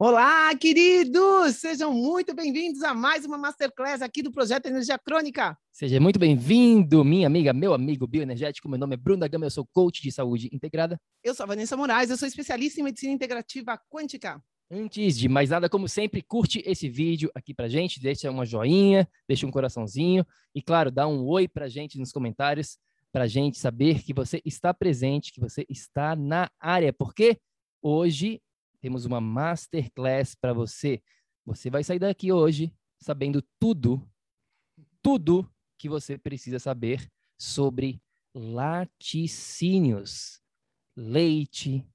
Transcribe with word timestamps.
Olá, 0.00 0.54
queridos! 0.54 1.56
Sejam 1.56 1.92
muito 1.92 2.32
bem-vindos 2.32 2.84
a 2.84 2.94
mais 2.94 3.24
uma 3.24 3.36
Masterclass 3.36 4.00
aqui 4.00 4.22
do 4.22 4.30
Projeto 4.30 4.66
Energia 4.66 4.96
Crônica. 4.96 5.58
Seja 5.72 5.98
muito 5.98 6.20
bem-vindo, 6.20 7.04
minha 7.04 7.26
amiga, 7.26 7.52
meu 7.52 7.74
amigo 7.74 8.06
bioenergético. 8.06 8.68
Meu 8.68 8.78
nome 8.78 8.94
é 8.94 8.96
Bruno 8.96 9.18
da 9.18 9.26
Gama, 9.26 9.46
eu 9.46 9.50
sou 9.50 9.66
coach 9.66 10.00
de 10.00 10.12
saúde 10.12 10.48
integrada. 10.52 11.00
Eu 11.24 11.34
sou 11.34 11.42
a 11.42 11.48
Vanessa 11.48 11.76
Moraes, 11.76 12.10
eu 12.10 12.16
sou 12.16 12.28
especialista 12.28 12.80
em 12.80 12.84
medicina 12.84 13.12
integrativa 13.12 13.76
quântica. 13.90 14.40
Antes 14.70 15.18
de 15.18 15.28
mais 15.28 15.50
nada, 15.50 15.68
como 15.68 15.88
sempre, 15.88 16.22
curte 16.22 16.62
esse 16.64 16.88
vídeo 16.88 17.28
aqui 17.34 17.52
pra 17.52 17.68
gente, 17.68 18.00
deixa 18.00 18.30
uma 18.30 18.46
joinha, 18.46 19.04
deixa 19.26 19.48
um 19.48 19.50
coraçãozinho 19.50 20.24
e, 20.54 20.62
claro, 20.62 20.92
dá 20.92 21.08
um 21.08 21.26
oi 21.26 21.48
pra 21.48 21.68
gente 21.68 21.98
nos 21.98 22.12
comentários, 22.12 22.78
pra 23.10 23.26
gente 23.26 23.58
saber 23.58 24.04
que 24.04 24.14
você 24.14 24.40
está 24.44 24.72
presente, 24.72 25.32
que 25.32 25.40
você 25.40 25.66
está 25.68 26.14
na 26.14 26.48
área, 26.60 26.92
porque 26.92 27.36
hoje 27.82 28.40
temos 28.80 29.04
uma 29.04 29.20
masterclass 29.20 30.34
para 30.34 30.52
você. 30.52 31.02
Você 31.44 31.70
vai 31.70 31.84
sair 31.84 31.98
daqui 31.98 32.32
hoje 32.32 32.74
sabendo 33.00 33.42
tudo, 33.58 34.08
tudo 35.02 35.48
que 35.78 35.88
você 35.88 36.18
precisa 36.18 36.58
saber 36.58 37.08
sobre 37.38 38.02
laticínios, 38.34 40.40
leite, 40.96 41.86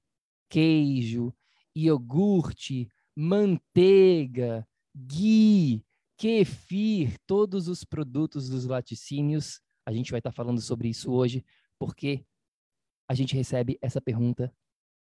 queijo, 0.48 1.34
iogurte, 1.76 2.88
manteiga, 3.16 4.66
ghee, 4.94 5.84
kefir, 6.16 7.18
todos 7.26 7.68
os 7.68 7.84
produtos 7.84 8.48
dos 8.48 8.64
laticínios. 8.64 9.60
A 9.86 9.92
gente 9.92 10.10
vai 10.10 10.20
estar 10.20 10.30
tá 10.30 10.34
falando 10.34 10.60
sobre 10.60 10.88
isso 10.88 11.12
hoje, 11.12 11.44
porque 11.78 12.24
a 13.08 13.14
gente 13.14 13.34
recebe 13.34 13.78
essa 13.82 14.00
pergunta 14.00 14.54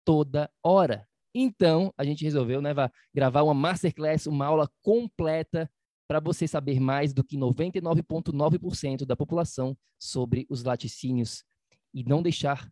toda 0.03 0.51
hora. 0.63 1.07
Então, 1.33 1.93
a 1.97 2.03
gente 2.03 2.23
resolveu 2.23 2.61
né, 2.61 2.71
gravar 3.13 3.43
uma 3.43 3.53
masterclass, 3.53 4.25
uma 4.25 4.45
aula 4.45 4.69
completa 4.81 5.69
para 6.07 6.19
você 6.19 6.47
saber 6.47 6.79
mais 6.79 7.13
do 7.13 7.23
que 7.23 7.37
99,9% 7.37 9.05
da 9.05 9.15
população 9.15 9.77
sobre 9.99 10.45
os 10.49 10.63
laticínios 10.63 11.43
e 11.93 12.03
não 12.03 12.21
deixar 12.21 12.71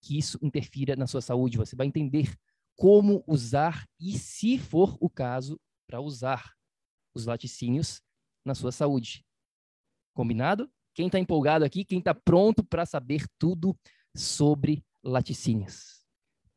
que 0.00 0.16
isso 0.16 0.38
interfira 0.40 0.94
na 0.94 1.06
sua 1.06 1.20
saúde. 1.20 1.58
Você 1.58 1.74
vai 1.74 1.86
entender 1.86 2.34
como 2.76 3.24
usar 3.26 3.84
e, 4.00 4.16
se 4.16 4.58
for 4.58 4.96
o 5.00 5.10
caso, 5.10 5.60
para 5.88 6.00
usar 6.00 6.52
os 7.14 7.26
laticínios 7.26 8.00
na 8.44 8.54
sua 8.54 8.70
saúde. 8.70 9.24
Combinado? 10.14 10.70
Quem 10.94 11.06
está 11.06 11.18
empolgado 11.18 11.64
aqui, 11.64 11.84
quem 11.84 11.98
está 11.98 12.14
pronto 12.14 12.62
para 12.64 12.86
saber 12.86 13.26
tudo 13.38 13.76
sobre 14.14 14.84
laticínios? 15.02 15.97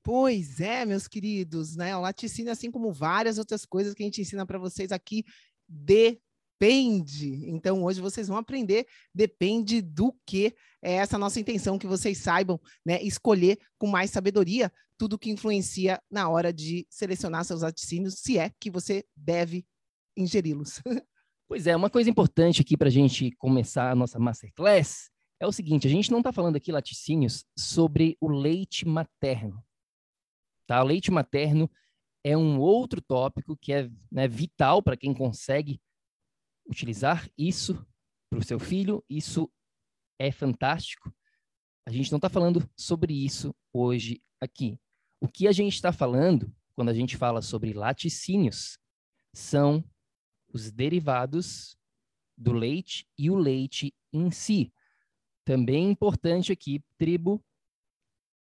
Pois 0.03 0.59
é, 0.59 0.85
meus 0.85 1.07
queridos, 1.07 1.75
né? 1.75 1.95
O 1.95 2.01
laticínio, 2.01 2.51
assim 2.51 2.71
como 2.71 2.91
várias 2.91 3.37
outras 3.37 3.65
coisas 3.65 3.93
que 3.93 4.01
a 4.01 4.05
gente 4.05 4.21
ensina 4.21 4.45
para 4.45 4.57
vocês 4.57 4.91
aqui, 4.91 5.23
depende. 5.67 7.49
Então, 7.49 7.83
hoje 7.83 8.01
vocês 8.01 8.27
vão 8.27 8.37
aprender, 8.37 8.87
depende 9.13 9.81
do 9.81 10.15
que. 10.25 10.55
É 10.81 10.93
essa 10.93 11.17
nossa 11.17 11.39
intenção, 11.39 11.77
que 11.77 11.85
vocês 11.85 12.17
saibam, 12.17 12.59
né? 12.83 13.01
Escolher 13.03 13.59
com 13.77 13.85
mais 13.85 14.09
sabedoria 14.09 14.71
tudo 14.97 15.17
que 15.17 15.29
influencia 15.29 16.01
na 16.09 16.29
hora 16.29 16.51
de 16.51 16.85
selecionar 16.89 17.45
seus 17.45 17.61
laticínios, 17.61 18.19
se 18.19 18.37
é 18.37 18.51
que 18.59 18.69
você 18.69 19.03
deve 19.15 19.65
ingeri-los. 20.17 20.81
Pois 21.47 21.67
é, 21.67 21.75
uma 21.75 21.89
coisa 21.89 22.09
importante 22.09 22.61
aqui 22.61 22.77
para 22.77 22.87
a 22.87 22.91
gente 22.91 23.29
começar 23.31 23.91
a 23.91 23.95
nossa 23.95 24.17
masterclass 24.17 25.11
é 25.37 25.45
o 25.45 25.51
seguinte: 25.51 25.85
a 25.85 25.89
gente 25.89 26.09
não 26.09 26.19
está 26.19 26.31
falando 26.31 26.55
aqui 26.55 26.71
laticínios 26.71 27.43
sobre 27.57 28.15
o 28.21 28.29
leite 28.29 28.87
materno. 28.87 29.61
Tá? 30.67 30.81
O 30.81 30.87
leite 30.87 31.11
materno 31.11 31.69
é 32.23 32.37
um 32.37 32.59
outro 32.59 33.01
tópico 33.01 33.57
que 33.57 33.73
é 33.73 33.89
né, 34.11 34.27
vital 34.27 34.81
para 34.81 34.97
quem 34.97 35.13
consegue 35.13 35.81
utilizar 36.67 37.29
isso 37.37 37.85
para 38.29 38.39
o 38.39 38.43
seu 38.43 38.59
filho. 38.59 39.03
Isso 39.09 39.51
é 40.19 40.31
fantástico. 40.31 41.13
A 41.85 41.91
gente 41.91 42.11
não 42.11 42.17
está 42.17 42.29
falando 42.29 42.69
sobre 42.77 43.13
isso 43.13 43.55
hoje 43.73 44.21
aqui. 44.39 44.79
O 45.19 45.27
que 45.27 45.47
a 45.47 45.51
gente 45.51 45.73
está 45.73 45.91
falando, 45.91 46.53
quando 46.75 46.89
a 46.89 46.93
gente 46.93 47.17
fala 47.17 47.41
sobre 47.41 47.73
laticínios, 47.73 48.77
são 49.33 49.83
os 50.53 50.71
derivados 50.71 51.77
do 52.37 52.53
leite 52.53 53.07
e 53.17 53.29
o 53.29 53.35
leite 53.35 53.93
em 54.11 54.31
si. 54.31 54.73
Também 55.45 55.89
importante 55.89 56.51
aqui, 56.51 56.83
tribo, 56.97 57.43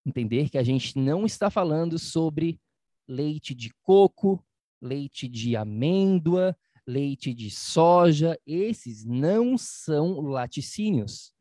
entender 0.05 0.49
que 0.49 0.57
a 0.57 0.63
gente 0.63 0.97
não 0.97 1.25
está 1.25 1.49
falando 1.49 1.97
sobre 1.99 2.59
leite 3.07 3.53
de 3.53 3.71
coco, 3.81 4.43
leite 4.81 5.27
de 5.27 5.55
amêndoa, 5.55 6.57
leite 6.87 7.33
de 7.33 7.49
soja, 7.51 8.39
esses 8.45 9.05
não 9.05 9.57
são 9.57 10.21
laticínios. 10.21 11.33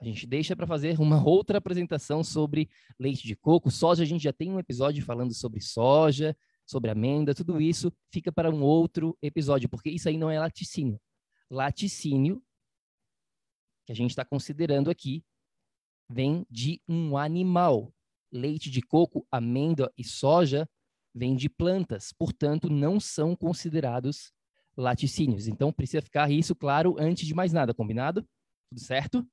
A 0.00 0.04
gente 0.04 0.26
deixa 0.26 0.56
para 0.56 0.66
fazer 0.66 0.98
uma 0.98 1.22
outra 1.26 1.58
apresentação 1.58 2.24
sobre 2.24 2.68
leite 2.98 3.26
de 3.26 3.36
coco, 3.36 3.70
soja, 3.70 4.02
a 4.02 4.06
gente 4.06 4.22
já 4.22 4.32
tem 4.32 4.50
um 4.50 4.58
episódio 4.58 5.04
falando 5.04 5.34
sobre 5.34 5.60
soja, 5.60 6.36
sobre 6.66 6.90
amêndoa, 6.90 7.34
tudo 7.34 7.60
isso 7.60 7.92
fica 8.10 8.32
para 8.32 8.50
um 8.50 8.62
outro 8.62 9.16
episódio, 9.20 9.68
porque 9.68 9.90
isso 9.90 10.08
aí 10.08 10.16
não 10.16 10.30
é 10.30 10.38
laticínio. 10.38 11.00
Laticínio, 11.50 12.42
que 13.84 13.92
a 13.92 13.94
gente 13.94 14.10
está 14.10 14.24
considerando 14.24 14.90
aqui, 14.90 15.24
vem 16.08 16.46
de 16.48 16.80
um 16.88 17.16
animal 17.16 17.92
leite 18.32 18.70
de 18.70 18.80
coco, 18.80 19.26
amêndoa 19.30 19.92
e 19.96 20.04
soja 20.04 20.68
vêm 21.14 21.34
de 21.34 21.48
plantas, 21.48 22.12
portanto, 22.12 22.70
não 22.70 23.00
são 23.00 23.34
considerados 23.34 24.32
laticínios. 24.76 25.48
Então, 25.48 25.72
precisa 25.72 26.02
ficar 26.02 26.30
isso 26.30 26.54
claro 26.54 26.96
antes 26.98 27.26
de 27.26 27.34
mais 27.34 27.52
nada, 27.52 27.74
combinado? 27.74 28.26
Tudo 28.70 28.80
certo? 28.80 29.26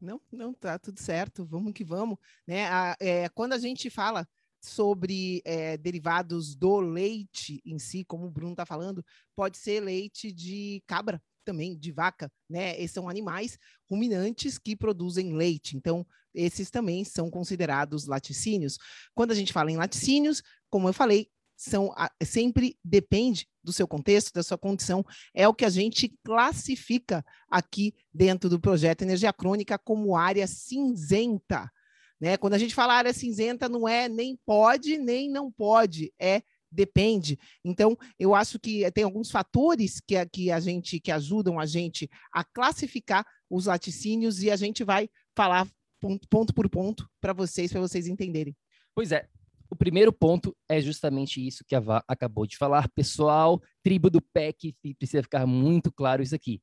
Não, 0.00 0.20
não, 0.32 0.52
tá 0.52 0.78
tudo 0.78 0.98
certo, 0.98 1.44
vamos 1.44 1.72
que 1.72 1.84
vamos. 1.84 2.18
Né? 2.46 2.66
A, 2.66 2.96
é, 2.98 3.28
quando 3.28 3.52
a 3.52 3.58
gente 3.58 3.88
fala 3.88 4.26
sobre 4.60 5.42
é, 5.44 5.76
derivados 5.76 6.54
do 6.54 6.80
leite 6.80 7.60
em 7.64 7.78
si, 7.78 8.04
como 8.04 8.26
o 8.26 8.30
Bruno 8.30 8.52
está 8.52 8.64
falando, 8.64 9.04
pode 9.36 9.58
ser 9.58 9.80
leite 9.80 10.32
de 10.32 10.82
cabra, 10.86 11.22
também 11.44 11.76
de 11.76 11.90
vaca, 11.90 12.30
né? 12.48 12.76
Esses 12.78 12.92
são 12.92 13.08
animais 13.08 13.58
ruminantes 13.90 14.58
que 14.58 14.76
produzem 14.76 15.34
leite. 15.34 15.76
Então, 15.76 16.06
esses 16.34 16.70
também 16.70 17.04
são 17.04 17.30
considerados 17.30 18.06
laticínios. 18.06 18.78
Quando 19.14 19.32
a 19.32 19.34
gente 19.34 19.52
fala 19.52 19.70
em 19.70 19.76
laticínios, 19.76 20.42
como 20.70 20.88
eu 20.88 20.92
falei, 20.92 21.28
são 21.56 21.94
sempre 22.24 22.76
depende 22.84 23.46
do 23.62 23.72
seu 23.72 23.86
contexto, 23.86 24.32
da 24.32 24.42
sua 24.42 24.58
condição, 24.58 25.04
é 25.32 25.46
o 25.46 25.54
que 25.54 25.64
a 25.64 25.70
gente 25.70 26.12
classifica 26.24 27.24
aqui 27.48 27.94
dentro 28.12 28.50
do 28.50 28.58
projeto 28.58 29.02
Energia 29.02 29.32
Crônica 29.32 29.78
como 29.78 30.16
área 30.16 30.46
cinzenta. 30.46 31.70
Né? 32.20 32.36
Quando 32.36 32.54
a 32.54 32.58
gente 32.58 32.74
fala 32.74 32.94
área 32.94 33.12
cinzenta, 33.12 33.68
não 33.68 33.88
é 33.88 34.08
nem 34.08 34.38
pode, 34.44 34.98
nem 34.98 35.30
não 35.30 35.52
pode, 35.52 36.12
é 36.18 36.42
depende. 36.72 37.38
Então, 37.64 37.96
eu 38.18 38.34
acho 38.34 38.58
que 38.58 38.90
tem 38.92 39.04
alguns 39.04 39.30
fatores 39.30 40.00
que, 40.00 40.14
que 40.26 40.50
a 40.50 40.58
gente 40.58 40.98
que 40.98 41.12
ajudam 41.12 41.60
a 41.60 41.66
gente 41.66 42.08
a 42.32 42.42
classificar 42.42 43.26
os 43.48 43.66
laticínios 43.66 44.42
e 44.42 44.50
a 44.50 44.56
gente 44.56 44.82
vai 44.82 45.08
falar 45.36 45.68
ponto, 46.02 46.28
ponto 46.28 46.52
por 46.52 46.68
ponto 46.68 47.08
para 47.20 47.32
vocês, 47.32 47.70
para 47.70 47.80
vocês 47.80 48.08
entenderem. 48.08 48.56
Pois 48.94 49.12
é. 49.12 49.28
O 49.70 49.76
primeiro 49.76 50.12
ponto 50.12 50.54
é 50.68 50.82
justamente 50.82 51.46
isso 51.46 51.64
que 51.66 51.74
a 51.74 51.80
Vá 51.80 52.04
acabou 52.06 52.46
de 52.46 52.58
falar. 52.58 52.90
Pessoal, 52.90 53.62
tribo 53.82 54.10
do 54.10 54.20
PEC, 54.20 54.76
precisa 54.98 55.22
ficar 55.22 55.46
muito 55.46 55.90
claro 55.90 56.22
isso 56.22 56.34
aqui. 56.34 56.60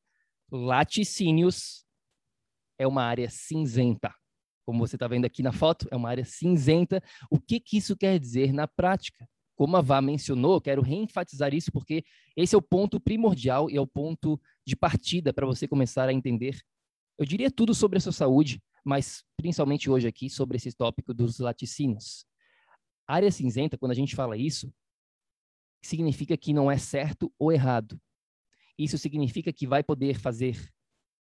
Laticínios 0.51 1.85
é 2.77 2.85
uma 2.85 3.03
área 3.03 3.27
cinzenta. 3.27 4.13
Como 4.63 4.85
você 4.85 4.95
está 4.95 5.07
vendo 5.07 5.25
aqui 5.25 5.41
na 5.41 5.51
foto, 5.51 5.87
é 5.89 5.95
uma 5.95 6.09
área 6.09 6.23
cinzenta. 6.23 7.01
O 7.31 7.39
que, 7.39 7.59
que 7.59 7.77
isso 7.77 7.97
quer 7.97 8.19
dizer 8.19 8.53
na 8.53 8.67
prática? 8.67 9.27
Como 9.55 9.75
a 9.75 9.81
Vá 9.81 10.01
mencionou, 10.01 10.61
quero 10.61 10.83
reenfatizar 10.83 11.51
isso 11.55 11.71
porque 11.71 12.03
esse 12.37 12.53
é 12.53 12.57
o 12.57 12.61
ponto 12.61 12.99
primordial 12.99 13.71
e 13.71 13.77
é 13.77 13.81
o 13.81 13.87
ponto 13.87 14.39
de 14.67 14.75
partida 14.75 15.33
para 15.33 15.47
você 15.47 15.67
começar 15.67 16.07
a 16.07 16.13
entender, 16.13 16.61
eu 17.19 17.25
diria 17.25 17.51
tudo 17.51 17.75
sobre 17.75 17.97
a 17.97 18.01
sua 18.01 18.13
saúde, 18.13 18.61
mas 18.85 19.23
principalmente 19.37 19.89
hoje 19.89 20.07
aqui 20.07 20.29
sobre 20.29 20.57
esse 20.57 20.71
tópico 20.71 21.13
dos 21.13 21.39
laticínios. 21.39 22.25
Área 23.07 23.31
cinzenta, 23.31 23.77
quando 23.77 23.91
a 23.91 23.95
gente 23.95 24.15
fala 24.15 24.37
isso, 24.37 24.71
significa 25.81 26.37
que 26.37 26.53
não 26.53 26.69
é 26.69 26.77
certo 26.77 27.33
ou 27.39 27.51
errado. 27.51 27.99
Isso 28.77 28.97
significa 28.97 29.51
que 29.51 29.67
vai 29.67 29.83
poder 29.83 30.19
fazer 30.19 30.71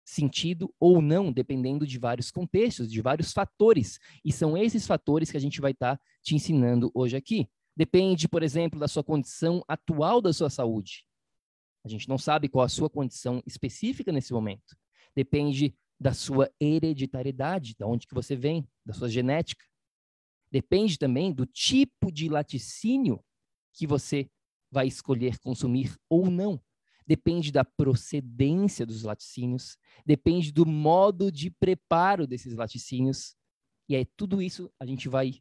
sentido 0.05 0.73
ou 0.81 1.01
não, 1.01 1.33
dependendo 1.33 1.87
de 1.87 1.99
vários 1.99 2.31
contextos, 2.31 2.91
de 2.91 3.01
vários 3.01 3.33
fatores. 3.33 3.99
E 4.25 4.33
são 4.33 4.57
esses 4.57 4.87
fatores 4.87 5.31
que 5.31 5.37
a 5.37 5.41
gente 5.41 5.61
vai 5.61 5.73
estar 5.73 5.97
tá 5.97 6.03
te 6.23 6.35
ensinando 6.35 6.91
hoje 6.95 7.17
aqui. 7.17 7.49
Depende, 7.77 8.29
por 8.29 8.43
exemplo, 8.43 8.79
da 8.79 8.89
sua 8.89 9.03
condição 9.03 9.65
atual 9.67 10.21
da 10.21 10.33
sua 10.33 10.51
saúde. 10.51 11.05
A 11.85 11.89
gente 11.89 12.09
não 12.09 12.19
sabe 12.19 12.49
qual 12.49 12.65
a 12.65 12.69
sua 12.69 12.89
condição 12.89 13.43
específica 13.47 14.13
nesse 14.13 14.33
momento. 14.33 14.77
Depende 15.17 15.75
da 16.03 16.13
sua 16.13 16.53
hereditariedade, 16.61 17.75
de 17.75 17.85
onde 17.85 18.09
que 18.09 18.15
você 18.15 18.35
vem, 18.35 18.69
da 18.85 18.93
sua 18.93 19.09
genética. 19.09 19.65
Depende 20.51 20.99
também 20.99 21.33
do 21.33 21.47
tipo 21.47 22.11
de 22.11 22.29
laticínio 22.29 23.25
que 23.73 23.87
você 23.87 24.29
vai 24.71 24.89
escolher 24.89 25.39
consumir 25.39 25.97
ou 26.11 26.29
não. 26.29 26.61
Depende 27.07 27.53
da 27.53 27.65
procedência 27.65 28.85
dos 28.85 29.05
laticínios, 29.05 29.77
depende 30.05 30.53
do 30.53 30.67
modo 30.67 31.31
de 31.31 31.51
preparo 31.51 32.27
desses 32.27 32.55
laticínios. 32.55 33.37
E 33.89 33.95
aí 33.95 34.05
tudo 34.17 34.43
isso 34.43 34.73
a 34.81 34.87
gente 34.87 35.09
vai 35.09 35.41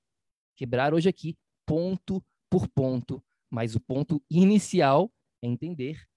quebrar 0.56 0.94
hoje 0.94 1.10
aqui, 1.10 1.38
ponto 1.66 2.24
por 2.50 2.68
ponto, 2.68 3.24
mas 3.50 3.76
o 3.76 3.80
ponto 3.80 4.24
inicial 4.30 5.12
é 5.42 5.48
entender 5.48 6.08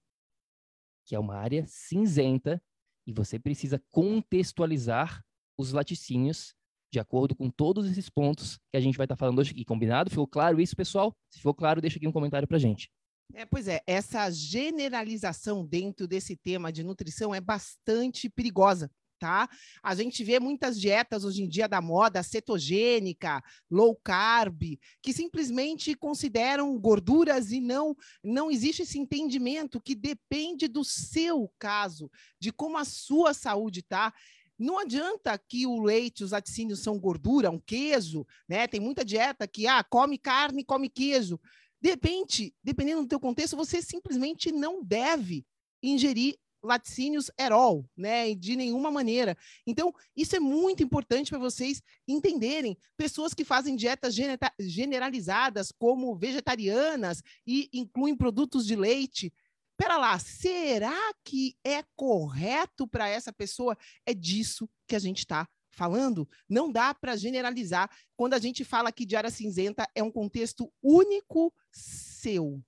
que 1.03 1.15
é 1.15 1.19
uma 1.19 1.35
área 1.35 1.65
cinzenta 1.67 2.61
e 3.05 3.13
você 3.13 3.39
precisa 3.39 3.81
contextualizar 3.91 5.23
os 5.57 5.71
laticínios 5.71 6.53
de 6.91 6.99
acordo 6.99 7.35
com 7.35 7.49
todos 7.49 7.89
esses 7.89 8.09
pontos 8.09 8.57
que 8.71 8.77
a 8.77 8.79
gente 8.79 8.97
vai 8.97 9.05
estar 9.05 9.15
tá 9.15 9.19
falando 9.19 9.39
hoje 9.39 9.51
aqui. 9.51 9.65
Combinado? 9.65 10.09
Ficou 10.09 10.27
claro 10.27 10.61
isso, 10.61 10.75
pessoal? 10.75 11.13
Se 11.29 11.39
ficou 11.39 11.53
claro, 11.53 11.81
deixa 11.81 11.97
aqui 11.97 12.07
um 12.07 12.11
comentário 12.11 12.47
para 12.47 12.57
gente. 12.57 12.89
É, 13.33 13.45
pois 13.45 13.67
é, 13.67 13.81
essa 13.87 14.29
generalização 14.29 15.65
dentro 15.65 16.07
desse 16.07 16.37
tema 16.37 16.71
de 16.71 16.83
nutrição 16.83 17.33
é 17.33 17.41
bastante 17.41 18.29
perigosa, 18.29 18.89
tá? 19.19 19.49
A 19.81 19.95
gente 19.95 20.23
vê 20.23 20.39
muitas 20.39 20.79
dietas 20.79 21.23
hoje 21.23 21.43
em 21.43 21.47
dia 21.47 21.67
da 21.67 21.81
moda 21.81 22.23
cetogênica, 22.23 23.43
low 23.69 23.95
carb, 23.95 24.77
que 25.01 25.13
simplesmente 25.13 25.95
consideram 25.95 26.77
gorduras 26.79 27.51
e 27.51 27.59
não 27.59 27.95
não 28.23 28.51
existe 28.51 28.81
esse 28.81 28.99
entendimento 28.99 29.81
que 29.81 29.95
depende 29.95 30.67
do 30.67 30.83
seu 30.83 31.51
caso, 31.57 32.09
de 32.39 32.51
como 32.51 32.77
a 32.77 32.85
sua 32.85 33.33
saúde 33.33 33.81
tá. 33.81 34.13
Não 34.57 34.79
adianta 34.79 35.37
que 35.37 35.67
o 35.67 35.81
leite, 35.81 36.23
os 36.23 36.31
laticínios 36.31 36.79
são 36.79 36.97
gordura, 36.97 37.51
um 37.51 37.59
queijo, 37.59 38.25
né? 38.47 38.67
Tem 38.67 38.79
muita 38.79 39.03
dieta 39.03 39.47
que 39.47 39.67
ah, 39.67 39.83
come 39.83 40.17
carne, 40.17 40.63
come 40.63 40.89
queijo. 40.89 41.39
De 41.81 41.89
repente, 41.89 42.55
dependendo 42.63 43.01
do 43.01 43.07
teu 43.07 43.19
contexto, 43.19 43.57
você 43.57 43.81
simplesmente 43.81 44.51
não 44.51 44.83
deve 44.83 45.45
ingerir 45.83 46.37
laticínios 46.65 47.31
at 47.37 47.51
all, 47.51 47.85
né? 47.95 48.35
De 48.35 48.55
nenhuma 48.55 48.91
maneira. 48.91 49.37
Então, 49.65 49.93
isso 50.15 50.35
é 50.35 50.39
muito 50.39 50.83
importante 50.83 51.29
para 51.29 51.39
vocês 51.39 51.81
entenderem. 52.07 52.77
Pessoas 52.97 53.33
que 53.33 53.45
fazem 53.45 53.75
dietas 53.75 54.13
generalizadas, 54.59 55.71
como 55.71 56.15
vegetarianas, 56.15 57.21
e 57.45 57.69
incluem 57.71 58.15
produtos 58.15 58.65
de 58.65 58.75
leite. 58.75 59.31
Pera 59.77 59.97
lá, 59.97 60.17
será 60.19 60.97
que 61.23 61.55
é 61.63 61.83
correto 61.95 62.87
para 62.87 63.09
essa 63.09 63.31
pessoa? 63.31 63.77
É 64.05 64.13
disso 64.13 64.69
que 64.87 64.95
a 64.95 64.99
gente 64.99 65.19
está 65.19 65.47
falando, 65.69 66.27
não 66.47 66.71
dá 66.71 66.93
para 66.93 67.17
generalizar. 67.17 67.89
Quando 68.15 68.33
a 68.33 68.39
gente 68.39 68.63
fala 68.63 68.91
que 68.91 69.05
de 69.05 69.17
área 69.17 69.29
cinzenta 69.29 69.85
é 69.93 70.01
um 70.01 70.09
contexto 70.09 70.71
único 70.81 71.53
seu. 71.71 72.63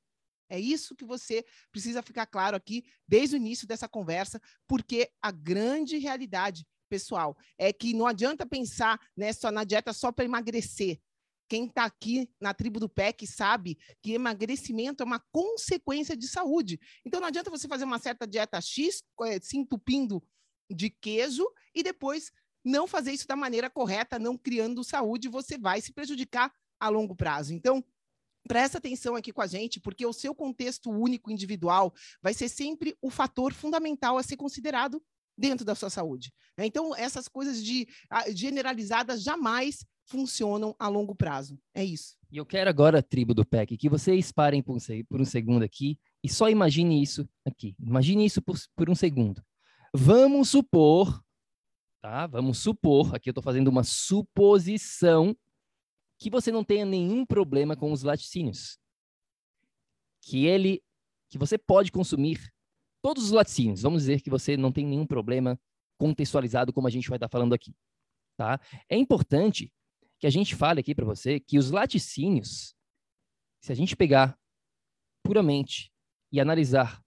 É 0.50 0.60
isso 0.60 0.96
que 0.96 1.06
você 1.06 1.46
precisa 1.72 2.02
ficar 2.02 2.26
claro 2.26 2.56
aqui 2.56 2.86
desde 3.08 3.36
o 3.36 3.38
início 3.38 3.68
dessa 3.68 3.88
conversa, 3.88 4.42
porque 4.68 5.12
a 5.22 5.32
grande 5.32 5.98
realidade, 5.98 6.66
pessoal, 6.90 7.38
é 7.58 7.74
que 7.74 7.94
não 7.94 8.08
adianta 8.08 8.46
pensar 8.46 9.00
né, 9.16 9.34
só 9.34 9.52
na 9.52 9.64
dieta 9.64 9.94
só 9.94 10.12
para 10.12 10.26
emagrecer. 10.26 11.00
Quem 11.50 11.66
está 11.66 11.86
aqui 11.86 12.30
na 12.42 12.54
tribo 12.54 12.80
do 12.80 12.90
PEC 12.90 13.26
sabe 13.26 13.78
que 14.02 14.12
emagrecimento 14.12 15.02
é 15.02 15.06
uma 15.06 15.24
consequência 15.32 16.16
de 16.16 16.28
saúde. 16.28 16.80
Então 17.06 17.22
não 17.22 17.28
adianta 17.28 17.50
você 17.50 17.68
fazer 17.68 17.86
uma 17.86 18.00
certa 18.00 18.28
dieta 18.28 18.60
X, 18.60 19.02
eh, 19.24 19.40
se 19.42 19.58
entupindo 19.58 20.22
de 20.70 20.90
queijo, 20.90 21.48
e 21.74 21.82
depois 21.82 22.32
não 22.64 22.86
fazer 22.86 23.14
isso 23.14 23.26
da 23.26 23.36
maneira 23.36 23.70
correta, 23.70 24.20
não 24.20 24.38
criando 24.38 24.84
saúde, 24.84 25.30
você 25.30 25.58
vai 25.58 25.80
se 25.80 25.94
prejudicar 25.94 26.54
a 26.80 26.90
longo 26.90 27.16
prazo. 27.16 27.54
Então, 27.54 27.84
presta 28.48 28.78
atenção 28.78 29.16
aqui 29.16 29.32
com 29.32 29.42
a 29.42 29.48
gente, 29.48 29.80
porque 29.80 30.06
o 30.06 30.14
seu 30.14 30.34
contexto 30.34 30.90
único 30.90 31.30
individual 31.30 31.94
vai 32.22 32.34
ser 32.34 32.50
sempre 32.50 32.96
o 33.02 33.10
fator 33.10 33.54
fundamental 33.54 34.18
a 34.18 34.24
ser 34.24 34.38
considerado 34.38 35.02
dentro 35.38 35.66
da 35.66 35.76
sua 35.76 35.90
saúde. 35.90 36.34
Né? 36.58 36.66
Então, 36.66 36.96
essas 36.96 37.27
coisas 37.27 37.63
de 37.63 37.88
generalizadas 38.34 39.22
jamais 39.22 39.86
funcionam 40.06 40.75
a 40.80 40.88
longo 40.88 41.13
prazo. 41.13 41.60
É 41.75 41.84
isso. 41.84 42.16
E 42.32 42.38
eu 42.38 42.46
quero 42.46 42.70
agora, 42.70 43.04
tribo 43.04 43.34
do 43.34 43.46
PEC, 43.46 43.77
que 43.77 43.89
vocês 43.89 44.32
parem 44.32 44.63
por 44.63 44.75
um, 44.75 45.04
por 45.08 45.22
um 45.22 45.25
segundo 45.25 45.63
aqui 45.63 46.00
e 46.24 46.30
só 46.30 46.50
imagine 46.50 47.01
isso 47.04 47.27
aqui. 47.46 47.75
Imagine 47.80 48.25
isso 48.25 48.42
por, 48.42 48.58
por 48.75 48.89
um 48.89 48.96
segundo. 48.96 49.44
Vamos 49.94 50.50
supor 50.50 51.22
tá? 52.08 52.25
Vamos 52.27 52.60
supor, 52.60 53.13
aqui 53.13 53.30
eu 53.30 53.32
estou 53.32 53.44
fazendo 53.44 53.68
uma 53.68 53.84
suposição 53.84 55.36
que 56.17 56.29
você 56.29 56.51
não 56.51 56.63
tenha 56.63 56.86
nenhum 56.86 57.25
problema 57.25 57.75
com 57.75 57.91
os 57.91 58.03
laticínios. 58.03 58.77
Que 60.21 60.45
ele, 60.45 60.83
que 61.29 61.38
você 61.38 61.57
pode 61.57 61.91
consumir 61.91 62.51
todos 63.01 63.25
os 63.25 63.31
laticínios. 63.31 63.81
Vamos 63.81 64.01
dizer 64.03 64.21
que 64.21 64.29
você 64.29 64.57
não 64.57 64.71
tem 64.71 64.86
nenhum 64.86 65.05
problema 65.05 65.59
contextualizado 65.97 66.74
como 66.74 66.88
a 66.88 66.91
gente 66.91 67.09
vai 67.09 67.17
estar 67.17 67.29
falando 67.29 67.53
aqui, 67.53 67.74
tá? 68.36 68.59
É 68.89 68.95
importante 68.95 69.71
que 70.19 70.27
a 70.27 70.29
gente 70.29 70.55
fale 70.55 70.79
aqui 70.79 70.93
para 70.93 71.05
você 71.05 71.39
que 71.39 71.57
os 71.57 71.71
laticínios, 71.71 72.75
se 73.62 73.71
a 73.71 73.75
gente 73.75 73.95
pegar 73.95 74.38
puramente 75.24 75.91
e 76.31 76.39
analisar 76.39 77.01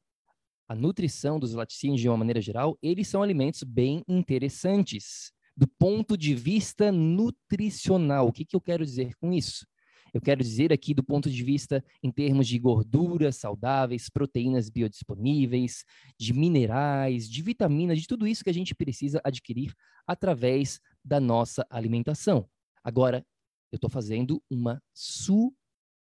a 0.68 0.74
nutrição 0.74 1.38
dos 1.38 1.52
laticínios 1.52 2.00
de 2.00 2.08
uma 2.08 2.16
maneira 2.16 2.40
geral, 2.40 2.78
eles 2.80 3.08
são 3.08 3.22
alimentos 3.22 3.62
bem 3.62 4.04
interessantes 4.08 5.32
do 5.60 5.68
ponto 5.68 6.16
de 6.16 6.34
vista 6.34 6.90
nutricional. 6.90 8.26
O 8.26 8.32
que, 8.32 8.46
que 8.46 8.56
eu 8.56 8.60
quero 8.62 8.82
dizer 8.82 9.14
com 9.16 9.30
isso? 9.30 9.66
Eu 10.12 10.18
quero 10.22 10.42
dizer 10.42 10.72
aqui 10.72 10.94
do 10.94 11.04
ponto 11.04 11.28
de 11.28 11.44
vista 11.44 11.84
em 12.02 12.10
termos 12.10 12.48
de 12.48 12.58
gorduras 12.58 13.36
saudáveis, 13.36 14.08
proteínas 14.08 14.70
biodisponíveis, 14.70 15.84
de 16.18 16.32
minerais, 16.32 17.28
de 17.28 17.42
vitaminas, 17.42 18.00
de 18.00 18.06
tudo 18.06 18.26
isso 18.26 18.42
que 18.42 18.48
a 18.48 18.54
gente 18.54 18.74
precisa 18.74 19.20
adquirir 19.22 19.74
através 20.06 20.80
da 21.04 21.20
nossa 21.20 21.66
alimentação. 21.68 22.48
Agora, 22.82 23.22
eu 23.70 23.76
estou 23.76 23.90
fazendo 23.90 24.42
uma 24.50 24.82
suposição. 24.94 26.02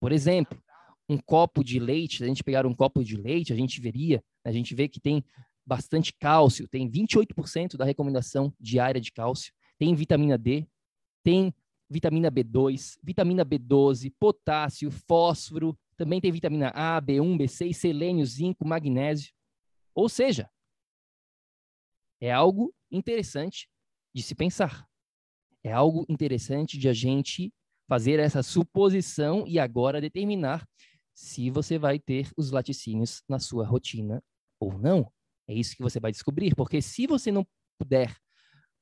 Por 0.00 0.12
exemplo, 0.12 0.62
um 1.08 1.18
copo 1.18 1.64
de 1.64 1.80
leite, 1.80 2.18
se 2.18 2.24
a 2.24 2.28
gente 2.28 2.44
pegar 2.44 2.64
um 2.66 2.74
copo 2.74 3.02
de 3.02 3.16
leite, 3.16 3.52
a 3.52 3.56
gente 3.56 3.80
veria, 3.80 4.22
a 4.44 4.52
gente 4.52 4.76
vê 4.76 4.86
que 4.88 5.00
tem 5.00 5.24
bastante 5.64 6.12
cálcio, 6.12 6.68
tem 6.68 6.90
28% 6.90 7.76
da 7.76 7.84
recomendação 7.84 8.52
diária 8.58 9.00
de 9.00 9.12
cálcio, 9.12 9.52
tem 9.78 9.94
vitamina 9.94 10.36
D, 10.36 10.66
tem 11.22 11.54
vitamina 11.88 12.30
B2, 12.30 12.98
vitamina 13.02 13.44
B12, 13.44 14.12
potássio, 14.18 14.90
fósforo, 14.90 15.78
também 15.96 16.20
tem 16.20 16.32
vitamina 16.32 16.72
A, 16.74 17.00
B1, 17.00 17.36
B6, 17.36 17.74
selênio, 17.74 18.24
zinco, 18.26 18.66
magnésio. 18.66 19.32
Ou 19.94 20.08
seja, 20.08 20.50
é 22.20 22.32
algo 22.32 22.74
interessante 22.90 23.68
de 24.14 24.22
se 24.22 24.34
pensar. 24.34 24.86
É 25.62 25.72
algo 25.72 26.04
interessante 26.08 26.78
de 26.78 26.88
a 26.88 26.92
gente 26.92 27.52
fazer 27.88 28.18
essa 28.18 28.42
suposição 28.42 29.46
e 29.46 29.58
agora 29.58 30.00
determinar 30.00 30.66
se 31.14 31.50
você 31.50 31.78
vai 31.78 31.98
ter 31.98 32.30
os 32.36 32.50
laticínios 32.50 33.22
na 33.28 33.38
sua 33.38 33.66
rotina 33.66 34.22
ou 34.58 34.78
não. 34.78 35.12
É 35.48 35.54
isso 35.54 35.76
que 35.76 35.82
você 35.82 35.98
vai 35.98 36.12
descobrir, 36.12 36.54
porque 36.54 36.80
se 36.80 37.06
você 37.06 37.32
não 37.32 37.46
puder, 37.78 38.16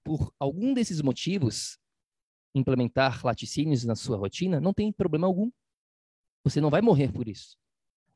por 0.05 0.33
algum 0.39 0.75
desses 0.75 1.01
motivos, 1.01 1.79
implementar 2.55 3.25
laticínios 3.25 3.85
na 3.85 3.95
sua 3.95 4.17
rotina, 4.17 4.61
não 4.61 4.73
tem 4.73 4.93
problema 4.93 5.27
algum. 5.27 5.51
Você 6.45 6.61
não 6.61 6.71
vai 6.71 6.81
morrer 6.81 7.13
por 7.13 7.29
isso. 7.29 7.57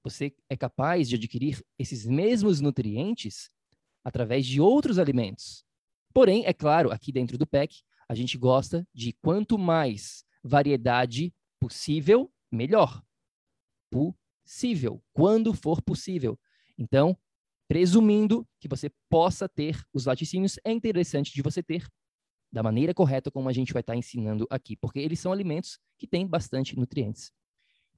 Você 0.02 0.34
é 0.48 0.56
capaz 0.56 1.08
de 1.08 1.16
adquirir 1.16 1.62
esses 1.78 2.04
mesmos 2.04 2.60
nutrientes 2.60 3.50
através 4.02 4.44
de 4.46 4.60
outros 4.60 4.98
alimentos. 4.98 5.64
Porém, 6.12 6.44
é 6.44 6.52
claro, 6.52 6.92
aqui 6.92 7.10
dentro 7.10 7.38
do 7.38 7.46
PEC, 7.46 7.82
a 8.08 8.14
gente 8.14 8.36
gosta 8.36 8.86
de 8.92 9.12
quanto 9.14 9.58
mais 9.58 10.24
variedade 10.42 11.34
possível, 11.58 12.30
melhor. 12.52 13.02
Possível, 13.90 15.02
quando 15.12 15.54
for 15.54 15.80
possível. 15.80 16.38
Então, 16.76 17.16
presumindo 17.74 18.46
que 18.60 18.68
você 18.68 18.88
possa 19.10 19.48
ter 19.48 19.84
os 19.92 20.06
laticínios, 20.06 20.60
é 20.64 20.70
interessante 20.70 21.32
de 21.32 21.42
você 21.42 21.60
ter 21.60 21.84
da 22.52 22.62
maneira 22.62 22.94
correta 22.94 23.32
como 23.32 23.48
a 23.48 23.52
gente 23.52 23.72
vai 23.72 23.80
estar 23.80 23.96
ensinando 23.96 24.46
aqui, 24.48 24.76
porque 24.76 25.00
eles 25.00 25.18
são 25.18 25.32
alimentos 25.32 25.80
que 25.98 26.06
têm 26.06 26.24
bastante 26.24 26.76
nutrientes. 26.76 27.32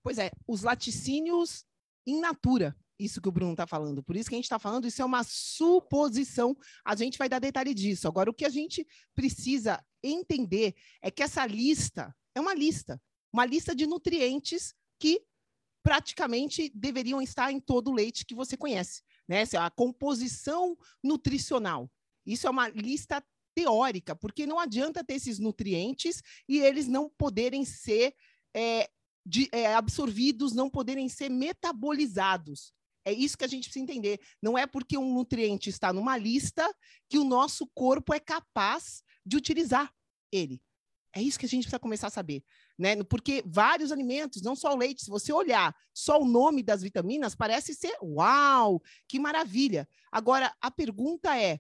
Pois 0.03 0.17
é, 0.17 0.31
os 0.49 0.63
laticínios 0.63 1.67
in 2.07 2.21
natura, 2.21 2.75
isso 2.99 3.21
que 3.21 3.29
o 3.29 3.31
Bruno 3.31 3.53
está 3.53 3.67
falando. 3.67 4.03
Por 4.03 4.17
isso 4.17 4.31
que 4.31 4.35
a 4.35 4.39
gente 4.39 4.47
está 4.47 4.59
falando, 4.59 4.87
isso 4.87 5.03
é 5.03 5.05
uma 5.05 5.23
suposição. 5.23 6.57
A 6.83 6.97
gente 6.97 7.19
vai 7.19 7.29
dar 7.29 7.39
detalhe 7.39 7.75
disso. 7.75 8.09
Agora, 8.09 8.31
o 8.31 8.35
que 8.35 8.47
a 8.47 8.49
gente 8.49 8.83
precisa 9.15 9.85
entender 10.03 10.75
é 11.03 11.11
que 11.11 11.23
essa 11.23 11.45
lista 11.45 12.17
é 12.35 12.41
uma 12.41 12.55
lista, 12.55 12.99
uma 13.31 13.45
lista 13.45 13.77
de 13.77 13.87
nutrientes 13.87 14.75
que 14.99 15.21
praticamente 15.83 16.73
deveriam 16.75 17.21
estar 17.21 17.53
em 17.53 17.61
todo 17.61 17.91
o 17.91 17.95
leite 17.95 18.25
que 18.25 18.35
você 18.35 18.57
conhece 18.57 19.03
né? 19.29 19.45
A 19.59 19.71
composição 19.71 20.77
nutricional. 21.03 21.91
Isso 22.25 22.47
é 22.47 22.51
uma 22.51 22.69
lista 22.69 23.23
teórica, 23.55 24.15
porque 24.15 24.47
não 24.47 24.59
adianta 24.59 25.03
ter 25.03 25.15
esses 25.15 25.39
nutrientes 25.39 26.23
e 26.49 26.59
eles 26.59 26.87
não 26.87 27.09
poderem 27.17 27.65
ser 27.65 28.15
é, 28.55 28.89
de, 29.25 29.49
é, 29.51 29.75
absorvidos, 29.75 30.53
não 30.53 30.69
poderem 30.69 31.09
ser 31.09 31.31
metabolizados. 31.31 32.73
É 33.05 33.13
isso 33.13 33.39
que 33.39 33.45
a 33.45 33.49
gente 33.49 33.65
precisa 33.65 33.83
entender. 33.83 34.21
Não 34.43 34.59
é 34.59 34.67
porque 34.67 34.99
um 34.99 35.15
nutriente 35.15 35.71
está 35.71 35.93
numa 35.93 36.19
lista 36.19 36.69
que 37.09 37.19
o 37.19 37.25
nosso 37.25 37.67
corpo 37.75 38.13
é 38.13 38.21
capaz 38.21 39.03
de 39.25 39.37
utilizar 39.37 39.93
ele. 40.31 40.61
É 41.15 41.23
isso 41.23 41.39
que 41.39 41.47
a 41.47 41.49
gente 41.49 41.63
precisa 41.63 41.79
começar 41.79 42.09
a 42.09 42.11
saber, 42.11 42.45
né? 42.79 43.03
Porque 43.05 43.43
vários 43.47 43.91
alimentos, 43.91 44.43
não 44.43 44.55
só 44.55 44.73
o 44.75 44.77
leite, 44.77 45.05
se 45.05 45.11
você 45.11 45.33
olhar 45.33 45.75
só 45.95 46.21
o 46.21 46.27
nome 46.27 46.63
das 46.63 46.83
vitaminas, 46.83 47.35
parece 47.35 47.75
ser 47.75 47.97
uau, 48.03 48.83
que 49.09 49.19
maravilha. 49.19 49.89
Agora, 50.13 50.55
a 50.61 50.71
pergunta 50.71 51.39
é: 51.41 51.59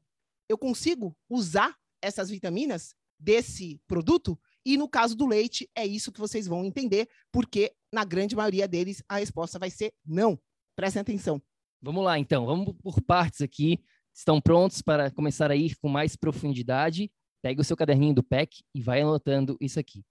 eu 0.49 0.59
consigo 0.59 1.17
usar 1.29 1.77
essas 2.03 2.29
vitaminas 2.31 2.95
desse 3.19 3.81
produto? 3.87 4.39
E 4.65 4.77
no 4.77 4.89
caso 4.89 5.15
do 5.15 5.27
leite, 5.27 5.71
é 5.77 5.87
isso 5.87 6.11
que 6.11 6.21
vocês 6.21 6.47
vão 6.47 6.65
entender, 6.65 7.09
porque 7.31 7.73
na 7.93 8.05
grande 8.05 8.35
maioria 8.35 8.67
deles 8.67 9.03
a 9.09 9.19
resposta 9.19 9.59
vai 9.59 9.71
ser 9.71 9.95
não. 10.05 10.39
Prestem 10.75 11.01
atenção. 11.01 11.41
Vamos 11.81 12.05
lá, 12.05 12.19
então, 12.19 12.45
vamos 12.45 12.75
por 12.83 13.01
partes 13.01 13.41
aqui. 13.41 13.81
Estão 14.13 14.41
prontos 14.41 14.83
para 14.83 15.11
começar 15.11 15.51
a 15.51 15.57
ir 15.57 15.77
com 15.77 15.89
mais 15.89 16.17
profundidade? 16.17 17.11
Pega 17.43 17.61
o 17.61 17.65
seu 17.65 17.77
caderninho 17.77 18.15
do 18.15 18.25
PEC 18.25 18.65
e 18.75 18.83
vai 18.83 19.03
anotando 19.03 19.57
isso 19.61 19.79
aqui. 19.79 20.05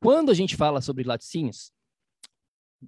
Quando 0.00 0.30
a 0.30 0.34
gente 0.34 0.56
fala 0.56 0.80
sobre 0.80 1.04
laticínios, 1.04 1.72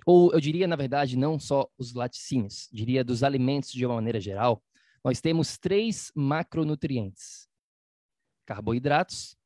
ou 0.07 0.33
eu 0.33 0.41
diria, 0.41 0.69
na 0.69 0.77
verdade, 0.77 1.17
não 1.17 1.39
só 1.39 1.69
os 1.77 1.93
laticínios, 1.93 2.69
diria 2.73 3.03
dos 3.03 3.25
alimentos 3.25 3.73
de 3.73 3.85
uma 3.85 3.97
maneira 3.97 4.21
geral, 4.21 4.63
nós 5.05 5.21
temos 5.21 5.59
três 5.59 6.13
macronutrientes: 6.15 7.49
carboidratos, 8.47 9.37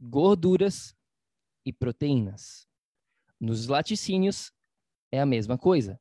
gorduras 0.00 0.96
e 1.64 1.72
proteínas. 1.72 2.68
Nos 3.40 3.66
laticínios 3.66 4.52
é 5.10 5.20
a 5.20 5.26
mesma 5.26 5.58
coisa. 5.58 6.00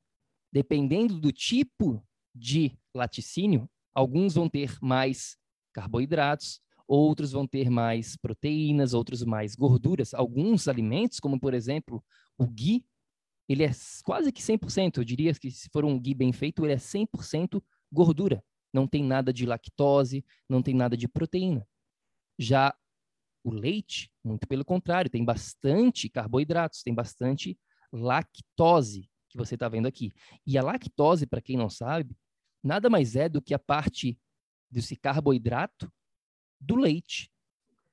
Dependendo 0.51 1.19
do 1.19 1.31
tipo 1.31 2.05
de 2.35 2.77
laticínio, 2.93 3.69
alguns 3.93 4.35
vão 4.35 4.49
ter 4.49 4.77
mais 4.81 5.37
carboidratos, 5.73 6.61
outros 6.87 7.31
vão 7.31 7.47
ter 7.47 7.69
mais 7.69 8.15
proteínas, 8.15 8.93
outros 8.93 9.23
mais 9.23 9.55
gorduras. 9.55 10.13
Alguns 10.13 10.67
alimentos, 10.67 11.19
como 11.19 11.39
por 11.39 11.53
exemplo 11.53 12.03
o 12.37 12.45
ghee, 12.45 12.85
ele 13.47 13.63
é 13.63 13.71
quase 14.03 14.31
que 14.31 14.41
100%, 14.41 14.97
eu 14.97 15.03
diria 15.03 15.33
que 15.33 15.51
se 15.51 15.69
for 15.71 15.83
um 15.83 15.99
ghee 15.99 16.13
bem 16.13 16.31
feito, 16.31 16.65
ele 16.65 16.73
é 16.73 16.77
100% 16.77 17.61
gordura. 17.91 18.43
Não 18.73 18.87
tem 18.87 19.03
nada 19.03 19.33
de 19.33 19.45
lactose, 19.45 20.23
não 20.47 20.61
tem 20.61 20.73
nada 20.73 20.95
de 20.95 21.07
proteína. 21.07 21.67
Já 22.39 22.73
o 23.43 23.51
leite, 23.51 24.09
muito 24.23 24.47
pelo 24.47 24.63
contrário, 24.63 25.09
tem 25.09 25.25
bastante 25.25 26.09
carboidratos, 26.09 26.83
tem 26.83 26.93
bastante 26.93 27.59
lactose, 27.91 29.09
que 29.29 29.37
você 29.37 29.55
está 29.55 29.67
vendo 29.67 29.87
aqui. 29.87 30.13
E 30.45 30.57
a 30.57 30.63
lactose, 30.63 31.25
para 31.25 31.41
quem 31.41 31.57
não 31.57 31.69
sabe, 31.69 32.15
nada 32.63 32.89
mais 32.89 33.15
é 33.15 33.27
do 33.27 33.41
que 33.41 33.53
a 33.53 33.59
parte 33.59 34.17
desse 34.69 34.95
carboidrato 34.95 35.91
do 36.61 36.75
leite. 36.75 37.31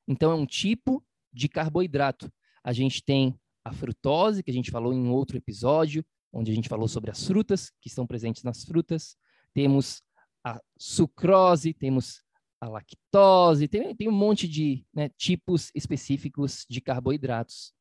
Então, 0.06 0.30
é 0.30 0.34
um 0.34 0.46
tipo 0.46 1.04
de 1.32 1.48
carboidrato. 1.48 2.32
A 2.62 2.72
gente 2.72 3.02
tem 3.02 3.38
a 3.64 3.72
frutose, 3.72 4.42
que 4.42 4.50
a 4.50 4.54
gente 4.54 4.70
falou 4.70 4.92
em 4.92 5.08
outro 5.08 5.36
episódio, 5.36 6.04
onde 6.32 6.50
a 6.50 6.54
gente 6.54 6.68
falou 6.68 6.88
sobre 6.88 7.10
as 7.10 7.26
frutas 7.26 7.70
que 7.80 7.88
estão 7.88 8.06
presentes 8.06 8.42
nas 8.42 8.64
frutas. 8.64 9.16
Temos 9.54 10.02
a 10.44 10.60
sucrose, 10.78 11.72
temos 11.72 12.22
a 12.60 12.68
lactose, 12.68 13.68
tem, 13.68 13.94
tem 13.94 14.08
um 14.08 14.12
monte 14.12 14.48
de 14.48 14.84
né, 14.92 15.08
tipos 15.10 15.70
específicos 15.74 16.66
de 16.68 16.80
carboidratos. 16.80 17.72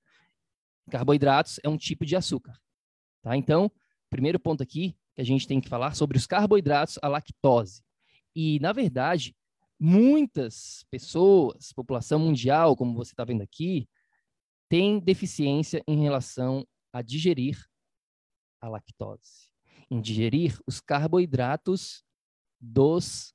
Carboidratos 0.89 1.59
é 1.63 1.69
um 1.69 1.77
tipo 1.77 2.05
de 2.05 2.15
açúcar. 2.15 2.57
Tá? 3.21 3.35
Então, 3.35 3.71
primeiro 4.09 4.39
ponto 4.39 4.63
aqui 4.63 4.95
que 5.15 5.21
a 5.21 5.25
gente 5.25 5.47
tem 5.47 5.59
que 5.59 5.69
falar 5.69 5.95
sobre 5.95 6.17
os 6.17 6.27
carboidratos, 6.27 6.99
a 7.01 7.07
lactose. 7.07 7.83
E, 8.35 8.59
na 8.59 8.71
verdade, 8.71 9.35
muitas 9.79 10.85
pessoas, 10.89 11.71
população 11.73 12.19
mundial, 12.19 12.75
como 12.75 12.95
você 12.95 13.11
está 13.11 13.23
vendo 13.23 13.41
aqui, 13.41 13.87
tem 14.69 14.99
deficiência 14.99 15.83
em 15.87 16.01
relação 16.01 16.65
a 16.91 17.01
digerir 17.01 17.57
a 18.59 18.67
lactose, 18.67 19.49
em 19.89 20.01
digerir 20.01 20.59
os 20.65 20.79
carboidratos 20.81 22.03
dos 22.59 23.33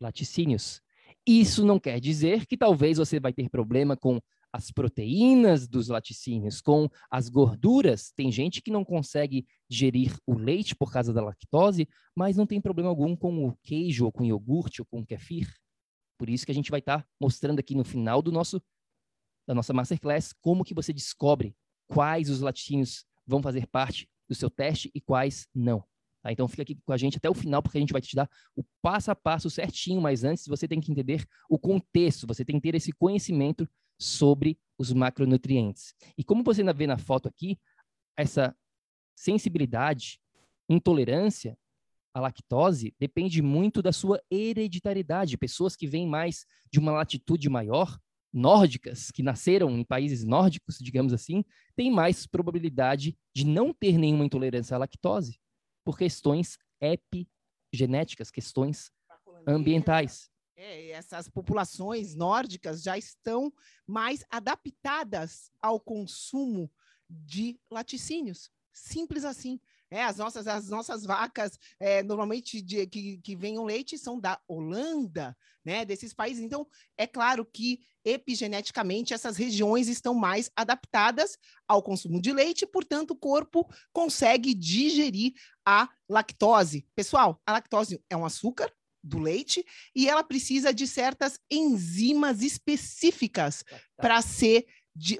laticínios. 0.00 0.82
Isso 1.26 1.64
não 1.64 1.78
quer 1.78 2.00
dizer 2.00 2.46
que 2.46 2.56
talvez 2.56 2.98
você 2.98 3.20
vai 3.20 3.32
ter 3.32 3.48
problema 3.48 3.96
com 3.96 4.20
as 4.52 4.70
proteínas 4.70 5.68
dos 5.68 5.88
laticínios, 5.88 6.60
com 6.60 6.88
as 7.10 7.28
gorduras. 7.28 8.12
Tem 8.12 8.30
gente 8.32 8.60
que 8.60 8.70
não 8.70 8.84
consegue 8.84 9.46
digerir 9.68 10.16
o 10.26 10.34
leite 10.34 10.74
por 10.74 10.92
causa 10.92 11.12
da 11.12 11.22
lactose, 11.22 11.88
mas 12.16 12.36
não 12.36 12.46
tem 12.46 12.60
problema 12.60 12.88
algum 12.88 13.14
com 13.14 13.46
o 13.46 13.56
queijo, 13.62 14.04
ou 14.04 14.12
com 14.12 14.24
iogurte, 14.24 14.82
ou 14.82 14.86
com 14.86 15.04
kefir. 15.04 15.52
Por 16.18 16.28
isso 16.28 16.44
que 16.44 16.52
a 16.52 16.54
gente 16.54 16.70
vai 16.70 16.80
estar 16.80 17.02
tá 17.02 17.08
mostrando 17.20 17.60
aqui 17.60 17.74
no 17.74 17.84
final 17.84 18.20
do 18.20 18.32
nosso 18.32 18.60
da 19.46 19.54
nossa 19.54 19.72
masterclass 19.72 20.32
como 20.34 20.62
que 20.62 20.74
você 20.74 20.92
descobre 20.92 21.56
quais 21.88 22.30
os 22.30 22.40
laticínios 22.40 23.04
vão 23.26 23.42
fazer 23.42 23.66
parte 23.66 24.08
do 24.28 24.34
seu 24.34 24.48
teste 24.48 24.90
e 24.94 25.00
quais 25.00 25.48
não. 25.52 25.82
Tá? 26.22 26.30
Então 26.30 26.46
fica 26.46 26.62
aqui 26.62 26.76
com 26.84 26.92
a 26.92 26.96
gente 26.96 27.16
até 27.16 27.28
o 27.28 27.34
final, 27.34 27.62
porque 27.62 27.78
a 27.78 27.80
gente 27.80 27.92
vai 27.92 28.00
te 28.00 28.14
dar 28.14 28.30
o 28.54 28.62
passo 28.82 29.10
a 29.10 29.16
passo 29.16 29.50
certinho, 29.50 30.00
mas 30.00 30.22
antes 30.22 30.46
você 30.46 30.68
tem 30.68 30.80
que 30.80 30.92
entender 30.92 31.24
o 31.48 31.58
contexto, 31.58 32.26
você 32.26 32.44
tem 32.44 32.56
que 32.56 32.62
ter 32.70 32.76
esse 32.76 32.92
conhecimento 32.92 33.68
sobre 34.00 34.58
os 34.78 34.92
macronutrientes. 34.92 35.94
E 36.16 36.24
como 36.24 36.42
você 36.42 36.64
vê 36.72 36.86
na 36.86 36.96
foto 36.96 37.28
aqui, 37.28 37.58
essa 38.16 38.56
sensibilidade, 39.14 40.18
intolerância, 40.68 41.56
a 42.14 42.20
lactose 42.20 42.94
depende 42.98 43.42
muito 43.42 43.82
da 43.82 43.92
sua 43.92 44.20
hereditariedade. 44.30 45.36
Pessoas 45.36 45.76
que 45.76 45.86
vêm 45.86 46.06
mais 46.06 46.46
de 46.72 46.78
uma 46.78 46.92
latitude 46.92 47.48
maior, 47.48 47.98
nórdicas, 48.32 49.10
que 49.10 49.22
nasceram 49.22 49.70
em 49.70 49.84
países 49.84 50.24
nórdicos, 50.24 50.78
digamos 50.78 51.12
assim, 51.12 51.44
têm 51.76 51.90
mais 51.90 52.26
probabilidade 52.26 53.16
de 53.34 53.44
não 53.44 53.72
ter 53.72 53.98
nenhuma 53.98 54.24
intolerância 54.24 54.74
à 54.74 54.78
lactose 54.78 55.38
por 55.84 55.98
questões 55.98 56.56
epigenéticas, 56.80 58.30
questões 58.30 58.90
ambientais. 59.46 60.30
É, 60.62 60.90
essas 60.90 61.26
populações 61.26 62.14
nórdicas 62.14 62.82
já 62.82 62.98
estão 62.98 63.50
mais 63.86 64.22
adaptadas 64.28 65.50
ao 65.58 65.80
consumo 65.80 66.70
de 67.08 67.58
laticínios. 67.70 68.50
Simples 68.70 69.24
assim. 69.24 69.58
É, 69.90 70.04
as, 70.04 70.18
nossas, 70.18 70.46
as 70.46 70.68
nossas 70.68 71.04
vacas, 71.04 71.58
é, 71.80 72.02
normalmente, 72.02 72.60
de, 72.60 72.86
que, 72.86 73.16
que 73.24 73.34
venham 73.34 73.64
leite, 73.64 73.96
são 73.96 74.20
da 74.20 74.38
Holanda, 74.46 75.34
né, 75.64 75.86
desses 75.86 76.12
países. 76.12 76.42
Então, 76.42 76.68
é 76.94 77.06
claro 77.06 77.42
que, 77.46 77.80
epigeneticamente, 78.04 79.14
essas 79.14 79.38
regiões 79.38 79.88
estão 79.88 80.12
mais 80.12 80.50
adaptadas 80.54 81.38
ao 81.66 81.82
consumo 81.82 82.20
de 82.20 82.34
leite, 82.34 82.66
portanto, 82.66 83.12
o 83.12 83.16
corpo 83.16 83.66
consegue 83.94 84.52
digerir 84.52 85.32
a 85.64 85.88
lactose. 86.06 86.86
Pessoal, 86.94 87.40
a 87.46 87.52
lactose 87.52 88.04
é 88.10 88.16
um 88.16 88.26
açúcar, 88.26 88.70
do 89.02 89.18
leite 89.18 89.64
e 89.94 90.08
ela 90.08 90.22
precisa 90.22 90.72
de 90.72 90.86
certas 90.86 91.38
enzimas 91.50 92.42
específicas 92.42 93.64
para 93.96 94.20
ser 94.22 94.66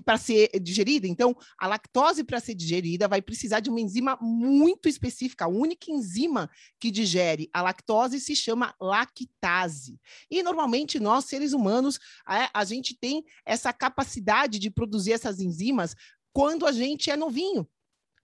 para 0.05 0.19
ser 0.19 0.51
digerida. 0.61 1.07
Então, 1.07 1.35
a 1.59 1.67
lactose, 1.67 2.25
para 2.25 2.41
ser 2.41 2.55
digerida, 2.55 3.07
vai 3.07 3.23
precisar 3.23 3.61
de 3.61 3.71
uma 3.71 3.81
enzima 3.81 4.19
muito 4.21 4.89
específica. 4.89 5.45
A 5.45 5.49
única 5.49 5.91
enzima 5.91 6.51
que 6.79 6.91
digere 6.91 7.49
a 7.53 7.63
lactose 7.63 8.21
se 8.21 8.35
chama 8.35 8.75
lactase. 8.81 9.99
E, 10.31 10.43
normalmente, 10.43 10.99
nós, 10.99 11.27
seres 11.27 11.53
humanos, 11.53 11.99
a, 12.27 12.51
a 12.53 12.65
gente 12.65 12.99
tem 12.99 13.25
essa 13.47 13.73
capacidade 13.73 14.59
de 14.59 14.71
produzir 14.71 15.13
essas 15.13 15.41
enzimas 15.41 15.95
quando 16.33 16.67
a 16.67 16.73
gente 16.73 17.11
é 17.11 17.17
novinho. 17.17 17.67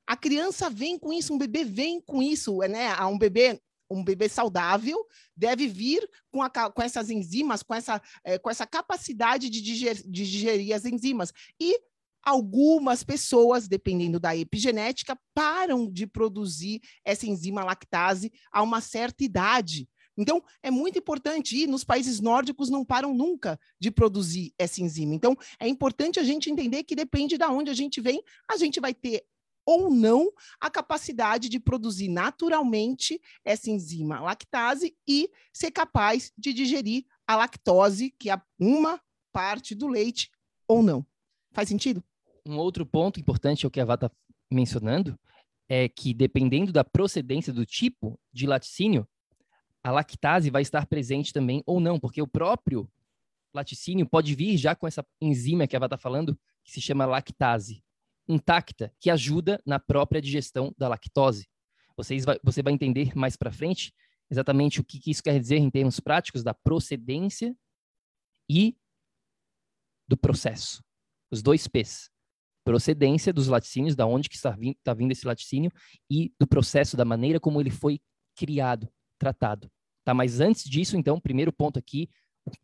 A 0.07 0.17
criança 0.17 0.71
vem 0.71 0.99
com 0.99 1.13
isso, 1.13 1.33
um 1.33 1.39
bebê 1.39 1.65
vem 1.65 2.01
com 2.01 2.23
isso, 2.23 2.59
né? 2.59 2.95
Um 3.05 3.19
bebê 3.19 3.61
um 3.91 4.05
bebê 4.05 4.29
saudável 4.29 4.99
deve 5.37 5.69
vir 5.69 6.09
com, 6.31 6.43
a, 6.43 6.51
com 6.51 6.83
essas 6.83 7.11
enzimas, 7.11 7.63
com 7.63 7.75
essa, 7.75 8.01
é, 8.25 8.39
com 8.39 8.51
essa 8.51 8.67
capacidade 8.67 9.49
de 9.49 9.61
digerir, 9.61 10.03
de 10.03 10.31
digerir 10.31 10.75
as 10.75 10.85
enzimas. 10.85 11.33
E 11.61 11.79
algumas 12.23 13.05
pessoas, 13.05 13.69
dependendo 13.69 14.19
da 14.19 14.37
epigenética, 14.37 15.17
param 15.33 15.91
de 15.91 16.07
produzir 16.07 16.81
essa 17.05 17.27
enzima 17.27 17.63
lactase 17.63 18.33
a 18.51 18.63
uma 18.63 18.81
certa 18.81 19.23
idade. 19.23 19.89
Então, 20.19 20.43
é 20.63 20.71
muito 20.71 20.99
importante, 20.99 21.57
e 21.57 21.67
nos 21.67 21.85
países 21.85 22.21
nórdicos 22.21 22.71
não 22.71 22.85
param 22.85 23.15
nunca 23.15 23.61
de 23.79 23.91
produzir 23.91 24.53
essa 24.59 24.81
enzima. 24.81 25.15
Então, 25.15 25.37
é 25.61 25.69
importante 25.69 26.19
a 26.19 26.25
gente 26.25 26.51
entender 26.51 26.85
que 26.85 26.97
depende 26.97 27.37
de 27.37 27.45
onde 27.45 27.71
a 27.71 27.75
gente 27.75 28.01
vem, 28.01 28.23
a 28.51 28.57
gente 28.57 28.81
vai 28.81 28.95
ter 28.95 29.25
ou 29.67 29.91
não 29.91 30.31
a 30.61 30.71
capacidade 30.71 31.49
de 31.49 31.59
produzir 31.59 32.09
naturalmente 32.09 33.21
essa 33.45 33.69
enzima 33.69 34.21
lactase 34.21 34.97
e 35.07 35.29
ser 35.53 35.73
capaz 35.73 36.33
de 36.39 36.53
digerir 36.53 37.05
a 37.27 37.35
lactose, 37.35 38.15
que 38.17 38.31
é 38.31 38.41
uma 38.59 39.01
parte 39.33 39.75
do 39.75 39.89
leite, 39.89 40.31
ou 40.69 40.83
não. 40.83 41.05
Faz 41.53 41.69
sentido? 41.69 42.03
Um 42.47 42.57
outro 42.59 42.87
ponto 42.87 43.19
importante, 43.19 43.67
é 43.67 43.69
o 43.69 43.71
que 43.71 43.81
a 43.81 43.85
Vá 43.85 43.95
está 43.95 44.11
mencionando, 44.51 45.19
é 45.69 45.89
que 45.89 46.15
dependendo 46.15 46.73
da 46.73 46.85
procedência 46.85 47.53
do 47.53 47.67
tipo 47.67 48.19
de 48.33 48.47
laticínio, 48.47 49.07
a 49.83 49.91
lactase 49.91 50.49
vai 50.49 50.63
estar 50.63 50.87
presente 50.87 51.33
também 51.33 51.63
ou 51.67 51.81
não, 51.81 51.99
porque 51.99 52.23
o 52.23 52.27
próprio 52.27 52.89
laticínio 53.53 54.09
pode 54.09 54.35
vir 54.35 54.57
já 54.57 54.77
com 54.77 54.87
essa 54.87 55.05
enzima 55.21 55.67
que 55.67 55.75
a 55.75 55.81
Vá 55.81 55.87
está 55.87 55.99
falando, 55.99 56.39
que 56.65 56.71
se 56.71 56.81
chama 56.81 57.05
lactase 57.05 57.83
intacta 58.29 58.93
que 59.01 59.11
ajuda 59.11 59.61
na 59.65 59.79
própria 59.79 60.21
digestão 60.21 60.75
da 60.77 60.89
lactose. 60.89 61.49
Vocês 61.97 62.25
vai, 62.25 62.39
você 62.43 62.63
vai 62.63 62.73
entender 62.73 63.15
mais 63.17 63.37
para 63.37 63.53
frente 63.53 63.93
exatamente 64.31 64.81
o 64.81 64.85
que, 64.85 64.99
que 64.99 65.11
isso 65.11 65.23
quer 65.23 65.39
dizer 65.39 65.57
em 65.57 65.71
termos 65.71 66.01
práticos 66.01 66.43
da 66.43 66.53
procedência 66.53 67.57
e 68.51 68.77
do 70.09 70.17
processo. 70.17 70.83
Os 71.31 71.43
dois 71.43 71.67
P's. 71.67 72.11
Procedência 72.65 73.33
dos 73.33 73.47
laticínios, 73.47 73.95
da 73.95 74.07
onde 74.07 74.29
que 74.29 74.35
está 74.35 74.51
vindo, 74.51 74.77
está 74.77 74.93
vindo 74.93 75.13
esse 75.13 75.27
laticínio, 75.27 75.71
e 76.11 76.35
do 76.39 76.47
processo, 76.49 76.97
da 76.97 77.05
maneira 77.05 77.39
como 77.39 77.61
ele 77.61 77.71
foi 77.71 78.01
criado, 78.35 78.93
tratado. 79.19 79.71
Tá? 80.05 80.13
Mas 80.13 80.41
antes 80.41 80.65
disso, 80.65 80.97
então, 80.97 81.21
primeiro 81.21 81.53
ponto 81.53 81.79
aqui, 81.79 82.11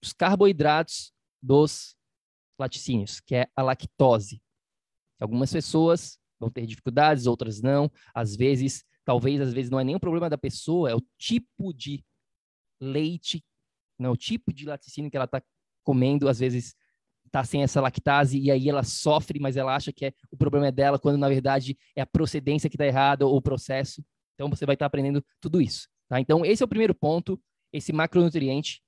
os 0.03 0.13
carboidratos 0.13 1.13
dos 1.41 1.97
laticínios, 2.59 3.21
que 3.21 3.37
é 3.37 3.47
a 3.55 3.63
lactose. 3.63 4.42
Algumas 5.23 5.53
pessoas 5.53 6.19
vão 6.39 6.51
ter 6.51 6.67
dificuldades, 6.67 7.27
outras 7.27 7.61
não. 7.61 7.91
Às 8.13 8.35
vezes, 8.35 8.85
talvez, 9.05 9.41
às 9.41 9.53
vezes 9.53 9.71
não 9.71 9.79
é 9.79 9.85
nem 9.85 9.95
o 9.95 10.01
problema 10.01 10.29
da 10.29 10.37
pessoa, 10.37 10.91
é 10.91 10.95
o 10.95 11.03
tipo 11.17 11.73
de 11.73 12.05
leite, 12.81 13.45
não, 13.99 14.13
o 14.13 14.17
tipo 14.17 14.53
de 14.53 14.67
laticínio 14.67 15.11
que 15.11 15.17
ela 15.17 15.27
está 15.27 15.41
comendo, 15.85 16.29
às 16.29 16.41
vezes 16.41 16.75
está 17.25 17.45
sem 17.45 17.63
essa 17.63 17.81
lactase 17.81 18.39
e 18.39 18.51
aí 18.51 18.69
ela 18.69 18.83
sofre, 18.83 19.39
mas 19.39 19.57
ela 19.57 19.75
acha 19.75 19.93
que 19.93 20.07
é, 20.07 20.13
o 20.31 20.37
problema 20.37 20.67
é 20.67 20.73
dela, 20.73 20.99
quando 20.99 21.17
na 21.17 21.29
verdade 21.29 21.79
é 21.97 22.03
a 22.03 22.07
procedência 22.07 22.69
que 22.69 22.75
está 22.75 22.87
errada 22.87 23.25
ou 23.25 23.37
o 23.37 23.43
processo. 23.43 24.05
Então 24.35 24.51
você 24.51 24.67
vai 24.67 24.75
estar 24.75 24.85
tá 24.85 24.87
aprendendo 24.89 25.25
tudo 25.41 25.61
isso. 25.61 25.89
Tá? 26.09 26.21
Então 26.21 26.45
esse 26.45 26.63
é 26.63 26.67
o 26.67 26.69
primeiro 26.69 26.95
ponto, 26.95 27.41
esse 27.73 27.93
macronutriente, 27.93 28.83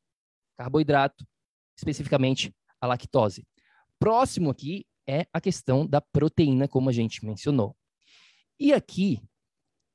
carboidrato, 0.58 1.24
especificamente 1.78 2.54
a 2.80 2.86
lactose. 2.86 3.46
Próximo 3.98 4.50
aqui 4.50 4.84
é 5.06 5.26
a 5.32 5.40
questão 5.40 5.86
da 5.86 6.00
proteína, 6.00 6.68
como 6.68 6.88
a 6.88 6.92
gente 6.92 7.24
mencionou. 7.24 7.76
E 8.58 8.72
aqui, 8.72 9.20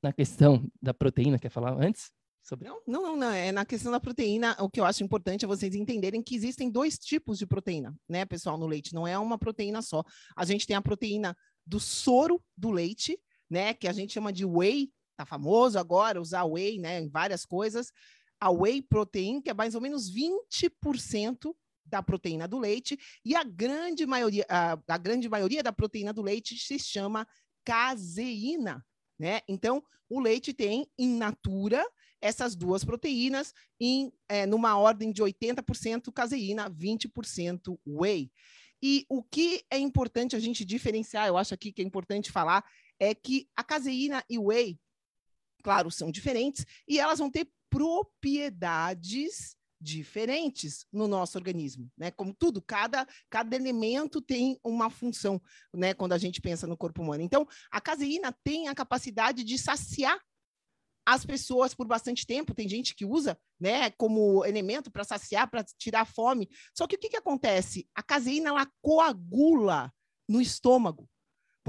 na 0.02 0.12
questão 0.12 0.70
da 0.80 0.94
proteína, 0.94 1.38
quer 1.38 1.50
falar 1.50 1.72
antes? 1.72 2.10
Sobre... 2.42 2.68
Não, 2.68 2.80
não, 2.86 3.16
não, 3.16 3.30
é 3.30 3.52
na 3.52 3.64
questão 3.64 3.92
da 3.92 4.00
proteína, 4.00 4.56
o 4.60 4.68
que 4.68 4.80
eu 4.80 4.84
acho 4.84 5.04
importante 5.04 5.44
é 5.44 5.48
vocês 5.48 5.74
entenderem 5.74 6.22
que 6.22 6.34
existem 6.34 6.70
dois 6.70 6.98
tipos 6.98 7.38
de 7.38 7.46
proteína, 7.46 7.94
né, 8.08 8.24
pessoal, 8.24 8.56
no 8.56 8.66
leite, 8.66 8.94
não 8.94 9.06
é 9.06 9.18
uma 9.18 9.38
proteína 9.38 9.82
só. 9.82 10.02
A 10.36 10.44
gente 10.44 10.66
tem 10.66 10.74
a 10.74 10.82
proteína 10.82 11.36
do 11.66 11.78
soro 11.78 12.42
do 12.56 12.70
leite, 12.70 13.18
né, 13.48 13.74
que 13.74 13.86
a 13.86 13.92
gente 13.92 14.12
chama 14.12 14.32
de 14.32 14.44
whey, 14.44 14.90
tá 15.16 15.26
famoso 15.26 15.78
agora 15.78 16.20
usar 16.20 16.44
whey, 16.44 16.78
né, 16.78 17.00
em 17.00 17.08
várias 17.08 17.44
coisas. 17.44 17.92
A 18.40 18.50
whey 18.50 18.80
protein, 18.80 19.42
que 19.42 19.50
é 19.50 19.54
mais 19.54 19.74
ou 19.74 19.80
menos 19.80 20.10
20% 20.10 21.54
da 21.90 22.02
proteína 22.02 22.46
do 22.46 22.58
leite 22.58 22.98
e 23.24 23.34
a 23.34 23.42
grande 23.42 24.06
maioria, 24.06 24.46
a, 24.48 24.78
a 24.88 24.98
grande 24.98 25.28
maioria 25.28 25.62
da 25.62 25.72
proteína 25.72 26.12
do 26.12 26.22
leite 26.22 26.56
se 26.56 26.78
chama 26.78 27.26
caseína, 27.64 28.84
né? 29.18 29.40
Então, 29.48 29.82
o 30.08 30.20
leite 30.20 30.54
tem 30.54 30.86
in 30.98 31.16
natura 31.16 31.84
essas 32.20 32.54
duas 32.54 32.84
proteínas 32.84 33.52
em 33.78 34.12
é, 34.28 34.46
numa 34.46 34.78
ordem 34.78 35.10
de 35.12 35.22
80% 35.22 36.12
caseína, 36.12 36.70
20% 36.70 37.78
whey. 37.86 38.30
E 38.82 39.04
o 39.08 39.22
que 39.22 39.64
é 39.70 39.78
importante 39.78 40.34
a 40.34 40.38
gente 40.38 40.64
diferenciar, 40.64 41.26
eu 41.26 41.36
acho 41.36 41.52
aqui 41.52 41.72
que 41.72 41.82
é 41.82 41.84
importante 41.84 42.32
falar, 42.32 42.64
é 42.98 43.14
que 43.14 43.48
a 43.54 43.62
caseína 43.62 44.24
e 44.28 44.38
o 44.38 44.46
whey, 44.46 44.78
claro, 45.62 45.90
são 45.90 46.10
diferentes 46.10 46.64
e 46.88 46.98
elas 46.98 47.18
vão 47.18 47.30
ter 47.30 47.48
propriedades 47.68 49.56
diferentes 49.80 50.84
no 50.92 51.08
nosso 51.08 51.38
organismo, 51.38 51.90
né? 51.96 52.10
Como 52.10 52.34
tudo, 52.34 52.60
cada, 52.60 53.06
cada 53.30 53.56
elemento 53.56 54.20
tem 54.20 54.58
uma 54.62 54.90
função, 54.90 55.40
né? 55.74 55.94
Quando 55.94 56.12
a 56.12 56.18
gente 56.18 56.40
pensa 56.40 56.66
no 56.66 56.76
corpo 56.76 57.02
humano. 57.02 57.22
Então, 57.22 57.46
a 57.70 57.80
caseína 57.80 58.36
tem 58.44 58.68
a 58.68 58.74
capacidade 58.74 59.42
de 59.42 59.58
saciar 59.58 60.20
as 61.06 61.24
pessoas 61.24 61.74
por 61.74 61.86
bastante 61.86 62.26
tempo. 62.26 62.54
Tem 62.54 62.68
gente 62.68 62.94
que 62.94 63.04
usa, 63.04 63.38
né, 63.58 63.90
como 63.92 64.44
elemento 64.44 64.90
para 64.90 65.04
saciar, 65.04 65.50
para 65.50 65.64
tirar 65.78 66.04
fome. 66.04 66.48
Só 66.76 66.86
que 66.86 66.96
o 66.96 66.98
que, 66.98 67.08
que 67.08 67.16
acontece? 67.16 67.88
A 67.94 68.02
caseína 68.02 68.50
ela 68.50 68.70
coagula 68.82 69.92
no 70.28 70.40
estômago. 70.40 71.08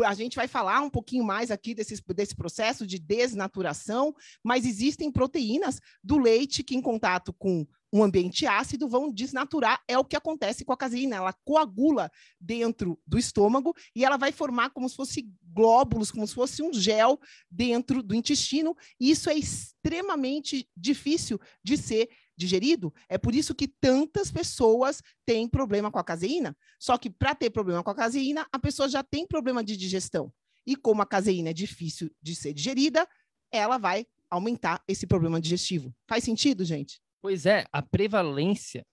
A 0.05 0.13
gente 0.13 0.35
vai 0.35 0.47
falar 0.47 0.81
um 0.81 0.89
pouquinho 0.89 1.23
mais 1.23 1.51
aqui 1.51 1.75
desse, 1.75 2.01
desse 2.15 2.35
processo 2.35 2.87
de 2.87 2.97
desnaturação, 2.97 4.15
mas 4.43 4.65
existem 4.65 5.11
proteínas 5.11 5.79
do 6.03 6.17
leite 6.17 6.63
que, 6.63 6.75
em 6.75 6.81
contato 6.81 7.33
com 7.33 7.67
um 7.91 8.03
ambiente 8.03 8.45
ácido, 8.45 8.87
vão 8.87 9.11
desnaturar. 9.11 9.81
É 9.87 9.97
o 9.97 10.05
que 10.05 10.15
acontece 10.15 10.63
com 10.63 10.71
a 10.71 10.77
caseína. 10.77 11.17
Ela 11.17 11.33
coagula 11.43 12.09
dentro 12.39 12.99
do 13.05 13.17
estômago 13.17 13.75
e 13.95 14.05
ela 14.05 14.17
vai 14.17 14.31
formar 14.31 14.69
como 14.69 14.87
se 14.87 14.95
fosse 14.95 15.29
glóbulos, 15.43 16.11
como 16.11 16.25
se 16.25 16.33
fosse 16.33 16.63
um 16.63 16.73
gel 16.73 17.19
dentro 17.49 18.01
do 18.01 18.15
intestino. 18.15 18.75
E 18.99 19.11
isso 19.11 19.29
é 19.29 19.35
extremamente 19.35 20.69
difícil 20.75 21.39
de 21.63 21.77
ser 21.77 22.09
digerido. 22.37 22.93
É 23.09 23.17
por 23.17 23.35
isso 23.35 23.53
que 23.53 23.67
tantas 23.67 24.31
pessoas 24.31 25.01
têm 25.25 25.47
problema 25.47 25.91
com 25.91 25.99
a 25.99 26.03
caseína. 26.03 26.57
Só 26.79 26.97
que 26.97 27.09
para 27.09 27.35
ter 27.35 27.49
problema 27.49 27.83
com 27.83 27.91
a 27.91 27.95
caseína, 27.95 28.47
a 28.51 28.57
pessoa 28.57 28.87
já 28.87 29.03
tem 29.03 29.27
problema 29.27 29.63
de 29.63 29.75
digestão. 29.75 30.31
E 30.65 30.75
como 30.75 31.01
a 31.01 31.05
caseína 31.05 31.49
é 31.49 31.53
difícil 31.53 32.09
de 32.21 32.35
ser 32.35 32.53
digerida, 32.53 33.07
ela 33.51 33.77
vai 33.77 34.05
aumentar 34.29 34.81
esse 34.87 35.05
problema 35.05 35.41
digestivo. 35.41 35.93
Faz 36.07 36.23
sentido, 36.23 36.63
gente? 36.63 37.01
Pois 37.21 37.45
é, 37.45 37.65
a 37.71 37.81
prevalência 37.83 38.85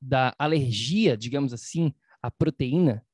da 0.00 0.32
alergia, 0.38 1.16
digamos 1.16 1.52
assim, 1.52 1.92
à 2.22 2.30
proteína 2.30 3.04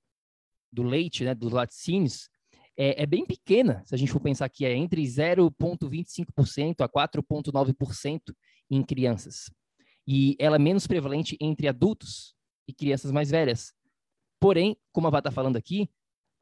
do 0.70 0.82
leite, 0.82 1.24
né, 1.24 1.34
dos 1.34 1.52
laticínios, 1.52 2.28
é, 2.76 3.02
é, 3.02 3.06
bem 3.06 3.24
pequena, 3.24 3.82
se 3.86 3.94
a 3.94 3.98
gente 3.98 4.12
for 4.12 4.20
pensar 4.20 4.48
que 4.48 4.64
é 4.64 4.74
entre 4.74 5.02
0,25% 5.02 6.80
a 6.80 6.88
4,9% 6.88 8.20
em 8.70 8.82
crianças. 8.82 9.50
E 10.06 10.36
ela 10.38 10.56
é 10.56 10.58
menos 10.58 10.86
prevalente 10.86 11.36
entre 11.40 11.68
adultos 11.68 12.34
e 12.66 12.74
crianças 12.74 13.10
mais 13.10 13.30
velhas. 13.30 13.72
Porém, 14.40 14.76
como 14.90 15.06
a 15.06 15.10
Vá 15.10 15.18
está 15.18 15.30
falando 15.30 15.56
aqui, 15.56 15.88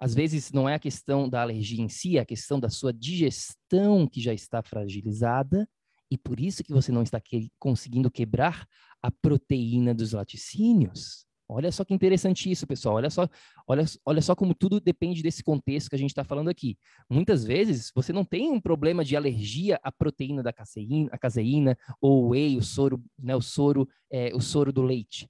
às 0.00 0.14
vezes 0.14 0.50
não 0.50 0.68
é 0.68 0.74
a 0.74 0.78
questão 0.78 1.28
da 1.28 1.42
alergia 1.42 1.82
em 1.82 1.88
si, 1.88 2.16
é 2.16 2.20
a 2.20 2.26
questão 2.26 2.58
da 2.58 2.70
sua 2.70 2.92
digestão 2.92 4.06
que 4.06 4.20
já 4.20 4.32
está 4.32 4.62
fragilizada 4.62 5.68
e 6.10 6.18
por 6.18 6.40
isso 6.40 6.64
que 6.64 6.72
você 6.72 6.90
não 6.90 7.02
está 7.02 7.20
que 7.20 7.50
conseguindo 7.58 8.10
quebrar 8.10 8.66
a 9.02 9.10
proteína 9.10 9.94
dos 9.94 10.12
laticínios. 10.12 11.26
Olha 11.52 11.72
só 11.72 11.84
que 11.84 11.92
interessante 11.92 12.48
isso, 12.48 12.64
pessoal. 12.64 12.94
Olha 12.96 13.10
só, 13.10 13.28
olha, 13.66 13.84
olha 14.04 14.22
só 14.22 14.36
como 14.36 14.54
tudo 14.54 14.80
depende 14.80 15.20
desse 15.20 15.42
contexto 15.42 15.90
que 15.90 15.96
a 15.96 15.98
gente 15.98 16.10
está 16.10 16.22
falando 16.22 16.48
aqui. 16.48 16.78
Muitas 17.08 17.44
vezes 17.44 17.90
você 17.94 18.12
não 18.12 18.24
tem 18.24 18.50
um 18.50 18.60
problema 18.60 19.04
de 19.04 19.16
alergia 19.16 19.78
à 19.82 19.90
proteína 19.90 20.44
da 20.44 20.52
caseína, 20.52 21.10
a 21.12 21.18
caseína 21.18 21.76
ou 22.00 22.24
o 22.24 22.28
whey, 22.28 22.56
o 22.56 22.62
soro, 22.62 23.02
né, 23.18 23.34
o 23.34 23.42
soro, 23.42 23.88
é, 24.10 24.32
o 24.32 24.40
soro 24.40 24.72
do 24.72 24.82
leite. 24.82 25.28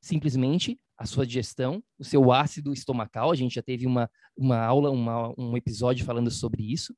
Simplesmente 0.00 0.80
a 0.96 1.04
sua 1.04 1.26
digestão, 1.26 1.82
o 1.98 2.04
seu 2.04 2.32
ácido 2.32 2.72
estomacal, 2.72 3.30
a 3.30 3.34
gente 3.34 3.54
já 3.54 3.62
teve 3.62 3.86
uma, 3.86 4.10
uma 4.36 4.58
aula, 4.58 4.90
uma, 4.90 5.34
um 5.38 5.56
episódio 5.58 6.06
falando 6.06 6.30
sobre 6.30 6.62
isso, 6.62 6.94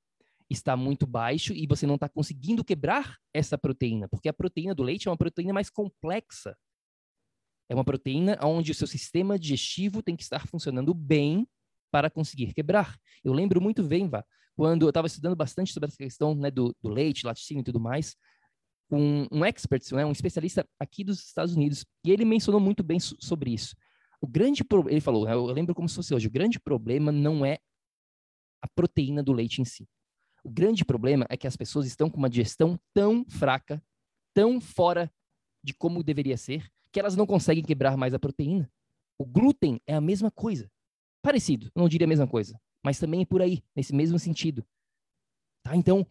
está 0.53 0.77
muito 0.77 1.07
baixo 1.07 1.53
e 1.53 1.67
você 1.67 1.87
não 1.87 1.97
está 1.97 2.09
conseguindo 2.09 2.65
quebrar 2.65 3.17
essa 3.35 3.59
proteína, 3.59 4.09
porque 4.09 4.29
a 4.29 4.33
proteína 4.33 4.75
do 4.75 4.83
leite 4.83 5.09
é 5.09 5.11
uma 5.11 5.17
proteína 5.17 5.53
mais 5.53 5.71
complexa. 5.71 6.57
É 7.69 7.75
uma 7.75 7.85
proteína 7.85 8.39
onde 8.43 8.73
o 8.73 8.75
seu 8.75 8.87
sistema 8.87 9.39
digestivo 9.39 10.03
tem 10.03 10.15
que 10.15 10.23
estar 10.23 10.47
funcionando 10.47 10.93
bem 10.93 11.49
para 11.91 12.11
conseguir 12.11 12.53
quebrar. 12.53 12.99
Eu 13.25 13.33
lembro 13.33 13.61
muito 13.61 13.83
bem, 13.83 14.09
Vá, 14.09 14.25
quando 14.57 14.83
eu 14.83 14.89
estava 14.89 15.07
estudando 15.07 15.37
bastante 15.37 15.73
sobre 15.73 15.89
essa 15.89 15.97
questão 15.97 16.35
né, 16.35 16.51
do, 16.51 16.75
do 16.83 16.91
leite, 16.91 17.27
laticínio 17.27 17.63
e 17.63 17.65
tudo 17.65 17.81
mais, 17.81 18.17
um, 18.91 19.27
um 19.33 19.45
expert, 19.45 19.91
né, 19.93 20.05
um 20.05 20.13
especialista 20.13 20.69
aqui 20.79 21.03
dos 21.03 21.21
Estados 21.25 21.55
Unidos, 21.55 21.85
e 22.05 22.11
ele 22.11 22.25
mencionou 22.25 22.61
muito 22.61 22.83
bem 22.83 23.01
so 23.01 23.17
sobre 23.21 23.53
isso. 23.53 23.75
O 24.21 24.27
grande 24.27 24.63
problema, 24.63 24.93
ele 24.93 25.01
falou, 25.01 25.25
né, 25.25 25.33
eu 25.33 25.47
lembro 25.47 25.75
como 25.75 25.89
se 25.89 25.97
fosse 25.97 26.15
hoje, 26.15 26.29
o 26.29 26.31
grande 26.31 26.61
problema 26.61 27.11
não 27.11 27.45
é 27.45 27.59
a 28.63 28.69
proteína 28.69 29.23
do 29.23 29.33
leite 29.33 29.61
em 29.61 29.65
si. 29.65 29.89
O 30.45 30.51
grande 30.51 30.85
problema 30.85 31.27
é 31.29 31.37
que 31.37 31.47
as 31.47 31.57
pessoas 31.57 31.87
estão 31.87 32.11
com 32.11 32.19
uma 32.19 32.31
digestão 32.31 32.79
tão 32.93 33.25
fraca, 33.29 33.83
tão 34.35 34.61
fora 34.61 35.13
de 35.63 35.73
como 35.73 36.03
deveria 36.03 36.37
ser, 36.37 36.69
que 36.91 36.99
elas 36.99 37.17
não 37.17 37.27
conseguem 37.27 37.65
quebrar 37.65 37.97
mais 37.97 38.13
a 38.13 38.19
proteína. 38.19 38.71
O 39.19 39.25
glúten 39.25 39.81
é 39.87 39.95
a 39.95 40.01
mesma 40.01 40.31
coisa. 40.31 40.71
Parecido, 41.23 41.71
não 41.75 41.89
diria 41.89 42.07
a 42.07 42.09
mesma 42.09 42.27
coisa, 42.27 42.61
mas 42.85 42.99
também 42.99 43.23
é 43.23 43.25
por 43.25 43.41
aí, 43.41 43.63
nesse 43.75 43.95
mesmo 43.95 44.19
sentido. 44.19 44.67
Tá? 45.63 45.77
Então, 45.77 46.05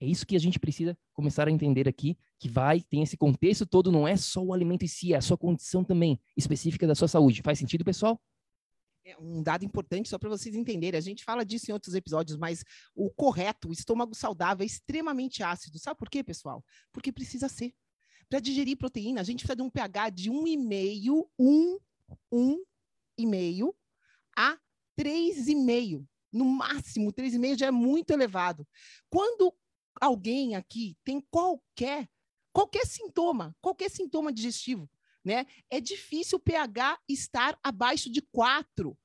é 0.00 0.06
isso 0.06 0.26
que 0.26 0.34
a 0.34 0.40
gente 0.40 0.58
precisa 0.58 0.96
começar 1.12 1.46
a 1.46 1.50
entender 1.50 1.88
aqui, 1.88 2.16
que 2.38 2.48
vai, 2.48 2.80
tem 2.80 3.02
esse 3.02 3.16
contexto 3.16 3.66
todo, 3.66 3.92
não 3.92 4.08
é 4.08 4.16
só 4.16 4.42
o 4.42 4.52
alimento 4.52 4.84
em 4.84 4.88
si, 4.88 5.12
é 5.12 5.16
a 5.16 5.20
sua 5.20 5.36
condição 5.36 5.84
também 5.84 6.18
específica 6.36 6.86
da 6.86 6.94
sua 6.94 7.08
saúde. 7.08 7.42
Faz 7.42 7.58
sentido, 7.58 7.84
pessoal? 7.84 8.20
É 9.06 9.18
um 9.18 9.42
dado 9.42 9.64
importante 9.66 10.08
só 10.08 10.18
para 10.18 10.30
vocês 10.30 10.54
entenderem. 10.54 10.96
A 10.96 11.02
gente 11.02 11.24
fala 11.24 11.44
disso 11.44 11.70
em 11.70 11.74
outros 11.74 11.94
episódios, 11.94 12.38
mas 12.38 12.64
o 12.94 13.10
correto, 13.10 13.68
o 13.68 13.72
estômago 13.72 14.14
saudável 14.14 14.62
é 14.62 14.66
extremamente 14.66 15.42
ácido. 15.42 15.78
Sabe 15.78 15.98
por 15.98 16.08
quê, 16.08 16.24
pessoal? 16.24 16.64
Porque 16.90 17.12
precisa 17.12 17.48
ser. 17.48 17.74
Para 18.30 18.40
digerir 18.40 18.78
proteína, 18.78 19.20
a 19.20 19.24
gente 19.24 19.40
precisa 19.40 19.56
de 19.56 19.62
um 19.62 19.68
pH 19.68 20.10
de 20.10 20.30
1,5, 20.30 21.28
1, 21.38 21.78
1,5 22.32 23.74
a 24.36 24.58
3,5. 24.98 26.06
No 26.32 26.46
máximo, 26.46 27.12
3,5 27.12 27.58
já 27.58 27.66
é 27.66 27.70
muito 27.70 28.10
elevado. 28.10 28.66
Quando 29.10 29.54
alguém 30.00 30.56
aqui 30.56 30.96
tem 31.04 31.20
qualquer 31.30 32.08
qualquer 32.52 32.86
sintoma, 32.86 33.54
qualquer 33.60 33.90
sintoma 33.90 34.32
digestivo, 34.32 34.88
né? 35.24 35.46
É 35.70 35.80
difícil 35.80 36.38
o 36.38 36.40
pH 36.40 36.98
estar 37.08 37.58
abaixo 37.62 38.10
de 38.10 38.20
4, 38.20 38.96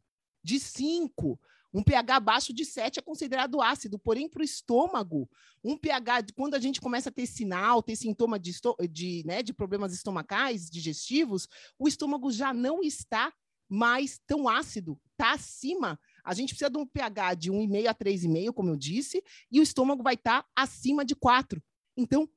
de 0.44 0.60
5. 0.60 1.40
Um 1.72 1.84
pH 1.84 2.16
abaixo 2.16 2.54
de 2.54 2.66
7 2.66 3.00
é 3.00 3.02
considerado 3.02 3.62
ácido, 3.62 4.00
porém, 4.00 4.28
para 4.28 4.42
o 4.42 4.46
estômago, 4.46 5.30
um 5.64 5.78
pH, 5.78 6.34
quando 6.36 6.56
a 6.56 6.60
gente 6.60 6.82
começa 6.82 7.10
a 7.10 7.12
ter 7.12 7.28
sinal, 7.28 7.84
ter 7.84 7.96
sintoma 7.96 8.40
de, 8.40 8.52
de, 8.90 9.24
né, 9.26 9.44
de 9.44 9.54
problemas 9.54 9.94
estomacais, 9.94 10.70
digestivos, 10.70 11.48
o 11.78 11.88
estômago 11.88 12.32
já 12.32 12.54
não 12.54 12.82
está 12.82 13.32
mais 13.70 14.20
tão 14.26 14.50
ácido, 14.50 15.00
está 15.14 15.34
acima 15.34 16.00
a 16.30 16.34
gente 16.36 16.50
precisa 16.50 16.70
de 16.70 16.78
um 16.78 16.86
pH 16.86 17.34
de 17.34 17.52
1,5 17.52 17.88
a 17.88 17.96
3,5, 17.96 18.54
como 18.54 18.70
eu 18.70 18.76
disse, 18.76 19.24
e 19.52 19.60
o 19.60 19.64
estômago 19.64 20.04
vai 20.04 20.14
estar 20.14 20.44
tá 20.44 20.50
acima 20.56 21.04
de 21.04 21.16
4. 21.16 21.60
Então, 21.98 22.30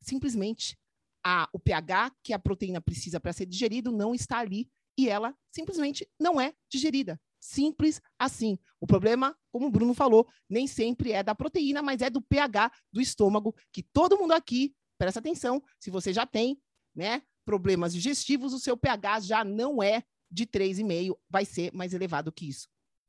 simplesmente, 0.00 0.78
a, 1.24 1.48
o 1.52 1.58
pH 1.58 2.12
que 2.22 2.32
a 2.32 2.38
proteína 2.38 2.80
precisa 2.80 3.20
para 3.20 3.32
ser 3.32 3.46
digerido 3.46 3.92
não 3.92 4.14
está 4.14 4.38
ali 4.38 4.68
e 4.98 5.08
ela 5.08 5.34
simplesmente 5.50 6.08
não 6.18 6.40
é 6.40 6.52
digerida. 6.70 7.20
Simples 7.40 8.00
assim. 8.18 8.58
O 8.80 8.86
problema, 8.86 9.36
como 9.50 9.66
o 9.66 9.70
Bruno 9.70 9.94
falou, 9.94 10.28
nem 10.48 10.66
sempre 10.66 11.12
é 11.12 11.22
da 11.22 11.34
proteína, 11.34 11.82
mas 11.82 12.00
é 12.02 12.10
do 12.10 12.20
pH 12.20 12.70
do 12.92 13.00
estômago, 13.00 13.54
que 13.72 13.82
todo 13.82 14.16
mundo 14.16 14.32
aqui, 14.32 14.74
presta 14.98 15.20
atenção, 15.20 15.62
se 15.80 15.90
você 15.90 16.12
já 16.12 16.26
tem 16.26 16.60
né, 16.94 17.22
problemas 17.44 17.92
digestivos, 17.92 18.52
o 18.52 18.60
seu 18.60 18.76
pH 18.76 19.20
já 19.20 19.44
não 19.44 19.82
é 19.82 20.04
de 20.30 20.46
3,5, 20.46 21.16
vai 21.28 21.44
ser 21.44 21.72
mais 21.72 21.92
elevado 21.92 22.32
que 22.32 22.48
isso. 22.48 22.68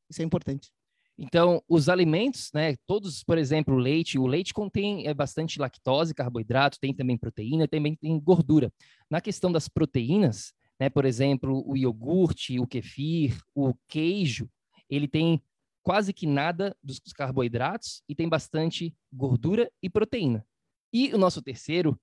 Isso 0.10 0.22
é 0.22 0.26
importante. 0.26 0.72
Então, 1.18 1.62
os 1.70 1.90
alimentos, 1.90 2.50
né, 2.54 2.76
todos, 2.88 3.24
por 3.24 3.38
exemplo, 3.38 3.76
o 3.76 3.78
leite, 3.78 4.18
o 4.18 4.26
leite 4.26 4.54
contém 4.54 5.08
é, 5.08 5.14
bastante 5.14 5.60
lactose, 5.60 6.14
carboidrato, 6.14 6.80
tem 6.80 6.94
também 6.94 7.18
proteína, 7.18 7.68
também 7.68 7.96
tem 7.96 8.20
gordura. 8.20 8.74
Na 9.10 9.22
questão 9.22 9.52
das 9.52 9.70
proteínas, 9.70 10.54
né, 10.80 10.90
por 10.90 11.06
exemplo, 11.06 11.64
o 11.68 11.78
iogurte, 11.78 12.60
o 12.60 12.66
kefir, 12.66 13.40
o 13.54 13.74
queijo, 13.88 14.50
ele 14.90 15.08
tem 15.08 15.42
quase 15.84 16.14
que 16.14 16.26
nada 16.26 16.76
dos 16.82 17.00
carboidratos 17.14 18.02
e 18.08 18.16
tem 18.16 18.28
bastante 18.28 18.96
gordura 19.12 19.72
e 19.82 19.90
proteína. 19.90 20.46
E 20.92 21.14
o 21.14 21.18
nosso 21.18 21.42
terceiro 21.42 22.00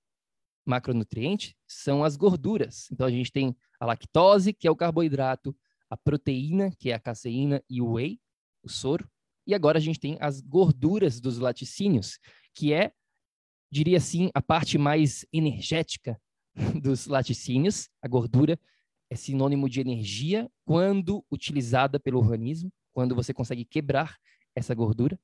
macronutriente 0.64 1.56
são 1.66 2.04
as 2.04 2.16
gorduras. 2.16 2.88
Então, 2.92 3.06
a 3.06 3.10
gente 3.10 3.32
tem 3.32 3.56
a 3.80 3.86
lactose, 3.86 4.52
que 4.52 4.68
é 4.68 4.70
o 4.70 4.76
carboidrato, 4.76 5.56
a 5.88 5.96
proteína, 5.96 6.70
que 6.78 6.90
é 6.90 6.94
a 6.94 7.00
caseína 7.00 7.62
e 7.68 7.80
o 7.80 7.92
whey, 7.92 8.20
o 8.62 8.68
soro. 8.68 9.08
E 9.46 9.54
agora 9.54 9.78
a 9.78 9.80
gente 9.80 9.98
tem 9.98 10.16
as 10.20 10.40
gorduras 10.40 11.20
dos 11.20 11.38
laticínios, 11.38 12.18
que 12.54 12.72
é, 12.72 12.92
diria 13.70 13.98
assim, 13.98 14.30
a 14.34 14.42
parte 14.42 14.78
mais 14.78 15.24
energética 15.32 16.20
dos 16.82 17.06
laticínios. 17.06 17.88
A 18.02 18.08
gordura 18.08 18.58
é 19.10 19.16
sinônimo 19.16 19.68
de 19.68 19.80
energia 19.80 20.48
quando 20.64 21.24
utilizada 21.30 21.98
pelo 21.98 22.18
organismo, 22.18 22.72
quando 22.92 23.14
você 23.14 23.34
consegue 23.34 23.64
quebrar 23.64 24.16
essa 24.54 24.74
gordura. 24.74 25.18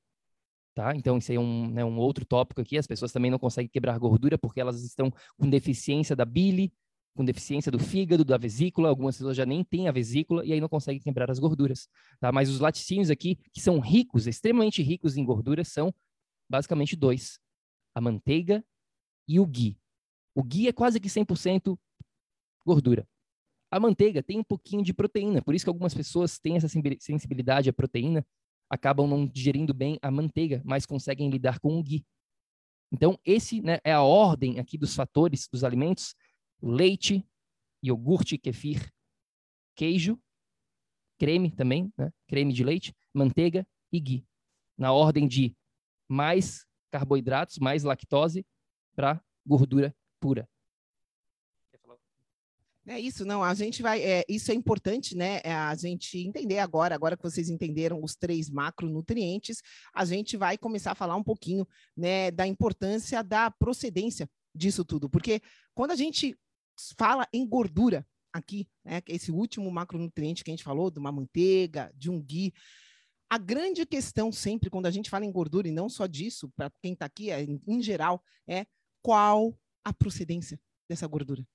Tá? 0.75 0.95
Então, 0.95 1.17
isso 1.17 1.31
aí 1.31 1.37
é 1.37 1.39
um, 1.39 1.69
né, 1.71 1.83
um 1.83 1.97
outro 1.97 2.23
tópico 2.25 2.61
aqui. 2.61 2.77
As 2.77 2.85
pessoas 2.85 3.11
também 3.11 3.31
não 3.31 3.39
conseguem 3.39 3.69
quebrar 3.69 3.97
gordura 3.97 4.37
porque 4.37 4.61
elas 4.61 4.83
estão 4.83 5.11
com 5.37 5.49
deficiência 5.49 6.15
da 6.15 6.23
bile, 6.23 6.71
com 7.17 7.25
deficiência 7.25 7.71
do 7.71 7.79
fígado, 7.79 8.23
da 8.23 8.37
vesícula, 8.37 8.87
algumas 8.87 9.17
pessoas 9.17 9.35
já 9.35 9.45
nem 9.45 9.63
têm 9.63 9.87
a 9.87 9.91
vesícula 9.91 10.45
e 10.45 10.53
aí 10.53 10.61
não 10.61 10.69
conseguem 10.69 11.01
quebrar 11.01 11.29
as 11.31 11.39
gorduras, 11.39 11.89
tá? 12.19 12.31
Mas 12.31 12.47
os 12.47 12.59
laticínios 12.59 13.09
aqui, 13.09 13.37
que 13.51 13.59
são 13.59 13.79
ricos, 13.79 14.27
extremamente 14.27 14.83
ricos 14.83 15.17
em 15.17 15.25
gorduras, 15.25 15.67
são 15.69 15.93
basicamente 16.47 16.95
dois: 16.95 17.39
a 17.95 17.99
manteiga 17.99 18.63
e 19.27 19.39
o 19.39 19.45
ghee. 19.45 19.77
O 20.35 20.43
ghee 20.43 20.67
é 20.67 20.71
quase 20.71 20.99
que 20.99 21.09
100% 21.09 21.77
gordura. 22.65 23.07
A 23.71 23.79
manteiga 23.79 24.21
tem 24.21 24.39
um 24.39 24.43
pouquinho 24.43 24.83
de 24.83 24.93
proteína, 24.93 25.41
por 25.41 25.55
isso 25.55 25.65
que 25.65 25.69
algumas 25.69 25.93
pessoas 25.93 26.39
têm 26.39 26.55
essa 26.55 26.69
sensibilidade 26.99 27.69
à 27.69 27.73
proteína, 27.73 28.25
acabam 28.69 29.07
não 29.07 29.25
digerindo 29.25 29.73
bem 29.73 29.97
a 30.01 30.11
manteiga, 30.11 30.61
mas 30.63 30.85
conseguem 30.85 31.29
lidar 31.29 31.59
com 31.59 31.77
o 31.77 31.83
ghee. 31.83 32.05
Então, 32.91 33.19
esse 33.25 33.61
né, 33.61 33.79
é 33.83 33.91
a 33.91 34.01
ordem 34.01 34.59
aqui 34.59 34.77
dos 34.77 34.95
fatores 34.95 35.47
dos 35.51 35.63
alimentos 35.63 36.15
leite, 36.61 37.25
iogurte, 37.83 38.37
kefir, 38.37 38.91
queijo, 39.75 40.19
creme 41.17 41.51
também, 41.51 41.91
né? 41.97 42.11
creme 42.27 42.53
de 42.53 42.63
leite, 42.63 42.95
manteiga 43.13 43.67
e 43.91 43.99
ghee. 43.99 44.25
Na 44.77 44.91
ordem 44.91 45.27
de 45.27 45.55
mais 46.07 46.65
carboidratos, 46.91 47.57
mais 47.57 47.83
lactose 47.83 48.45
para 48.95 49.21
gordura 49.45 49.95
pura. 50.19 50.47
É 52.89 52.97
isso, 52.97 53.25
não. 53.25 53.43
A 53.43 53.53
gente 53.53 53.81
vai. 53.81 54.01
É, 54.01 54.23
isso 54.29 54.49
é 54.49 54.53
importante, 54.53 55.13
né? 55.13 55.41
É 55.43 55.51
a 55.51 55.75
gente 55.75 56.17
entender 56.19 56.59
agora, 56.59 56.95
agora 56.95 57.17
que 57.17 57.23
vocês 57.23 57.49
entenderam 57.49 58.01
os 58.01 58.15
três 58.15 58.49
macronutrientes, 58.49 59.61
a 59.93 60.05
gente 60.05 60.37
vai 60.37 60.57
começar 60.57 60.93
a 60.93 60.95
falar 60.95 61.17
um 61.17 61.23
pouquinho 61.23 61.67
né, 61.97 62.31
da 62.31 62.47
importância 62.47 63.21
da 63.21 63.51
procedência 63.51 64.29
disso 64.55 64.85
tudo. 64.85 65.09
Porque 65.09 65.41
quando 65.75 65.91
a 65.91 65.97
gente 65.97 66.33
fala 66.97 67.27
em 67.33 67.47
gordura 67.47 68.05
aqui, 68.31 68.67
né? 68.83 68.97
É 68.97 69.03
esse 69.07 69.31
último 69.31 69.69
macronutriente 69.71 70.43
que 70.43 70.51
a 70.51 70.53
gente 70.53 70.63
falou, 70.63 70.91
de 70.91 70.99
uma 70.99 71.11
manteiga, 71.11 71.91
de 71.95 72.09
um 72.09 72.21
ghee. 72.21 72.53
A 73.29 73.37
grande 73.37 73.85
questão 73.85 74.31
sempre, 74.31 74.69
quando 74.69 74.85
a 74.85 74.91
gente 74.91 75.09
fala 75.09 75.25
em 75.25 75.31
gordura, 75.31 75.67
e 75.67 75.71
não 75.71 75.89
só 75.89 76.05
disso, 76.05 76.49
para 76.55 76.71
quem 76.81 76.93
está 76.93 77.05
aqui, 77.05 77.29
é, 77.29 77.43
em 77.43 77.81
geral, 77.81 78.23
é 78.47 78.65
qual 79.01 79.57
a 79.83 79.93
procedência 79.93 80.59
dessa 80.89 81.07
gordura. 81.07 81.45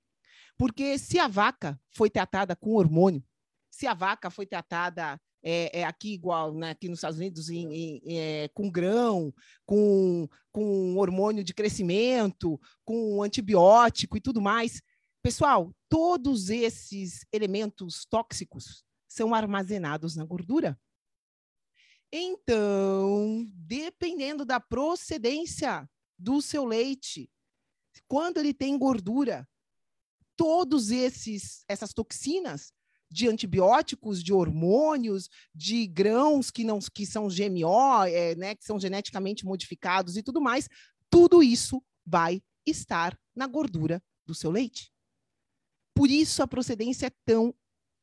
Porque 0.58 0.98
se 0.98 1.18
a 1.18 1.28
vaca 1.28 1.80
foi 1.90 2.10
tratada 2.10 2.54
com 2.54 2.74
hormônio, 2.74 3.24
se 3.70 3.86
a 3.86 3.94
vaca 3.94 4.30
foi 4.30 4.46
tratada 4.46 5.18
é, 5.42 5.80
é, 5.80 5.84
aqui 5.84 6.14
igual 6.14 6.54
né, 6.54 6.70
aqui 6.70 6.88
nos 6.88 6.98
Estados 6.98 7.18
Unidos 7.18 7.50
em, 7.50 7.72
em, 7.72 8.18
é, 8.18 8.48
com 8.54 8.70
grão, 8.70 9.34
com, 9.66 10.28
com 10.52 10.96
hormônio 10.96 11.42
de 11.42 11.52
crescimento, 11.52 12.60
com 12.84 13.22
antibiótico 13.22 14.16
e 14.16 14.20
tudo 14.20 14.40
mais. 14.40 14.80
Pessoal, 15.22 15.72
todos 15.88 16.50
esses 16.50 17.24
elementos 17.32 18.04
tóxicos 18.04 18.84
são 19.06 19.32
armazenados 19.32 20.16
na 20.16 20.24
gordura. 20.24 20.76
Então, 22.12 23.46
dependendo 23.54 24.44
da 24.44 24.58
procedência 24.58 25.88
do 26.18 26.42
seu 26.42 26.64
leite, 26.64 27.30
quando 28.08 28.38
ele 28.38 28.52
tem 28.52 28.76
gordura, 28.76 29.48
todos 30.36 30.90
esses 30.90 31.64
essas 31.68 31.92
toxinas 31.92 32.72
de 33.08 33.28
antibióticos, 33.28 34.22
de 34.22 34.32
hormônios, 34.32 35.28
de 35.54 35.86
grãos 35.86 36.50
que 36.50 36.64
não 36.64 36.80
que 36.80 37.06
são 37.06 37.28
GMO, 37.28 38.04
é, 38.06 38.34
né, 38.34 38.54
que 38.56 38.64
são 38.64 38.80
geneticamente 38.80 39.44
modificados 39.44 40.16
e 40.16 40.22
tudo 40.22 40.40
mais, 40.40 40.68
tudo 41.08 41.42
isso 41.42 41.80
vai 42.04 42.42
estar 42.66 43.16
na 43.36 43.46
gordura 43.46 44.02
do 44.26 44.34
seu 44.34 44.50
leite. 44.50 44.91
Por 45.94 46.10
isso 46.10 46.42
a 46.42 46.46
procedência 46.46 47.06
é 47.06 47.12
tão 47.24 47.54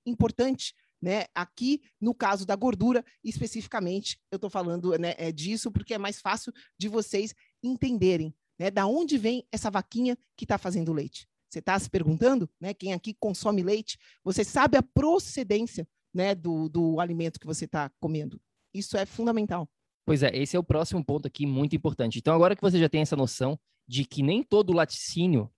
importante. 0.06 0.74
Né? 1.02 1.26
Aqui, 1.34 1.82
no 2.00 2.14
caso 2.14 2.46
da 2.46 2.56
gordura, 2.56 3.06
especificamente, 3.24 4.20
eu 4.32 4.36
estou 4.36 4.50
falando 4.50 4.98
né, 4.98 5.14
é 5.18 5.32
disso 5.32 5.72
porque 5.72 5.94
é 5.94 5.98
mais 5.98 6.20
fácil 6.20 6.52
de 6.78 6.90
vocês 6.90 7.34
entenderem 7.64 8.36
né, 8.60 8.70
da 8.70 8.86
onde 8.86 9.18
vem 9.18 9.46
essa 9.52 9.72
vaquinha 9.72 10.18
que 10.36 10.44
está 10.44 10.58
fazendo 10.58 10.92
leite. 10.92 11.26
Você 11.50 11.60
está 11.60 11.80
se 11.80 11.90
perguntando, 11.90 12.48
né? 12.62 12.76
Quem 12.76 12.94
aqui 12.94 13.16
consome 13.20 13.64
leite, 13.64 13.98
você 14.24 14.44
sabe 14.44 14.78
a 14.78 14.84
procedência 14.84 15.88
né, 16.14 16.36
do, 16.36 16.70
do 16.70 17.00
alimento 17.00 17.40
que 17.40 17.48
você 17.48 17.66
está 17.66 17.90
comendo. 18.00 18.40
Isso 18.72 18.96
é 18.96 19.06
fundamental. 19.06 19.68
Pois 20.06 20.22
é, 20.22 20.36
esse 20.36 20.56
é 20.56 20.60
o 20.60 20.64
próximo 20.64 21.04
ponto 21.04 21.28
aqui 21.28 21.48
muito 21.48 21.76
importante. 21.76 22.20
Então, 22.20 22.36
agora 22.36 22.56
que 22.56 22.62
você 22.62 22.80
já 22.80 22.88
tem 22.88 23.02
essa 23.02 23.16
noção 23.16 23.60
de 23.88 24.06
que 24.06 24.22
nem 24.22 24.44
todo 24.44 24.74
laticínio 24.74 25.52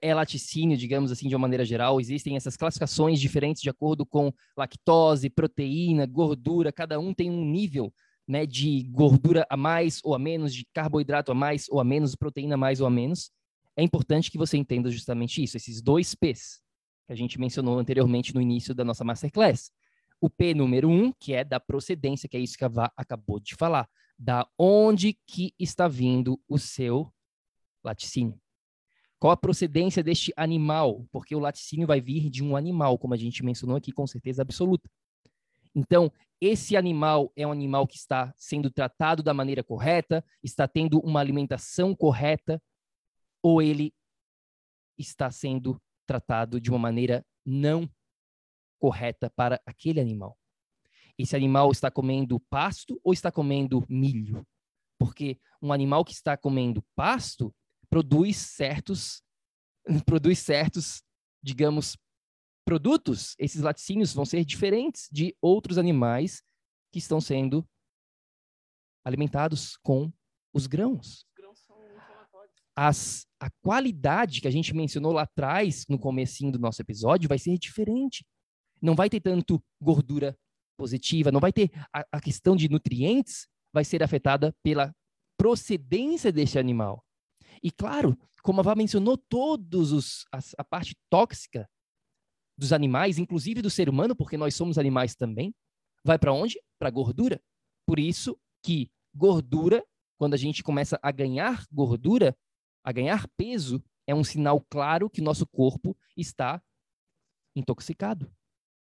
é, 0.00 0.14
laticínio, 0.14 0.76
digamos 0.76 1.12
assim, 1.12 1.28
de 1.28 1.34
uma 1.34 1.42
maneira 1.42 1.64
geral, 1.64 2.00
existem 2.00 2.36
essas 2.36 2.56
classificações 2.56 3.20
diferentes 3.20 3.62
de 3.62 3.70
acordo 3.70 4.04
com 4.04 4.32
lactose, 4.56 5.30
proteína, 5.30 6.06
gordura, 6.06 6.72
cada 6.72 6.98
um 6.98 7.14
tem 7.14 7.30
um 7.30 7.44
nível 7.44 7.92
né, 8.26 8.44
de 8.44 8.82
gordura 8.90 9.46
a 9.48 9.56
mais 9.56 10.00
ou 10.04 10.14
a 10.14 10.18
menos, 10.18 10.54
de 10.54 10.66
carboidrato 10.74 11.32
a 11.32 11.34
mais 11.34 11.66
ou 11.70 11.80
a 11.80 11.84
menos, 11.84 12.14
proteína 12.14 12.54
a 12.54 12.58
mais 12.58 12.80
ou 12.80 12.86
a 12.86 12.90
menos 12.90 13.30
é 13.78 13.82
importante 13.82 14.28
que 14.28 14.36
você 14.36 14.56
entenda 14.56 14.90
justamente 14.90 15.40
isso, 15.40 15.56
esses 15.56 15.80
dois 15.80 16.12
P's 16.12 16.60
que 17.06 17.12
a 17.12 17.16
gente 17.16 17.38
mencionou 17.38 17.78
anteriormente 17.78 18.34
no 18.34 18.40
início 18.40 18.74
da 18.74 18.84
nossa 18.84 19.04
masterclass. 19.04 19.70
O 20.20 20.28
P 20.28 20.52
número 20.52 20.90
um, 20.90 21.12
que 21.12 21.32
é 21.32 21.44
da 21.44 21.60
procedência, 21.60 22.28
que 22.28 22.36
é 22.36 22.40
isso 22.40 22.58
que 22.58 22.64
a 22.64 22.68
Vá 22.68 22.92
acabou 22.96 23.40
de 23.40 23.54
falar, 23.54 23.88
da 24.18 24.46
onde 24.58 25.16
que 25.26 25.54
está 25.58 25.86
vindo 25.86 26.38
o 26.48 26.58
seu 26.58 27.10
laticínio. 27.82 28.38
Qual 29.18 29.32
a 29.32 29.36
procedência 29.36 30.02
deste 30.02 30.32
animal? 30.36 31.06
Porque 31.10 31.34
o 31.34 31.40
laticínio 31.40 31.86
vai 31.86 32.00
vir 32.00 32.30
de 32.30 32.42
um 32.42 32.56
animal, 32.56 32.98
como 32.98 33.14
a 33.14 33.16
gente 33.16 33.44
mencionou 33.44 33.76
aqui 33.76 33.90
com 33.90 34.06
certeza 34.06 34.42
absoluta. 34.42 34.88
Então, 35.74 36.12
esse 36.40 36.76
animal 36.76 37.32
é 37.34 37.46
um 37.46 37.52
animal 37.52 37.86
que 37.86 37.96
está 37.96 38.32
sendo 38.36 38.70
tratado 38.70 39.22
da 39.22 39.34
maneira 39.34 39.64
correta, 39.64 40.24
está 40.42 40.68
tendo 40.68 41.00
uma 41.00 41.18
alimentação 41.18 41.94
correta, 41.94 42.62
ou 43.42 43.60
ele 43.60 43.92
está 44.96 45.30
sendo 45.30 45.80
tratado 46.06 46.60
de 46.60 46.70
uma 46.70 46.78
maneira 46.78 47.24
não 47.44 47.90
correta 48.78 49.30
para 49.30 49.60
aquele 49.66 50.00
animal. 50.00 50.38
Esse 51.18 51.34
animal 51.34 51.72
está 51.72 51.90
comendo 51.90 52.38
pasto 52.48 53.00
ou 53.02 53.12
está 53.12 53.32
comendo 53.32 53.84
milho? 53.88 54.46
Porque 54.96 55.40
um 55.60 55.72
animal 55.72 56.04
que 56.04 56.12
está 56.12 56.36
comendo 56.36 56.84
pasto 56.94 57.52
produz 57.90 58.36
certos 58.36 59.22
produz 60.04 60.38
certos, 60.38 61.02
digamos, 61.42 61.96
produtos. 62.64 63.34
Esses 63.38 63.62
laticínios 63.62 64.12
vão 64.12 64.24
ser 64.24 64.44
diferentes 64.44 65.08
de 65.10 65.34
outros 65.40 65.78
animais 65.78 66.42
que 66.92 66.98
estão 66.98 67.20
sendo 67.20 67.66
alimentados 69.04 69.76
com 69.78 70.12
os 70.52 70.66
grãos 70.66 71.26
as, 72.80 73.26
a 73.40 73.50
qualidade 73.60 74.40
que 74.40 74.46
a 74.46 74.52
gente 74.52 74.72
mencionou 74.72 75.10
lá 75.10 75.22
atrás, 75.22 75.84
no 75.88 75.98
comecinho 75.98 76.52
do 76.52 76.60
nosso 76.60 76.80
episódio, 76.80 77.28
vai 77.28 77.36
ser 77.36 77.58
diferente. 77.58 78.24
Não 78.80 78.94
vai 78.94 79.10
ter 79.10 79.20
tanto 79.20 79.60
gordura 79.82 80.38
positiva, 80.78 81.32
não 81.32 81.40
vai 81.40 81.52
ter 81.52 81.72
a, 81.92 82.06
a 82.12 82.20
questão 82.20 82.54
de 82.54 82.68
nutrientes 82.68 83.48
vai 83.74 83.84
ser 83.84 84.00
afetada 84.00 84.54
pela 84.62 84.94
procedência 85.36 86.30
deste 86.30 86.56
animal. 86.56 87.04
E 87.62 87.70
claro, 87.70 88.16
como 88.42 88.60
a 88.60 88.62
Vá 88.62 88.74
mencionou, 88.74 89.16
todos 89.16 89.92
os 89.92 90.24
a, 90.32 90.38
a 90.58 90.64
parte 90.64 90.96
tóxica 91.10 91.68
dos 92.56 92.72
animais, 92.72 93.18
inclusive 93.18 93.62
do 93.62 93.70
ser 93.70 93.88
humano, 93.88 94.16
porque 94.16 94.36
nós 94.36 94.54
somos 94.54 94.78
animais 94.78 95.14
também, 95.14 95.54
vai 96.04 96.18
para 96.18 96.32
onde? 96.32 96.60
Para 96.78 96.90
gordura. 96.90 97.40
Por 97.86 97.98
isso 97.98 98.38
que 98.62 98.90
gordura, 99.14 99.84
quando 100.18 100.34
a 100.34 100.36
gente 100.36 100.62
começa 100.62 100.98
a 101.02 101.10
ganhar 101.12 101.64
gordura, 101.70 102.36
a 102.84 102.92
ganhar 102.92 103.28
peso 103.36 103.82
é 104.06 104.14
um 104.14 104.24
sinal 104.24 104.64
claro 104.70 105.10
que 105.10 105.20
nosso 105.20 105.46
corpo 105.46 105.96
está 106.16 106.62
intoxicado. 107.54 108.30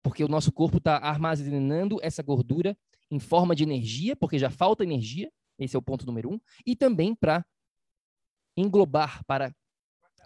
Porque 0.02 0.22
o 0.22 0.28
nosso 0.28 0.52
corpo 0.52 0.78
está 0.78 0.98
armazenando 0.98 1.98
essa 2.02 2.22
gordura 2.22 2.76
em 3.10 3.18
forma 3.18 3.54
de 3.54 3.62
energia, 3.62 4.14
porque 4.14 4.38
já 4.38 4.50
falta 4.50 4.84
energia, 4.84 5.30
esse 5.58 5.74
é 5.74 5.78
o 5.78 5.82
ponto 5.82 6.06
número 6.06 6.30
um, 6.30 6.40
e 6.64 6.76
também 6.76 7.14
para 7.14 7.44
englobar, 8.56 9.24
para 9.26 9.54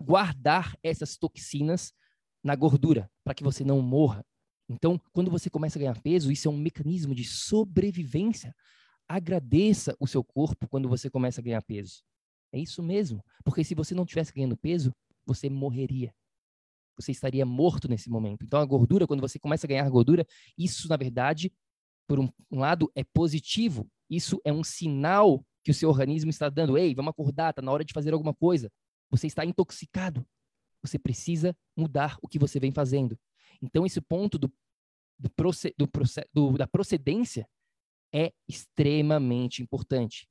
guardar 0.00 0.76
essas 0.82 1.16
toxinas 1.16 1.92
na 2.42 2.54
gordura, 2.54 3.10
para 3.24 3.34
que 3.34 3.42
você 3.42 3.64
não 3.64 3.82
morra. 3.82 4.24
Então, 4.68 5.00
quando 5.12 5.30
você 5.30 5.50
começa 5.50 5.78
a 5.78 5.80
ganhar 5.80 6.00
peso, 6.00 6.30
isso 6.30 6.48
é 6.48 6.50
um 6.50 6.56
mecanismo 6.56 7.14
de 7.14 7.24
sobrevivência. 7.24 8.54
Agradeça 9.08 9.96
o 9.98 10.06
seu 10.06 10.22
corpo 10.22 10.68
quando 10.68 10.88
você 10.88 11.10
começa 11.10 11.40
a 11.40 11.44
ganhar 11.44 11.62
peso. 11.62 12.02
É 12.52 12.58
isso 12.58 12.82
mesmo. 12.82 13.22
Porque 13.44 13.64
se 13.64 13.74
você 13.74 13.94
não 13.94 14.06
tivesse 14.06 14.32
ganhando 14.32 14.56
peso, 14.56 14.94
você 15.26 15.50
morreria. 15.50 16.14
Você 16.96 17.12
estaria 17.12 17.44
morto 17.44 17.88
nesse 17.88 18.08
momento. 18.08 18.44
Então, 18.44 18.60
a 18.60 18.64
gordura, 18.64 19.06
quando 19.06 19.20
você 19.20 19.38
começa 19.38 19.66
a 19.66 19.68
ganhar 19.68 19.88
gordura, 19.88 20.26
isso, 20.56 20.88
na 20.88 20.96
verdade, 20.96 21.52
por 22.06 22.20
um, 22.20 22.28
lado, 22.50 22.90
é 22.94 23.04
positivo. 23.04 23.88
Isso 24.08 24.40
é 24.44 24.52
um 24.52 24.64
sinal 24.64 25.44
que 25.62 25.70
o 25.70 25.74
seu 25.74 25.88
organismo 25.88 26.30
está 26.30 26.48
dando. 26.48 26.76
Ei, 26.76 26.94
vamos 26.94 27.10
acordar, 27.10 27.50
está 27.50 27.62
na 27.62 27.72
hora 27.72 27.84
de 27.84 27.92
fazer 27.92 28.12
alguma 28.12 28.34
coisa. 28.34 28.70
Você 29.10 29.26
está 29.26 29.44
intoxicado. 29.44 30.26
Você 30.82 30.98
precisa 30.98 31.56
mudar 31.76 32.16
o 32.22 32.28
que 32.28 32.38
você 32.38 32.58
vem 32.58 32.72
fazendo. 32.72 33.18
Então, 33.60 33.84
esse 33.84 34.00
ponto 34.00 34.38
do, 34.38 34.52
do, 35.18 35.30
proce, 35.30 35.74
do, 35.76 35.88
do 36.32 36.58
da 36.58 36.66
procedência 36.66 37.46
é 38.12 38.32
extremamente 38.48 39.62
importante 39.62 40.28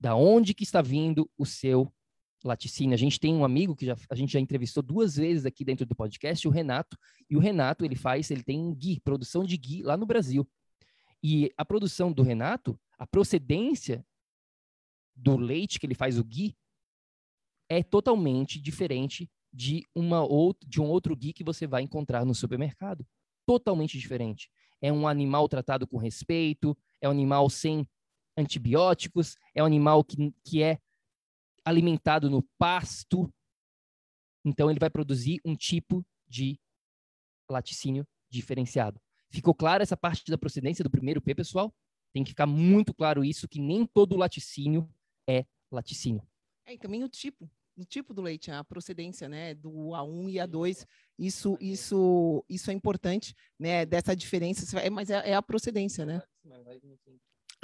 da 0.00 0.16
onde 0.16 0.54
que 0.54 0.64
está 0.64 0.82
vindo 0.82 1.30
o 1.38 1.46
seu 1.46 1.92
laticínio. 2.44 2.94
A 2.94 2.98
gente 2.98 3.20
tem 3.20 3.32
um 3.34 3.44
amigo 3.44 3.76
que 3.76 3.86
já, 3.86 3.96
a 4.10 4.14
gente 4.14 4.32
já 4.32 4.40
entrevistou 4.40 4.82
duas 4.82 5.16
vezes 5.16 5.46
aqui 5.46 5.64
dentro 5.64 5.86
do 5.86 5.94
podcast, 5.94 6.46
o 6.46 6.50
Renato, 6.50 6.96
e 7.30 7.36
o 7.36 7.40
Renato, 7.40 7.84
ele 7.84 7.94
faz, 7.94 8.30
ele 8.30 8.42
tem 8.42 8.58
um 8.58 8.74
ghee, 8.74 9.00
produção 9.00 9.44
de 9.44 9.56
ghee 9.56 9.82
lá 9.82 9.96
no 9.96 10.06
Brasil. 10.06 10.48
E 11.22 11.52
a 11.56 11.64
produção 11.64 12.12
do 12.12 12.22
Renato, 12.22 12.78
a 12.98 13.06
procedência 13.06 14.04
do 15.14 15.36
leite 15.36 15.78
que 15.78 15.86
ele 15.86 15.94
faz 15.94 16.18
o 16.18 16.24
ghee 16.24 16.56
é 17.68 17.82
totalmente 17.82 18.60
diferente 18.60 19.30
de 19.52 19.86
uma 19.94 20.22
outra, 20.22 20.68
de 20.68 20.80
um 20.80 20.86
outro 20.86 21.14
ghee 21.16 21.32
que 21.32 21.44
você 21.44 21.66
vai 21.66 21.82
encontrar 21.82 22.24
no 22.24 22.34
supermercado. 22.34 23.06
Totalmente 23.46 23.98
diferente. 23.98 24.50
É 24.80 24.92
um 24.92 25.06
animal 25.06 25.48
tratado 25.48 25.86
com 25.86 25.96
respeito, 25.96 26.76
é 27.00 27.08
um 27.08 27.12
animal 27.12 27.48
sem 27.50 27.86
antibióticos, 28.36 29.36
é 29.54 29.62
um 29.62 29.66
animal 29.66 30.02
que, 30.02 30.34
que 30.44 30.62
é 30.62 30.78
alimentado 31.64 32.28
no 32.28 32.42
pasto, 32.58 33.32
então 34.44 34.70
ele 34.70 34.80
vai 34.80 34.90
produzir 34.90 35.40
um 35.44 35.54
tipo 35.54 36.04
de 36.26 36.58
laticínio 37.48 38.06
diferenciado. 38.28 39.00
Ficou 39.30 39.54
claro 39.54 39.82
essa 39.82 39.96
parte 39.96 40.30
da 40.30 40.38
procedência 40.38 40.82
do 40.82 40.90
primeiro 40.90 41.20
P, 41.20 41.34
pessoal? 41.34 41.72
Tem 42.12 42.24
que 42.24 42.30
ficar 42.30 42.46
muito 42.46 42.92
claro 42.92 43.24
isso, 43.24 43.48
que 43.48 43.60
nem 43.60 43.86
todo 43.86 44.16
laticínio 44.16 44.88
é 45.28 45.44
laticínio. 45.70 46.22
É, 46.66 46.74
e 46.74 46.78
também 46.78 47.02
o 47.02 47.08
tipo, 47.08 47.50
o 47.76 47.84
tipo 47.84 48.12
do 48.14 48.22
leite, 48.22 48.50
a 48.50 48.62
procedência, 48.62 49.28
né, 49.28 49.54
do 49.54 49.70
A1 49.70 50.30
e 50.30 50.34
A2, 50.34 50.86
isso, 51.18 51.56
isso, 51.60 52.44
isso 52.48 52.70
é 52.70 52.74
importante, 52.74 53.34
né, 53.58 53.86
dessa 53.86 54.14
diferença, 54.14 54.64
mas 54.90 55.10
é, 55.10 55.30
é 55.30 55.34
a 55.34 55.42
procedência, 55.42 56.04
né? 56.04 56.22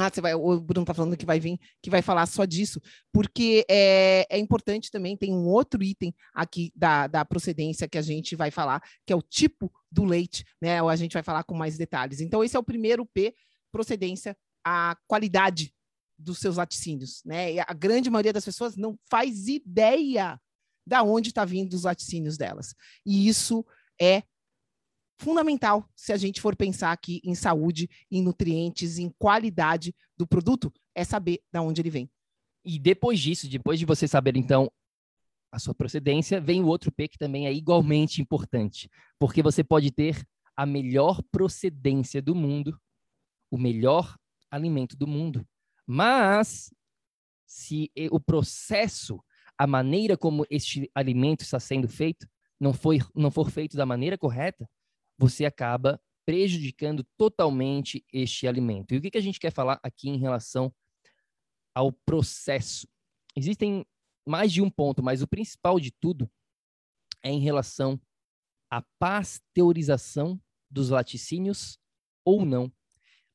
Ah, 0.00 0.08
você 0.08 0.20
vai, 0.20 0.32
o 0.32 0.60
Bruno 0.60 0.84
está 0.84 0.94
falando 0.94 1.16
que 1.16 1.26
vai 1.26 1.40
vir, 1.40 1.58
que 1.82 1.90
vai 1.90 2.00
falar 2.00 2.24
só 2.26 2.44
disso, 2.44 2.80
porque 3.12 3.66
é, 3.68 4.24
é 4.30 4.38
importante 4.38 4.92
também, 4.92 5.16
tem 5.16 5.32
um 5.32 5.48
outro 5.48 5.82
item 5.82 6.14
aqui 6.32 6.72
da, 6.74 7.08
da 7.08 7.24
procedência 7.24 7.88
que 7.88 7.98
a 7.98 8.02
gente 8.02 8.36
vai 8.36 8.52
falar, 8.52 8.80
que 9.04 9.12
é 9.12 9.16
o 9.16 9.22
tipo 9.22 9.72
do 9.90 10.04
leite, 10.04 10.44
né? 10.62 10.80
Ou 10.80 10.88
a 10.88 10.94
gente 10.94 11.14
vai 11.14 11.22
falar 11.24 11.42
com 11.42 11.52
mais 11.52 11.76
detalhes. 11.76 12.20
Então, 12.20 12.44
esse 12.44 12.56
é 12.56 12.60
o 12.60 12.62
primeiro 12.62 13.04
P, 13.04 13.34
procedência, 13.72 14.36
a 14.64 14.96
qualidade 15.08 15.74
dos 16.18 16.38
seus 16.38 16.56
laticínios, 16.56 17.22
né? 17.24 17.54
E 17.54 17.60
a 17.60 17.72
grande 17.72 18.10
maioria 18.10 18.32
das 18.32 18.44
pessoas 18.44 18.76
não 18.76 18.98
faz 19.08 19.46
ideia 19.46 20.40
da 20.86 21.02
onde 21.02 21.28
está 21.28 21.44
vindo 21.44 21.74
os 21.74 21.84
laticínios 21.84 22.36
delas. 22.36 22.74
E 23.06 23.28
isso 23.28 23.64
é 24.00 24.22
fundamental 25.18 25.88
se 25.94 26.12
a 26.12 26.16
gente 26.16 26.40
for 26.40 26.56
pensar 26.56 26.92
aqui 26.92 27.20
em 27.24 27.34
saúde, 27.34 27.88
em 28.10 28.22
nutrientes, 28.22 28.98
em 28.98 29.10
qualidade 29.18 29.94
do 30.16 30.26
produto, 30.26 30.72
é 30.94 31.04
saber 31.04 31.40
de 31.52 31.58
onde 31.58 31.80
ele 31.80 31.90
vem. 31.90 32.10
E 32.64 32.78
depois 32.78 33.20
disso, 33.20 33.48
depois 33.48 33.78
de 33.78 33.84
você 33.84 34.08
saber, 34.08 34.36
então, 34.36 34.70
a 35.52 35.58
sua 35.58 35.74
procedência, 35.74 36.40
vem 36.40 36.62
o 36.62 36.66
outro 36.66 36.92
P 36.92 37.08
que 37.08 37.18
também 37.18 37.46
é 37.46 37.52
igualmente 37.52 38.20
importante, 38.20 38.90
porque 39.18 39.42
você 39.42 39.64
pode 39.64 39.90
ter 39.90 40.22
a 40.56 40.66
melhor 40.66 41.22
procedência 41.30 42.20
do 42.20 42.34
mundo, 42.34 42.78
o 43.50 43.56
melhor 43.56 44.16
alimento 44.50 44.96
do 44.96 45.06
mundo, 45.06 45.46
mas 45.90 46.70
se 47.46 47.90
o 48.10 48.20
processo, 48.20 49.24
a 49.56 49.66
maneira 49.66 50.18
como 50.18 50.44
este 50.50 50.90
alimento 50.94 51.40
está 51.40 51.58
sendo 51.58 51.88
feito, 51.88 52.28
não, 52.60 52.74
foi, 52.74 52.98
não 53.14 53.30
for 53.30 53.50
feito 53.50 53.74
da 53.74 53.86
maneira 53.86 54.18
correta, 54.18 54.68
você 55.16 55.46
acaba 55.46 55.98
prejudicando 56.26 57.02
totalmente 57.16 58.04
este 58.12 58.46
alimento. 58.46 58.92
E 58.92 58.98
o 58.98 59.00
que, 59.00 59.10
que 59.10 59.16
a 59.16 59.22
gente 59.22 59.40
quer 59.40 59.50
falar 59.50 59.80
aqui 59.82 60.10
em 60.10 60.18
relação 60.18 60.70
ao 61.74 61.90
processo? 61.90 62.86
Existem 63.34 63.86
mais 64.26 64.52
de 64.52 64.60
um 64.60 64.68
ponto, 64.68 65.02
mas 65.02 65.22
o 65.22 65.26
principal 65.26 65.80
de 65.80 65.90
tudo 65.90 66.30
é 67.22 67.30
em 67.30 67.40
relação 67.40 67.98
à 68.70 68.82
pasteurização 68.98 70.38
dos 70.70 70.90
laticínios 70.90 71.78
ou 72.26 72.44
não. 72.44 72.70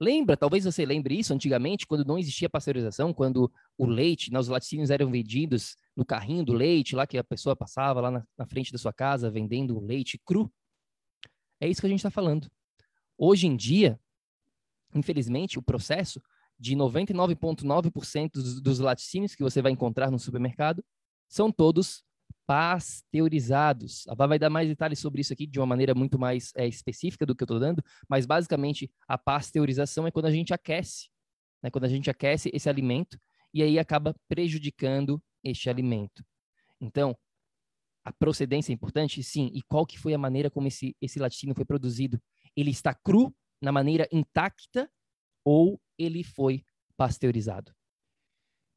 Lembra, 0.04 0.36
talvez 0.36 0.66
você 0.66 0.86
lembre 0.86 1.18
isso 1.18 1.34
antigamente, 1.34 1.88
quando 1.88 2.04
não 2.04 2.18
existia 2.18 2.50
pasteurização, 2.50 3.14
quando 3.14 3.50
o 3.78 3.86
leite, 3.86 4.34
né, 4.34 4.38
os 4.38 4.50
laticínios 4.50 4.90
eram 4.90 5.10
vendidos 5.10 5.78
no 5.96 6.06
carrinho 6.06 6.44
do 6.44 6.52
leite, 6.52 6.94
lá 6.94 7.08
que 7.08 7.18
a 7.18 7.24
pessoa 7.24 7.56
passava 7.56 8.02
lá 8.02 8.12
na, 8.12 8.28
na 8.38 8.46
frente 8.46 8.70
da 8.70 8.78
sua 8.78 8.92
casa 8.92 9.32
vendendo 9.32 9.80
leite 9.80 10.20
cru. 10.26 10.52
É 11.58 11.70
isso 11.70 11.80
que 11.80 11.88
a 11.88 11.90
gente 11.90 12.00
está 12.00 12.12
falando. 12.12 12.52
Hoje 13.18 13.48
em 13.48 13.56
dia, 13.56 13.98
infelizmente, 14.94 15.58
o 15.58 15.62
processo 15.62 16.22
de 16.60 16.76
99,9% 16.76 18.32
dos, 18.34 18.62
dos 18.62 18.80
laticínios 18.80 19.36
que 19.36 19.44
você 19.44 19.62
vai 19.62 19.72
encontrar 19.72 20.12
no 20.12 20.20
supermercado 20.20 20.84
são 21.30 21.50
todos 21.50 22.04
pasteurizados. 22.46 24.08
A 24.08 24.16
Vá 24.16 24.28
vai 24.28 24.38
dar 24.38 24.50
mais 24.50 24.68
detalhes 24.68 25.00
sobre 25.00 25.22
isso 25.22 25.34
aqui 25.34 25.48
de 25.48 25.60
uma 25.60 25.66
maneira 25.66 25.96
muito 25.96 26.20
mais 26.20 26.52
é, 26.56 26.68
específica 26.68 27.26
do 27.26 27.36
que 27.36 27.44
eu 27.44 27.46
estou 27.46 27.60
dando, 27.60 27.84
mas 28.08 28.26
basicamente 28.26 28.92
a 29.08 29.18
pasteurização 29.18 30.06
é 30.06 30.12
quando 30.12 30.26
a 30.26 30.32
gente 30.32 30.54
aquece, 30.54 31.10
né? 31.62 31.70
quando 31.70 31.86
a 31.86 31.90
gente 31.90 32.10
aquece 32.10 32.50
esse 32.54 32.70
alimento 32.70 33.18
e 33.54 33.62
aí 33.64 33.80
acaba 33.80 34.16
prejudicando 34.28 35.22
este 35.44 35.70
alimento. 35.70 36.24
Então, 36.82 37.18
a 38.04 38.12
procedência 38.12 38.72
é 38.72 38.76
importante? 38.76 39.24
Sim. 39.24 39.50
E 39.54 39.62
qual 39.62 39.86
que 39.86 39.98
foi 39.98 40.14
a 40.14 40.18
maneira 40.18 40.50
como 40.50 40.68
esse, 40.68 40.96
esse 41.02 41.20
laticínio 41.20 41.56
foi 41.56 41.64
produzido? 41.64 42.22
Ele 42.56 42.72
está 42.72 42.94
cru, 42.94 43.34
na 43.62 43.72
maneira 43.72 44.08
intacta, 44.12 44.92
ou 45.46 45.80
ele 45.98 46.24
foi 46.24 46.66
pasteurizado? 46.98 47.74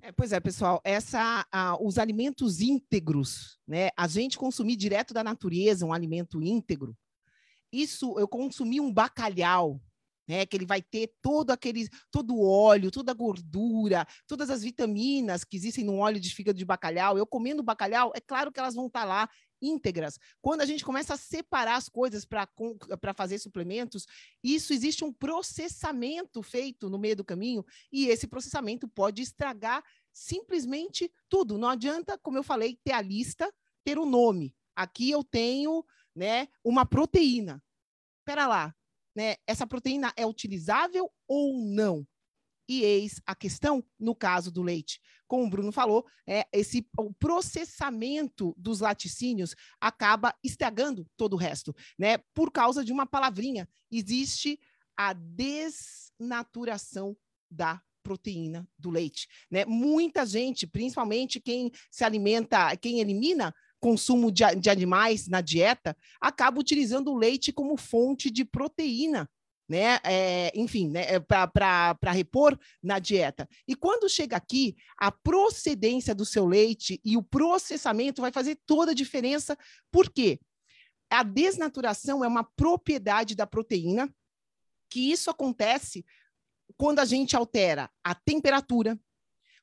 É, 0.07 0.13
pois 0.13 0.33
é, 0.33 0.39
pessoal, 0.39 0.81
essa, 0.85 1.45
os 1.81 1.99
alimentos 1.99 2.61
íntegros, 2.61 3.59
né? 3.67 3.89
A 3.97 4.07
gente 4.07 4.39
consumir 4.39 4.77
direto 4.77 5.13
da 5.13 5.25
natureza 5.25 5.85
um 5.85 5.93
alimento 5.93 6.41
íntegro, 6.41 6.97
isso 7.73 8.17
eu 8.17 8.29
consumi 8.29 8.81
um 8.81 8.93
bacalhau, 8.93 9.81
né? 10.29 10.47
Que 10.47 10.57
ele 10.57 10.65
vai 10.65 10.81
ter 10.81 11.13
todo 11.21 11.51
aquele, 11.51 11.89
todo 12.09 12.37
o 12.37 12.49
óleo, 12.49 12.93
toda 12.93 13.11
a 13.11 13.17
gordura, 13.17 14.07
todas 14.29 14.49
as 14.49 14.63
vitaminas 14.63 15.43
que 15.43 15.57
existem 15.57 15.85
no 15.85 15.97
óleo 15.97 16.21
de 16.21 16.33
fígado 16.33 16.57
de 16.57 16.65
bacalhau. 16.65 17.19
Eu 17.19 17.27
comendo 17.27 17.61
bacalhau, 17.61 18.13
é 18.15 18.21
claro 18.21 18.53
que 18.53 18.61
elas 18.61 18.77
vão 18.77 18.87
estar 18.87 19.05
lá 19.05 19.29
íntegras. 19.67 20.19
Quando 20.41 20.61
a 20.61 20.67
gente 20.67 20.85
começa 20.85 21.15
a 21.15 21.17
separar 21.17 21.77
as 21.77 21.89
coisas 21.89 22.25
para 22.25 23.15
fazer 23.15 23.39
suplementos, 23.39 24.07
isso 24.43 24.73
existe 24.73 25.05
um 25.05 25.13
processamento 25.13 26.43
feito 26.43 26.89
no 26.89 26.99
meio 26.99 27.17
do 27.17 27.25
caminho 27.25 27.65
e 27.93 28.09
esse 28.09 28.27
processamento 28.27 28.89
pode 28.89 29.23
estragar 29.23 29.85
simplesmente 30.13 31.13
tudo. 31.29 31.59
Não 31.59 31.69
adianta, 31.69 32.19
como 32.19 32.39
eu 32.39 32.43
falei, 32.43 32.79
ter 32.83 32.93
a 32.93 33.03
lista, 33.03 33.53
ter 33.85 33.99
o 33.99 34.07
nome. 34.07 34.55
Aqui 34.75 35.11
eu 35.11 35.25
tenho, 35.25 35.85
né, 36.15 36.49
uma 36.65 36.85
proteína. 36.87 37.63
Espera 38.21 38.47
lá, 38.47 38.75
né, 39.15 39.37
essa 39.47 39.67
proteína 39.67 40.13
é 40.17 40.27
utilizável 40.27 41.11
ou 41.27 41.59
não? 41.59 42.07
E 42.69 42.83
eis 42.83 43.21
a 43.25 43.35
questão 43.35 43.83
no 43.99 44.15
caso 44.15 44.51
do 44.51 44.63
leite. 44.63 45.01
Como 45.27 45.45
o 45.45 45.51
Bruno 45.51 45.73
falou, 45.73 46.07
é, 46.27 46.47
esse, 46.53 46.87
o 46.99 47.15
processamento 47.15 48.55
dos 48.57 48.81
laticínios 48.81 49.55
acaba 49.81 50.35
estragando 50.43 51.07
todo 51.17 51.35
o 51.35 51.39
resto, 51.39 51.75
né? 51.99 52.19
Por 52.35 52.53
causa 52.53 52.85
de 52.85 52.93
uma 52.93 53.07
palavrinha. 53.07 53.69
Existe 53.91 54.61
a 54.97 55.13
desnaturação 55.13 57.17
da 57.51 57.83
proteína 58.03 58.69
do 58.79 58.91
leite, 58.91 59.27
né? 59.51 59.65
Muita 59.65 60.25
gente, 60.25 60.67
principalmente 60.67 61.41
quem 61.41 61.73
se 61.91 62.05
alimenta, 62.05 62.77
quem 62.77 63.01
elimina 63.01 63.53
consumo 63.81 64.31
de, 64.31 64.45
de 64.57 64.71
animais 64.71 65.29
na 65.29 65.41
dieta, 65.41 65.97
acaba 66.21 66.61
utilizando 66.61 67.11
o 67.11 67.17
leite 67.17 67.53
como 67.53 67.77
fonte 67.77 68.31
de 68.31 68.45
proteína 68.45 69.29
né? 69.69 69.99
É, 70.05 70.53
enfim, 70.55 70.89
né? 70.89 71.15
É 71.15 71.21
para 71.21 72.13
repor 72.13 72.59
na 72.83 72.99
dieta. 72.99 73.49
E 73.67 73.75
quando 73.75 74.09
chega 74.09 74.37
aqui, 74.37 74.77
a 74.97 75.11
procedência 75.11 76.15
do 76.15 76.25
seu 76.25 76.47
leite 76.47 77.01
e 77.05 77.17
o 77.17 77.23
processamento 77.23 78.23
vai 78.23 78.31
fazer 78.31 78.59
toda 78.65 78.93
a 78.93 78.95
diferença. 78.95 79.57
Por 79.91 80.11
quê? 80.11 80.39
A 81.11 81.23
desnaturação 81.23 82.25
é 82.25 82.29
uma 82.29 82.45
propriedade 82.45 83.35
da 83.35 83.47
proteína, 83.47 84.13
que 84.89 85.11
isso 85.11 85.31
acontece 85.31 86.05
quando 86.77 86.99
a 86.99 87.05
gente 87.05 87.37
altera 87.37 87.91
a 88.03 88.15
temperatura, 88.15 88.99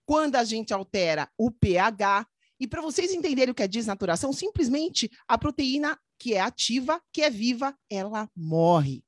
quando 0.06 0.36
a 0.36 0.44
gente 0.44 0.74
altera 0.74 1.30
o 1.38 1.52
pH, 1.52 2.28
e 2.60 2.68
para 2.68 2.82
vocês 2.82 3.12
entenderem 3.12 3.52
o 3.52 3.56
que 3.56 3.64
é 3.64 3.68
desnaturação, 3.68 4.32
simplesmente 4.32 5.10
a 5.28 5.38
proteína 5.38 6.00
que 6.18 6.34
é 6.34 6.40
ativa, 6.40 7.02
que 7.12 7.22
é 7.22 7.30
viva, 7.30 7.78
ela 7.90 8.30
morre. 8.36 9.04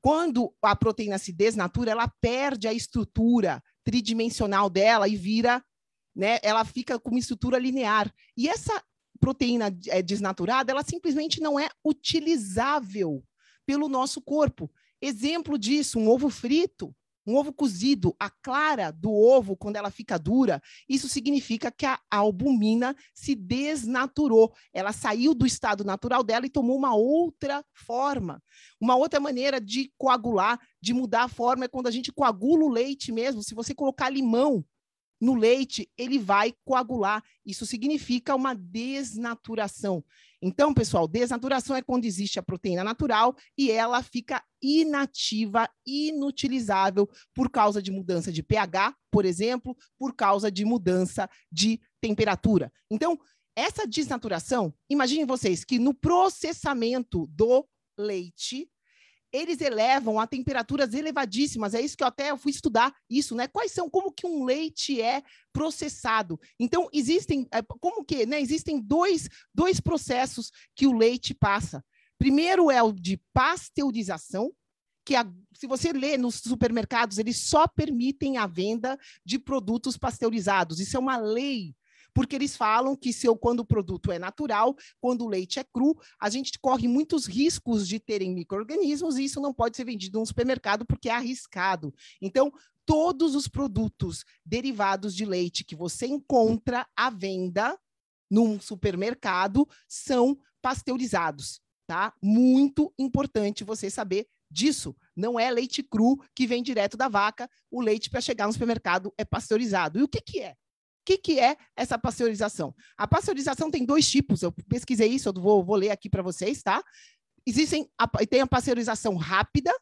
Quando 0.00 0.54
a 0.62 0.74
proteína 0.74 1.18
se 1.18 1.32
desnatura, 1.32 1.90
ela 1.90 2.08
perde 2.20 2.66
a 2.66 2.72
estrutura 2.72 3.62
tridimensional 3.84 4.70
dela 4.70 5.08
e 5.08 5.16
vira, 5.16 5.62
né, 6.14 6.38
ela 6.42 6.64
fica 6.64 6.98
com 6.98 7.10
uma 7.10 7.18
estrutura 7.18 7.58
linear. 7.58 8.12
E 8.36 8.48
essa 8.48 8.82
proteína 9.18 9.76
é, 9.88 10.00
desnaturada, 10.00 10.72
ela 10.72 10.82
simplesmente 10.82 11.40
não 11.40 11.60
é 11.60 11.68
utilizável 11.84 13.22
pelo 13.66 13.88
nosso 13.88 14.22
corpo. 14.22 14.70
Exemplo 15.00 15.58
disso, 15.58 15.98
um 15.98 16.08
ovo 16.08 16.30
frito 16.30 16.94
um 17.26 17.36
ovo 17.36 17.52
cozido, 17.52 18.14
a 18.18 18.30
clara 18.30 18.90
do 18.90 19.12
ovo, 19.12 19.56
quando 19.56 19.76
ela 19.76 19.90
fica 19.90 20.18
dura, 20.18 20.60
isso 20.88 21.08
significa 21.08 21.70
que 21.70 21.86
a 21.86 21.98
albumina 22.10 22.94
se 23.14 23.34
desnaturou. 23.34 24.52
Ela 24.72 24.92
saiu 24.92 25.34
do 25.34 25.46
estado 25.46 25.84
natural 25.84 26.22
dela 26.22 26.46
e 26.46 26.50
tomou 26.50 26.76
uma 26.76 26.94
outra 26.94 27.64
forma. 27.72 28.42
Uma 28.80 28.96
outra 28.96 29.20
maneira 29.20 29.60
de 29.60 29.92
coagular, 29.98 30.58
de 30.80 30.94
mudar 30.94 31.24
a 31.24 31.28
forma, 31.28 31.64
é 31.64 31.68
quando 31.68 31.86
a 31.86 31.90
gente 31.90 32.12
coagula 32.12 32.64
o 32.64 32.70
leite 32.70 33.12
mesmo. 33.12 33.42
Se 33.42 33.54
você 33.54 33.74
colocar 33.74 34.10
limão 34.10 34.64
no 35.20 35.34
leite, 35.34 35.90
ele 35.98 36.18
vai 36.18 36.54
coagular. 36.64 37.22
Isso 37.44 37.66
significa 37.66 38.34
uma 38.34 38.54
desnaturação. 38.54 40.02
Então, 40.42 40.72
pessoal, 40.72 41.06
desnaturação 41.06 41.76
é 41.76 41.82
quando 41.82 42.06
existe 42.06 42.38
a 42.38 42.42
proteína 42.42 42.82
natural 42.82 43.36
e 43.58 43.70
ela 43.70 44.02
fica 44.02 44.42
inativa, 44.62 45.68
inutilizável 45.86 47.08
por 47.34 47.50
causa 47.50 47.82
de 47.82 47.90
mudança 47.90 48.32
de 48.32 48.42
pH, 48.42 48.96
por 49.10 49.26
exemplo, 49.26 49.76
por 49.98 50.14
causa 50.14 50.50
de 50.50 50.64
mudança 50.64 51.28
de 51.52 51.78
temperatura. 52.00 52.72
Então, 52.90 53.18
essa 53.54 53.86
desnaturação, 53.86 54.72
imaginem 54.88 55.26
vocês 55.26 55.64
que 55.64 55.78
no 55.78 55.92
processamento 55.92 57.26
do 57.26 57.68
leite, 57.98 58.70
eles 59.32 59.60
elevam 59.60 60.18
a 60.18 60.26
temperaturas 60.26 60.94
elevadíssimas. 60.94 61.74
É 61.74 61.80
isso 61.80 61.96
que 61.96 62.02
eu 62.02 62.08
até 62.08 62.36
fui 62.36 62.50
estudar 62.50 62.94
isso, 63.08 63.34
né? 63.34 63.46
Quais 63.46 63.72
são, 63.72 63.88
como 63.88 64.12
que 64.12 64.26
um 64.26 64.44
leite 64.44 65.00
é 65.00 65.22
processado? 65.52 66.38
Então, 66.58 66.88
existem, 66.92 67.46
é, 67.52 67.62
como 67.62 68.04
que, 68.04 68.26
né? 68.26 68.40
Existem 68.40 68.80
dois, 68.80 69.28
dois 69.54 69.80
processos 69.80 70.50
que 70.74 70.86
o 70.86 70.92
leite 70.92 71.34
passa. 71.34 71.84
Primeiro 72.18 72.70
é 72.70 72.82
o 72.82 72.92
de 72.92 73.20
pasteurização, 73.32 74.52
que 75.04 75.16
a, 75.16 75.24
se 75.54 75.66
você 75.66 75.92
lê 75.92 76.18
nos 76.18 76.36
supermercados, 76.36 77.18
eles 77.18 77.38
só 77.38 77.66
permitem 77.66 78.36
a 78.36 78.46
venda 78.46 78.98
de 79.24 79.38
produtos 79.38 79.96
pasteurizados. 79.96 80.80
Isso 80.80 80.96
é 80.96 81.00
uma 81.00 81.16
lei 81.16 81.74
porque 82.14 82.36
eles 82.36 82.56
falam 82.56 82.96
que 82.96 83.12
se 83.12 83.26
eu, 83.26 83.36
quando 83.36 83.60
o 83.60 83.64
produto 83.64 84.12
é 84.12 84.18
natural, 84.18 84.76
quando 85.00 85.24
o 85.24 85.28
leite 85.28 85.58
é 85.58 85.64
cru, 85.64 85.94
a 86.20 86.28
gente 86.28 86.58
corre 86.60 86.88
muitos 86.88 87.26
riscos 87.26 87.86
de 87.86 87.98
terem 87.98 88.34
micro-organismos 88.34 89.16
e 89.16 89.24
isso 89.24 89.40
não 89.40 89.52
pode 89.52 89.76
ser 89.76 89.84
vendido 89.84 90.18
no 90.18 90.26
supermercado 90.26 90.84
porque 90.84 91.08
é 91.08 91.12
arriscado. 91.12 91.94
Então, 92.20 92.52
todos 92.84 93.34
os 93.34 93.46
produtos 93.46 94.24
derivados 94.44 95.14
de 95.14 95.24
leite 95.24 95.64
que 95.64 95.76
você 95.76 96.06
encontra 96.06 96.86
à 96.96 97.10
venda 97.10 97.78
num 98.30 98.60
supermercado 98.60 99.68
são 99.88 100.38
pasteurizados, 100.62 101.60
tá? 101.86 102.12
Muito 102.22 102.92
importante 102.98 103.64
você 103.64 103.90
saber 103.90 104.26
disso. 104.50 104.96
Não 105.16 105.38
é 105.38 105.50
leite 105.50 105.82
cru 105.82 106.16
que 106.34 106.46
vem 106.46 106.62
direto 106.62 106.96
da 106.96 107.08
vaca, 107.08 107.48
o 107.70 107.80
leite 107.80 108.10
para 108.10 108.20
chegar 108.20 108.46
no 108.46 108.52
supermercado 108.52 109.12
é 109.16 109.24
pasteurizado. 109.24 109.98
E 109.98 110.02
o 110.02 110.08
que, 110.08 110.20
que 110.20 110.40
é? 110.40 110.56
Que, 111.10 111.18
que 111.18 111.40
é 111.40 111.56
essa 111.74 111.98
pasteurização? 111.98 112.72
A 112.96 113.04
pasteurização 113.04 113.68
tem 113.68 113.84
dois 113.84 114.08
tipos, 114.08 114.42
eu 114.42 114.52
pesquisei 114.52 115.08
isso, 115.08 115.28
eu 115.28 115.32
vou, 115.32 115.64
vou 115.64 115.74
ler 115.74 115.90
aqui 115.90 116.08
para 116.08 116.22
vocês, 116.22 116.62
tá? 116.62 116.80
Existem, 117.44 117.90
a, 117.98 118.06
tem 118.06 118.42
a 118.42 118.46
pasteurização 118.46 119.16
rápida, 119.16 119.72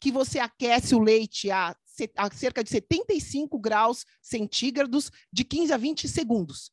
que 0.00 0.10
você 0.10 0.38
aquece 0.38 0.94
o 0.94 0.98
leite 0.98 1.50
a, 1.50 1.76
a 2.16 2.30
cerca 2.30 2.64
de 2.64 2.70
75 2.70 3.58
graus 3.58 4.06
centígrados 4.22 5.10
de 5.30 5.44
15 5.44 5.72
a 5.74 5.76
20 5.76 6.08
segundos. 6.08 6.70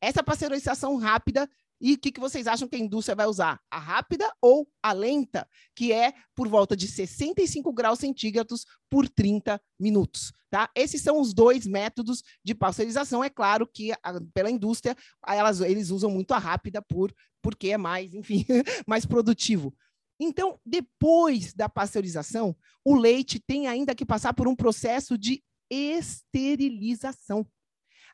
Essa 0.00 0.22
pasteurização 0.22 0.96
rápida 0.96 1.46
e 1.80 1.94
o 1.94 1.98
que, 1.98 2.10
que 2.10 2.20
vocês 2.20 2.46
acham 2.46 2.66
que 2.66 2.76
a 2.76 2.78
indústria 2.78 3.14
vai 3.14 3.26
usar? 3.26 3.60
A 3.70 3.78
rápida 3.78 4.30
ou 4.42 4.68
a 4.82 4.92
lenta, 4.92 5.48
que 5.74 5.92
é 5.92 6.12
por 6.34 6.48
volta 6.48 6.76
de 6.76 6.88
65 6.88 7.72
graus 7.72 8.00
centígrados 8.00 8.66
por 8.90 9.08
30 9.08 9.60
minutos. 9.78 10.32
Tá? 10.50 10.68
Esses 10.74 11.02
são 11.02 11.20
os 11.20 11.32
dois 11.32 11.66
métodos 11.66 12.22
de 12.42 12.54
pasteurização. 12.54 13.22
É 13.22 13.30
claro 13.30 13.66
que 13.66 13.92
a, 13.92 14.20
pela 14.34 14.50
indústria 14.50 14.96
elas, 15.26 15.60
eles 15.60 15.90
usam 15.90 16.10
muito 16.10 16.32
a 16.32 16.38
rápida 16.38 16.82
por, 16.82 17.14
porque 17.40 17.68
é 17.68 17.76
mais, 17.76 18.12
enfim, 18.12 18.44
mais 18.86 19.06
produtivo. 19.06 19.72
Então, 20.20 20.58
depois 20.66 21.54
da 21.54 21.68
pasteurização, 21.68 22.56
o 22.84 22.96
leite 22.96 23.38
tem 23.38 23.68
ainda 23.68 23.94
que 23.94 24.04
passar 24.04 24.34
por 24.34 24.48
um 24.48 24.56
processo 24.56 25.16
de 25.16 25.44
esterilização. 25.70 27.46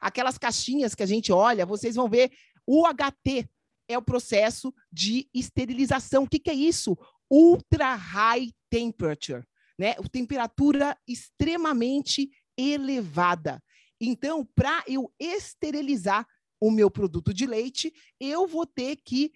Aquelas 0.00 0.36
caixinhas 0.36 0.94
que 0.94 1.02
a 1.02 1.06
gente 1.06 1.32
olha, 1.32 1.64
vocês 1.64 1.94
vão 1.94 2.10
ver 2.10 2.30
o 2.66 2.86
HT 2.86 3.48
é 3.88 3.98
o 3.98 4.02
processo 4.02 4.72
de 4.92 5.28
esterilização. 5.34 6.24
O 6.24 6.28
que, 6.28 6.38
que 6.38 6.50
é 6.50 6.54
isso? 6.54 6.96
Ultra 7.30 7.94
high 7.94 8.50
temperature, 8.70 9.44
né? 9.78 9.94
Temperatura 10.10 10.96
extremamente 11.06 12.30
elevada. 12.56 13.62
Então, 14.00 14.46
para 14.54 14.82
eu 14.86 15.12
esterilizar 15.18 16.26
o 16.60 16.70
meu 16.70 16.90
produto 16.90 17.32
de 17.32 17.46
leite, 17.46 17.92
eu 18.18 18.46
vou 18.46 18.66
ter 18.66 18.96
que 18.96 19.32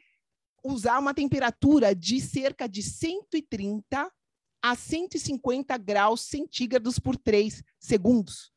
usar 0.65 0.99
uma 0.99 1.15
temperatura 1.15 1.95
de 1.95 2.21
cerca 2.21 2.69
de 2.69 2.83
130 2.83 4.11
a 4.63 4.75
150 4.75 5.77
graus 5.79 6.23
centígrados 6.23 6.99
por 6.99 7.17
3 7.17 7.63
segundos. 7.79 8.51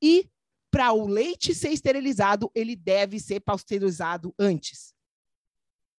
E 0.00 0.28
para 0.72 0.90
o 0.90 1.06
leite 1.06 1.54
ser 1.54 1.68
esterilizado, 1.68 2.50
ele 2.54 2.74
deve 2.74 3.20
ser 3.20 3.40
pasteurizado 3.40 4.34
antes. 4.38 4.94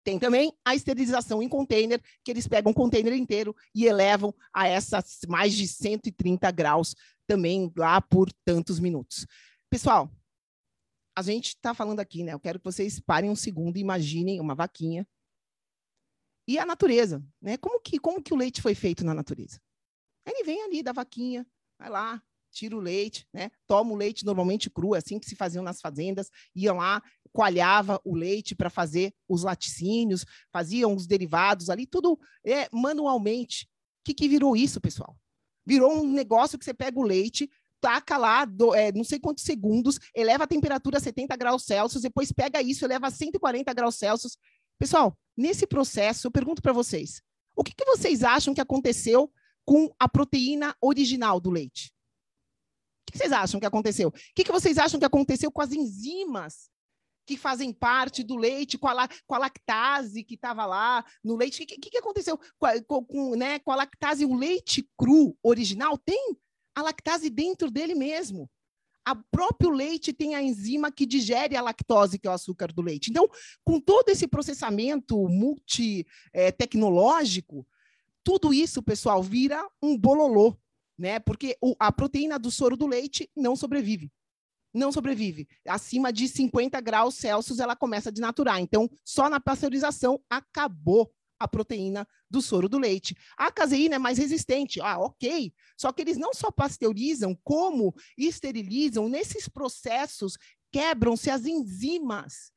Tem 0.03 0.17
também 0.17 0.51
a 0.65 0.75
esterilização 0.75 1.41
em 1.43 1.47
container, 1.47 2.01
que 2.25 2.31
eles 2.31 2.47
pegam 2.47 2.71
um 2.71 2.73
container 2.73 3.13
inteiro 3.13 3.55
e 3.73 3.85
elevam 3.85 4.33
a 4.51 4.67
essas 4.67 5.19
mais 5.29 5.53
de 5.53 5.67
130 5.67 6.49
graus 6.51 6.95
também 7.27 7.71
lá 7.77 8.01
por 8.01 8.33
tantos 8.43 8.79
minutos. 8.79 9.27
Pessoal, 9.69 10.11
a 11.15 11.21
gente 11.21 11.49
está 11.49 11.75
falando 11.75 11.99
aqui, 11.99 12.23
né? 12.23 12.33
Eu 12.33 12.39
quero 12.39 12.59
que 12.59 12.65
vocês 12.65 12.99
parem 12.99 13.29
um 13.29 13.35
segundo 13.35 13.77
e 13.77 13.81
imaginem 13.81 14.41
uma 14.41 14.55
vaquinha 14.55 15.07
e 16.47 16.57
a 16.57 16.65
natureza, 16.65 17.23
né? 17.39 17.57
Como 17.57 17.79
que, 17.79 17.99
como 17.99 18.21
que 18.21 18.33
o 18.33 18.37
leite 18.37 18.59
foi 18.59 18.73
feito 18.73 19.05
na 19.05 19.13
natureza? 19.13 19.61
Ele 20.25 20.43
vem 20.43 20.63
ali 20.63 20.81
da 20.81 20.91
vaquinha, 20.91 21.45
vai 21.77 21.89
lá, 21.89 22.21
tira 22.53 22.75
o 22.75 22.79
leite, 22.79 23.27
né? 23.33 23.49
Toma 23.67 23.91
o 23.91 23.95
leite 23.95 24.23
normalmente 24.23 24.69
cru, 24.69 24.95
é 24.95 24.99
assim 24.99 25.19
que 25.19 25.27
se 25.27 25.35
faziam 25.35 25.63
nas 25.63 25.81
fazendas, 25.81 26.29
iam 26.55 26.77
lá, 26.77 27.01
coalhava 27.31 27.99
o 28.05 28.15
leite 28.15 28.55
para 28.55 28.69
fazer 28.69 29.13
os 29.27 29.43
laticínios, 29.43 30.25
faziam 30.51 30.93
os 30.95 31.07
derivados 31.07 31.69
ali, 31.69 31.85
tudo 31.85 32.19
é, 32.45 32.69
manualmente. 32.71 33.65
O 34.01 34.05
que, 34.05 34.13
que 34.13 34.29
virou 34.29 34.55
isso, 34.55 34.79
pessoal? 34.79 35.17
Virou 35.65 36.03
um 36.03 36.11
negócio 36.11 36.57
que 36.57 36.65
você 36.65 36.73
pega 36.73 36.99
o 36.99 37.03
leite, 37.03 37.49
taca 37.81 38.17
lá, 38.17 38.45
do, 38.45 38.73
é, 38.73 38.91
não 38.91 39.03
sei 39.03 39.19
quantos 39.19 39.43
segundos, 39.43 39.99
eleva 40.15 40.43
a 40.43 40.47
temperatura 40.47 40.97
a 40.97 41.01
70 41.01 41.35
graus 41.35 41.65
Celsius, 41.65 42.03
depois 42.03 42.31
pega 42.31 42.61
isso, 42.61 42.85
eleva 42.85 43.07
a 43.07 43.11
140 43.11 43.73
graus 43.73 43.95
Celsius. 43.95 44.37
Pessoal, 44.77 45.17
nesse 45.35 45.65
processo, 45.65 46.27
eu 46.27 46.31
pergunto 46.31 46.61
para 46.61 46.73
vocês, 46.73 47.21
o 47.55 47.63
que, 47.63 47.73
que 47.73 47.85
vocês 47.85 48.23
acham 48.23 48.53
que 48.53 48.61
aconteceu 48.61 49.31
com 49.65 49.93
a 49.97 50.09
proteína 50.09 50.75
original 50.81 51.39
do 51.39 51.49
leite? 51.49 51.92
Que 53.13 53.19
vocês 53.19 53.31
acham 53.31 53.59
que 53.59 53.65
aconteceu? 53.65 54.09
O 54.09 54.13
que 54.35 54.51
vocês 54.51 54.79
acham 54.79 54.99
que 54.99 55.05
aconteceu 55.05 55.51
com 55.51 55.61
as 55.61 55.71
enzimas 55.71 56.71
que 57.27 57.37
fazem 57.37 57.71
parte 57.71 58.23
do 58.23 58.35
leite, 58.35 58.75
com 58.77 58.87
a, 58.87 59.07
com 59.27 59.35
a 59.35 59.37
lactase 59.37 60.23
que 60.23 60.33
estava 60.33 60.65
lá 60.65 61.05
no 61.23 61.35
leite? 61.35 61.61
O 61.61 61.67
que, 61.67 61.77
que, 61.77 61.97
aconteceu 61.97 62.39
com, 62.87 63.05
com, 63.05 63.35
né, 63.35 63.59
com 63.59 63.71
a 63.71 63.75
lactase? 63.75 64.25
O 64.25 64.35
leite 64.35 64.89
cru 64.97 65.37
original 65.43 65.95
tem 65.95 66.35
a 66.75 66.81
lactase 66.81 67.29
dentro 67.29 67.69
dele 67.69 67.93
mesmo. 67.93 68.49
O 69.07 69.15
próprio 69.29 69.69
leite 69.69 70.11
tem 70.11 70.33
a 70.33 70.41
enzima 70.41 70.91
que 70.91 71.05
digere 71.05 71.55
a 71.55 71.61
lactose, 71.61 72.17
que 72.17 72.27
é 72.27 72.31
o 72.31 72.33
açúcar 72.33 72.73
do 72.73 72.81
leite. 72.81 73.11
Então, 73.11 73.29
com 73.63 73.79
todo 73.79 74.09
esse 74.09 74.27
processamento 74.27 75.29
multi-tecnológico, 75.29 77.59
eh, 77.59 77.65
tudo 78.23 78.51
isso, 78.51 78.81
pessoal, 78.81 79.21
vira 79.21 79.63
um 79.81 79.95
bololô 79.95 80.57
né? 80.97 81.19
Porque 81.19 81.57
o, 81.61 81.75
a 81.79 81.91
proteína 81.91 82.37
do 82.37 82.51
soro 82.51 82.77
do 82.77 82.87
leite 82.87 83.29
não 83.35 83.55
sobrevive. 83.55 84.11
Não 84.73 84.91
sobrevive. 84.91 85.47
Acima 85.67 86.11
de 86.11 86.27
50 86.27 86.79
graus 86.81 87.15
Celsius 87.15 87.59
ela 87.59 87.75
começa 87.75 88.09
a 88.09 88.11
desnaturar. 88.11 88.59
Então, 88.59 88.89
só 89.03 89.29
na 89.29 89.39
pasteurização 89.39 90.19
acabou 90.29 91.13
a 91.39 91.47
proteína 91.47 92.07
do 92.29 92.41
soro 92.41 92.67
do 92.67 92.79
leite. 92.79 93.15
A 93.37 93.51
caseína 93.51 93.95
é 93.95 93.99
mais 93.99 94.17
resistente. 94.17 94.81
Ah, 94.81 94.97
ok. 94.97 95.53
Só 95.77 95.91
que 95.91 96.01
eles 96.01 96.17
não 96.17 96.33
só 96.33 96.49
pasteurizam, 96.49 97.37
como 97.43 97.93
esterilizam. 98.17 99.07
Nesses 99.07 99.47
processos, 99.47 100.37
quebram-se 100.71 101.29
as 101.29 101.45
enzimas 101.45 102.51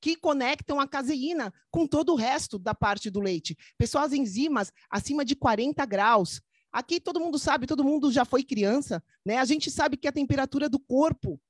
que 0.00 0.16
conectam 0.16 0.78
a 0.78 0.86
caseína 0.86 1.52
com 1.70 1.86
todo 1.86 2.12
o 2.12 2.16
resto 2.16 2.58
da 2.58 2.74
parte 2.74 3.10
do 3.10 3.20
leite. 3.20 3.56
Pessoal, 3.76 4.04
as 4.04 4.12
enzimas 4.12 4.72
acima 4.90 5.24
de 5.24 5.34
40 5.34 5.84
graus 5.86 6.40
Aqui 6.78 7.00
todo 7.00 7.18
mundo 7.18 7.40
sabe, 7.40 7.66
todo 7.66 7.82
mundo 7.82 8.12
já 8.12 8.24
foi 8.24 8.44
criança, 8.44 9.02
né? 9.26 9.38
A 9.38 9.44
gente 9.44 9.68
sabe 9.68 9.96
que 9.96 10.06
a 10.06 10.12
temperatura 10.12 10.68
do 10.68 10.78
corpo 10.78 11.40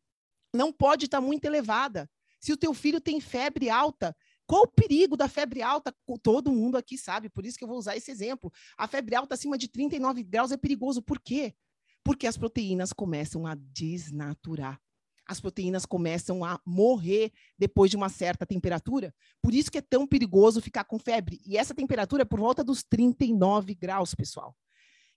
não 0.54 0.72
pode 0.72 1.04
estar 1.04 1.20
muito 1.20 1.44
elevada. 1.44 2.10
Se 2.40 2.50
o 2.50 2.56
teu 2.56 2.72
filho 2.72 2.98
tem 2.98 3.20
febre 3.20 3.68
alta, 3.68 4.16
qual 4.46 4.62
o 4.62 4.66
perigo 4.66 5.18
da 5.18 5.28
febre 5.28 5.60
alta? 5.60 5.94
Todo 6.22 6.50
mundo 6.50 6.78
aqui 6.78 6.96
sabe, 6.96 7.28
por 7.28 7.44
isso 7.44 7.58
que 7.58 7.64
eu 7.64 7.68
vou 7.68 7.76
usar 7.76 7.94
esse 7.94 8.10
exemplo. 8.10 8.50
A 8.78 8.88
febre 8.88 9.16
alta 9.16 9.34
acima 9.34 9.58
de 9.58 9.68
39 9.68 10.22
graus 10.22 10.50
é 10.50 10.56
perigoso. 10.56 11.02
Por 11.02 11.20
quê? 11.20 11.54
Porque 12.02 12.26
as 12.26 12.38
proteínas 12.38 12.90
começam 12.94 13.46
a 13.46 13.54
desnaturar. 13.54 14.80
As 15.26 15.42
proteínas 15.42 15.84
começam 15.84 16.42
a 16.42 16.58
morrer 16.64 17.34
depois 17.58 17.90
de 17.90 17.98
uma 17.98 18.08
certa 18.08 18.46
temperatura. 18.46 19.14
Por 19.42 19.52
isso 19.52 19.70
que 19.70 19.76
é 19.76 19.82
tão 19.82 20.06
perigoso 20.06 20.62
ficar 20.62 20.84
com 20.84 20.98
febre. 20.98 21.38
E 21.44 21.58
essa 21.58 21.74
temperatura 21.74 22.22
é 22.22 22.24
por 22.24 22.40
volta 22.40 22.64
dos 22.64 22.82
39 22.82 23.74
graus, 23.74 24.14
pessoal. 24.14 24.56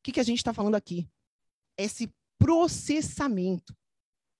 O 0.01 0.03
que, 0.03 0.13
que 0.13 0.19
a 0.19 0.23
gente 0.23 0.39
está 0.39 0.51
falando 0.51 0.73
aqui? 0.73 1.07
Esse 1.77 2.11
processamento. 2.39 3.77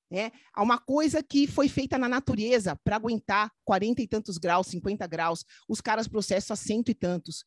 Né? 0.09 0.31
Há 0.51 0.63
uma 0.63 0.79
coisa 0.79 1.21
que 1.21 1.45
foi 1.45 1.69
feita 1.69 1.99
na 1.99 2.09
natureza 2.09 2.75
para 2.83 2.95
aguentar 2.95 3.51
40 3.63 4.01
e 4.01 4.07
tantos 4.07 4.39
graus, 4.39 4.65
50 4.67 5.05
graus, 5.05 5.45
os 5.69 5.79
caras 5.79 6.07
processam 6.07 6.55
a 6.55 6.57
cento 6.57 6.89
e 6.89 6.95
tantos. 6.95 7.45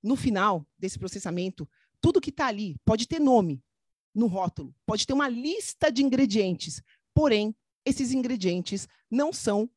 No 0.00 0.14
final 0.14 0.64
desse 0.78 1.00
processamento, 1.00 1.68
tudo 2.00 2.20
que 2.20 2.30
está 2.30 2.46
ali 2.46 2.76
pode 2.84 3.08
ter 3.08 3.18
nome 3.18 3.60
no 4.14 4.28
rótulo, 4.28 4.72
pode 4.86 5.04
ter 5.04 5.12
uma 5.12 5.28
lista 5.28 5.90
de 5.90 6.02
ingredientes, 6.02 6.80
porém, 7.12 7.54
esses 7.84 8.12
ingredientes 8.12 8.86
não 9.10 9.32
são 9.32 9.68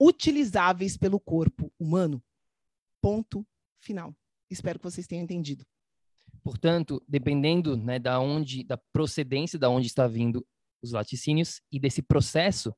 utilizáveis 0.00 0.96
pelo 0.96 1.20
corpo 1.20 1.70
humano. 1.78 2.22
Ponto 3.00 3.46
final. 3.78 4.16
Espero 4.50 4.78
que 4.78 4.84
vocês 4.84 5.06
tenham 5.06 5.22
entendido. 5.22 5.66
Portanto, 6.46 7.02
dependendo 7.08 7.76
né, 7.76 7.98
da 7.98 8.20
onde, 8.20 8.62
da 8.62 8.78
procedência 8.92 9.58
da 9.58 9.68
onde 9.68 9.88
está 9.88 10.06
vindo 10.06 10.46
os 10.80 10.92
laticínios 10.92 11.60
e 11.72 11.80
desse 11.80 12.00
processo, 12.00 12.72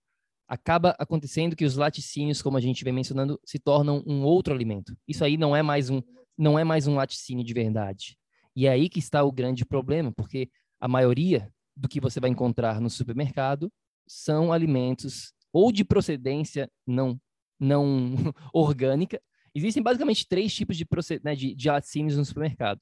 acaba 0.48 0.96
acontecendo 0.98 1.54
que 1.54 1.66
os 1.66 1.76
laticínios, 1.76 2.40
como 2.40 2.56
a 2.56 2.62
gente 2.62 2.82
vem 2.82 2.94
mencionando, 2.94 3.38
se 3.44 3.58
tornam 3.58 4.02
um 4.06 4.22
outro 4.22 4.54
alimento. 4.54 4.96
Isso 5.06 5.22
aí 5.22 5.36
não 5.36 5.54
é 5.54 5.62
mais 5.62 5.90
um, 5.90 6.00
não 6.34 6.58
é 6.58 6.64
mais 6.64 6.86
um 6.86 6.94
laticínio 6.94 7.44
de 7.44 7.52
verdade. 7.52 8.16
E 8.56 8.66
é 8.66 8.70
aí 8.70 8.88
que 8.88 9.00
está 9.00 9.22
o 9.22 9.30
grande 9.30 9.66
problema, 9.66 10.10
porque 10.12 10.48
a 10.80 10.88
maioria 10.88 11.52
do 11.76 11.90
que 11.90 12.00
você 12.00 12.18
vai 12.18 12.30
encontrar 12.30 12.80
no 12.80 12.88
supermercado 12.88 13.70
são 14.08 14.50
alimentos 14.50 15.34
ou 15.52 15.70
de 15.70 15.84
procedência 15.84 16.70
não 16.86 17.20
não 17.60 18.14
orgânica. 18.50 19.20
Existem 19.54 19.82
basicamente 19.82 20.26
três 20.26 20.54
tipos 20.54 20.74
de, 20.74 20.86
né, 21.22 21.34
de, 21.34 21.54
de 21.54 21.68
laticínios 21.68 22.16
no 22.16 22.24
supermercado. 22.24 22.80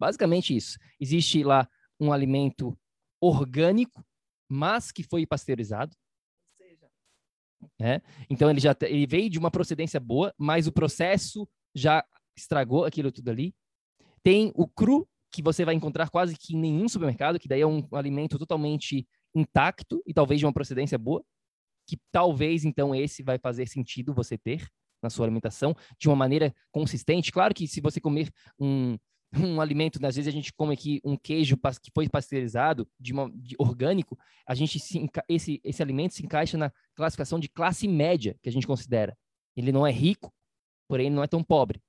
Basicamente 0.00 0.56
isso. 0.56 0.78
Existe 0.98 1.44
lá 1.44 1.68
um 2.00 2.10
alimento 2.10 2.76
orgânico, 3.20 4.02
mas 4.48 4.90
que 4.90 5.02
foi 5.02 5.26
pasteurizado. 5.26 5.94
É? 7.78 8.00
Então 8.30 8.48
ele 8.48 8.58
já 8.58 8.74
ele 8.80 9.06
veio 9.06 9.28
de 9.28 9.38
uma 9.38 9.50
procedência 9.50 10.00
boa, 10.00 10.32
mas 10.38 10.66
o 10.66 10.72
processo 10.72 11.46
já 11.74 12.02
estragou 12.34 12.86
aquilo 12.86 13.12
tudo 13.12 13.28
ali. 13.28 13.54
Tem 14.22 14.50
o 14.54 14.66
cru, 14.66 15.06
que 15.30 15.42
você 15.42 15.64
vai 15.64 15.74
encontrar 15.74 16.08
quase 16.08 16.34
que 16.36 16.56
em 16.56 16.58
nenhum 16.58 16.88
supermercado, 16.88 17.38
que 17.38 17.46
daí 17.46 17.60
é 17.60 17.66
um 17.66 17.86
alimento 17.92 18.38
totalmente 18.38 19.06
intacto 19.34 20.02
e 20.06 20.14
talvez 20.14 20.40
de 20.40 20.46
uma 20.46 20.52
procedência 20.52 20.98
boa, 20.98 21.22
que 21.86 21.98
talvez 22.10 22.64
então 22.64 22.94
esse 22.94 23.22
vai 23.22 23.38
fazer 23.38 23.68
sentido 23.68 24.14
você 24.14 24.38
ter 24.38 24.66
na 25.02 25.10
sua 25.10 25.26
alimentação 25.26 25.74
de 25.98 26.08
uma 26.08 26.16
maneira 26.16 26.54
consistente. 26.72 27.30
Claro 27.30 27.54
que 27.54 27.68
se 27.68 27.80
você 27.80 28.00
comer 28.00 28.30
um, 28.58 28.98
um 29.36 29.60
alimento, 29.60 30.00
né, 30.00 30.08
às 30.08 30.16
vezes 30.16 30.28
a 30.28 30.32
gente 30.34 30.52
come 30.52 30.74
aqui 30.74 31.00
um 31.04 31.16
queijo 31.16 31.56
que 31.56 31.90
foi 31.94 32.08
pasteurizado, 32.08 32.88
de, 32.98 33.12
uma, 33.12 33.30
de 33.32 33.54
orgânico, 33.58 34.18
a 34.46 34.54
gente 34.54 34.78
se, 34.78 35.08
esse, 35.28 35.60
esse 35.62 35.82
alimento 35.82 36.14
se 36.14 36.24
encaixa 36.24 36.58
na 36.58 36.72
classificação 36.94 37.38
de 37.38 37.48
classe 37.48 37.86
média 37.86 38.36
que 38.42 38.48
a 38.48 38.52
gente 38.52 38.66
considera. 38.66 39.16
Ele 39.56 39.70
não 39.70 39.86
é 39.86 39.92
rico, 39.92 40.32
porém 40.88 41.06
ele 41.06 41.14
não 41.14 41.22
é 41.22 41.28
tão 41.28 41.42
pobre. 41.42 41.80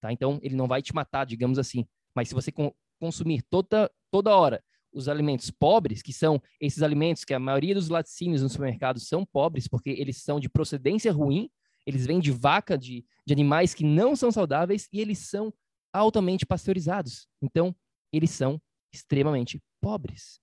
Tá? 0.00 0.12
Então, 0.12 0.38
ele 0.42 0.56
não 0.56 0.66
vai 0.66 0.82
te 0.82 0.94
matar, 0.94 1.24
digamos 1.24 1.58
assim. 1.58 1.86
Mas 2.14 2.28
se 2.28 2.34
você 2.34 2.52
consumir 2.98 3.42
toda, 3.42 3.90
toda 4.10 4.36
hora 4.36 4.62
os 4.92 5.08
alimentos 5.08 5.50
pobres, 5.50 6.02
que 6.02 6.12
são 6.12 6.42
esses 6.60 6.82
alimentos 6.82 7.24
que 7.24 7.34
a 7.34 7.38
maioria 7.38 7.74
dos 7.74 7.88
laticínios 7.88 8.42
no 8.42 8.48
supermercado 8.48 8.98
são 8.98 9.24
pobres, 9.24 9.68
porque 9.68 9.90
eles 9.90 10.22
são 10.22 10.40
de 10.40 10.48
procedência 10.48 11.12
ruim, 11.12 11.50
eles 11.86 12.06
vêm 12.06 12.18
de 12.18 12.32
vaca, 12.32 12.76
de, 12.76 13.04
de 13.26 13.32
animais 13.32 13.74
que 13.74 13.84
não 13.84 14.16
são 14.16 14.32
saudáveis 14.32 14.88
e 14.92 15.00
eles 15.00 15.18
são 15.18 15.52
altamente 15.92 16.46
pasteurizados. 16.46 17.26
Então, 17.42 17.74
eles 18.12 18.30
são 18.30 18.60
extremamente 18.92 19.62
pobres. 19.80 20.40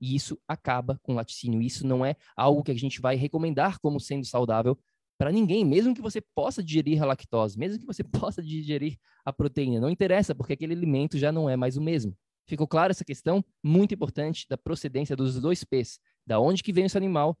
E 0.00 0.14
isso 0.14 0.38
acaba 0.48 0.98
com 1.02 1.12
o 1.12 1.16
laticínio. 1.16 1.60
Isso 1.60 1.86
não 1.86 2.04
é 2.04 2.16
algo 2.36 2.62
que 2.62 2.70
a 2.70 2.74
gente 2.74 3.00
vai 3.00 3.16
recomendar 3.16 3.78
como 3.80 4.00
sendo 4.00 4.24
saudável 4.24 4.78
para 5.18 5.30
ninguém, 5.30 5.66
mesmo 5.66 5.94
que 5.94 6.00
você 6.00 6.22
possa 6.34 6.62
digerir 6.62 7.02
a 7.02 7.06
lactose, 7.06 7.58
mesmo 7.58 7.78
que 7.78 7.86
você 7.86 8.02
possa 8.32 8.42
digerir 8.42 8.96
a 9.24 9.32
proteína. 9.32 9.78
Não 9.78 9.90
interessa, 9.90 10.34
porque 10.34 10.54
aquele 10.54 10.72
alimento 10.72 11.18
já 11.18 11.30
não 11.30 11.48
é 11.48 11.56
mais 11.56 11.76
o 11.76 11.82
mesmo. 11.82 12.16
Ficou 12.48 12.66
clara 12.66 12.90
essa 12.90 13.04
questão? 13.04 13.44
Muito 13.62 13.94
importante 13.94 14.46
da 14.48 14.56
procedência 14.56 15.14
dos 15.14 15.38
dois 15.38 15.62
P's. 15.62 16.00
Da 16.26 16.40
onde 16.40 16.62
que 16.62 16.72
vem 16.72 16.86
esse 16.86 16.96
animal, 16.96 17.38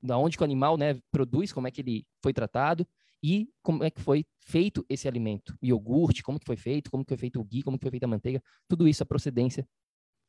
da 0.00 0.16
onde 0.16 0.36
que 0.36 0.42
o 0.42 0.44
animal 0.44 0.78
né, 0.78 0.98
produz, 1.10 1.52
como 1.52 1.66
é 1.66 1.70
que 1.70 1.80
ele 1.80 2.06
foi 2.22 2.32
tratado 2.32 2.86
e 3.22 3.48
como 3.62 3.84
é 3.84 3.90
que 3.90 4.00
foi 4.00 4.24
feito 4.40 4.84
esse 4.88 5.06
alimento. 5.06 5.56
Iogurte, 5.62 6.22
como 6.22 6.40
que 6.40 6.46
foi 6.46 6.56
feito, 6.56 6.90
como 6.90 7.04
que 7.04 7.10
foi 7.10 7.18
feito 7.18 7.40
o 7.40 7.44
ghee, 7.44 7.62
como 7.62 7.78
que 7.78 7.84
foi 7.84 7.90
feita 7.90 8.06
a 8.06 8.08
manteiga, 8.08 8.42
tudo 8.68 8.88
isso, 8.88 9.02
a 9.02 9.06
procedência 9.06 9.66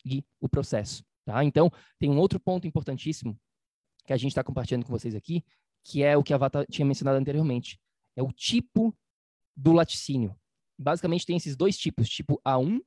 e 0.05 0.23
o 0.39 0.47
processo. 0.47 1.03
Tá? 1.25 1.43
Então, 1.43 1.71
tem 1.97 2.09
um 2.09 2.17
outro 2.17 2.39
ponto 2.39 2.67
importantíssimo 2.67 3.39
que 4.05 4.13
a 4.13 4.17
gente 4.17 4.31
está 4.31 4.43
compartilhando 4.43 4.85
com 4.85 4.91
vocês 4.91 5.15
aqui, 5.15 5.43
que 5.83 6.03
é 6.03 6.15
o 6.15 6.23
que 6.23 6.33
a 6.33 6.37
Vata 6.37 6.65
tinha 6.69 6.85
mencionado 6.85 7.17
anteriormente. 7.17 7.79
É 8.15 8.21
o 8.21 8.31
tipo 8.31 8.95
do 9.55 9.71
laticínio. 9.71 10.35
Basicamente, 10.77 11.25
tem 11.25 11.37
esses 11.37 11.55
dois 11.55 11.77
tipos, 11.77 12.09
tipo 12.09 12.39
A1 12.45 12.79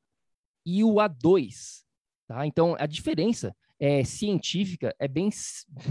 e 0.64 0.84
o 0.84 0.94
A2. 0.94 1.84
Tá? 2.26 2.46
Então, 2.46 2.76
a 2.78 2.86
diferença 2.86 3.56
é, 3.78 4.04
científica 4.04 4.94
é 4.98 5.06
bem, 5.06 5.28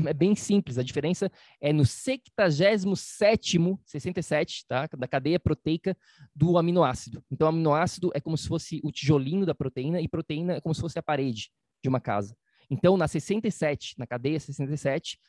é 0.07 0.13
bem 0.13 0.35
simples. 0.35 0.77
A 0.77 0.83
diferença 0.83 1.31
é 1.61 1.71
no 1.71 1.85
67 1.85 3.59
67, 3.85 4.65
tá? 4.67 4.87
Da 4.97 5.07
cadeia 5.07 5.39
proteica 5.39 5.95
do 6.35 6.57
aminoácido. 6.57 7.23
Então, 7.31 7.47
aminoácido 7.47 8.11
é 8.13 8.19
como 8.19 8.37
se 8.37 8.47
fosse 8.47 8.81
o 8.83 8.91
tijolinho 8.91 9.45
da 9.45 9.53
proteína 9.53 10.01
e 10.01 10.07
proteína 10.07 10.53
é 10.53 10.61
como 10.61 10.73
se 10.73 10.81
fosse 10.81 10.97
a 10.97 11.03
parede 11.03 11.51
de 11.81 11.89
uma 11.89 11.99
casa. 11.99 12.35
Então, 12.69 12.97
na 12.97 13.07
67, 13.07 13.95
na 13.97 14.07
cadeia 14.07 14.39
67, 14.39 15.19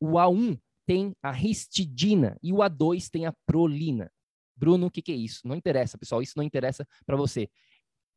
o 0.00 0.12
A1 0.12 0.58
tem 0.86 1.14
a 1.22 1.32
histidina 1.40 2.36
e 2.42 2.52
o 2.52 2.56
A2 2.56 3.08
tem 3.08 3.26
a 3.26 3.34
prolina. 3.46 4.10
Bruno, 4.56 4.86
o 4.86 4.90
que, 4.90 5.02
que 5.02 5.12
é 5.12 5.16
isso? 5.16 5.46
Não 5.46 5.56
interessa, 5.56 5.98
pessoal, 5.98 6.22
isso 6.22 6.34
não 6.36 6.44
interessa 6.44 6.86
para 7.06 7.16
você. 7.16 7.48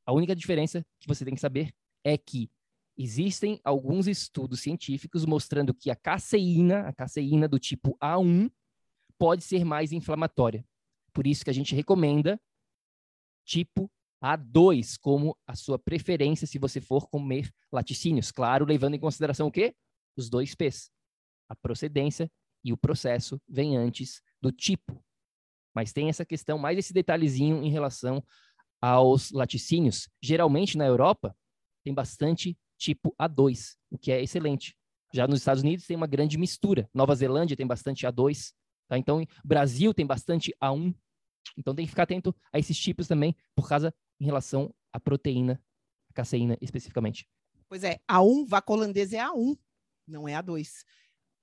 A 0.05 0.13
única 0.13 0.35
diferença 0.35 0.85
que 0.99 1.07
você 1.07 1.23
tem 1.23 1.35
que 1.35 1.41
saber 1.41 1.71
é 2.03 2.17
que 2.17 2.49
existem 2.97 3.59
alguns 3.63 4.07
estudos 4.07 4.61
científicos 4.61 5.25
mostrando 5.25 5.73
que 5.73 5.91
a 5.91 5.95
caseína, 5.95 6.87
a 6.87 6.93
caseína 6.93 7.47
do 7.47 7.59
tipo 7.59 7.95
A1, 8.01 8.51
pode 9.17 9.43
ser 9.43 9.63
mais 9.63 9.91
inflamatória. 9.91 10.65
Por 11.13 11.27
isso 11.27 11.43
que 11.43 11.49
a 11.49 11.53
gente 11.53 11.75
recomenda 11.75 12.39
tipo 13.45 13.89
A2 14.23 14.97
como 14.99 15.37
a 15.45 15.55
sua 15.55 15.77
preferência 15.77 16.47
se 16.47 16.57
você 16.57 16.81
for 16.81 17.07
comer 17.07 17.51
laticínios. 17.71 18.31
Claro, 18.31 18.65
levando 18.65 18.95
em 18.95 18.99
consideração 18.99 19.47
o 19.47 19.51
quê? 19.51 19.75
Os 20.15 20.29
dois 20.29 20.55
P's. 20.55 20.91
A 21.47 21.55
procedência 21.55 22.29
e 22.63 22.73
o 22.73 22.77
processo 22.77 23.39
vem 23.47 23.77
antes 23.77 24.21
do 24.41 24.51
tipo. 24.51 25.03
Mas 25.73 25.93
tem 25.93 26.09
essa 26.09 26.25
questão, 26.25 26.57
mais 26.57 26.77
esse 26.77 26.91
detalhezinho 26.91 27.63
em 27.63 27.69
relação 27.69 28.23
aos 28.81 29.31
laticínios. 29.31 30.09
Geralmente 30.21 30.77
na 30.77 30.85
Europa 30.85 31.35
tem 31.83 31.93
bastante 31.93 32.57
tipo 32.77 33.15
A2, 33.19 33.75
o 33.91 33.97
que 33.97 34.11
é 34.11 34.21
excelente. 34.21 34.75
Já 35.13 35.27
nos 35.27 35.39
Estados 35.39 35.63
Unidos 35.63 35.85
tem 35.85 35.95
uma 35.95 36.07
grande 36.07 36.37
mistura. 36.37 36.89
Nova 36.93 37.15
Zelândia 37.15 37.55
tem 37.55 37.65
bastante 37.65 38.05
A2, 38.05 38.51
tá? 38.87 38.97
Então, 38.97 39.25
Brasil 39.43 39.93
tem 39.93 40.05
bastante 40.05 40.53
A1. 40.61 40.93
Então 41.57 41.73
tem 41.73 41.85
que 41.85 41.89
ficar 41.89 42.03
atento 42.03 42.35
a 42.51 42.59
esses 42.59 42.77
tipos 42.77 43.07
também, 43.07 43.35
por 43.55 43.67
causa 43.67 43.93
em 44.19 44.25
relação 44.25 44.73
à 44.91 44.99
proteína, 44.99 45.61
a 46.09 46.13
caseína 46.13 46.57
especificamente. 46.61 47.27
Pois 47.69 47.83
é, 47.83 47.99
A1, 48.09 48.45
vaca 48.47 48.73
holandesa 48.73 49.17
é 49.17 49.19
A1, 49.19 49.57
não 50.07 50.27
é 50.27 50.33
A2. 50.33 50.83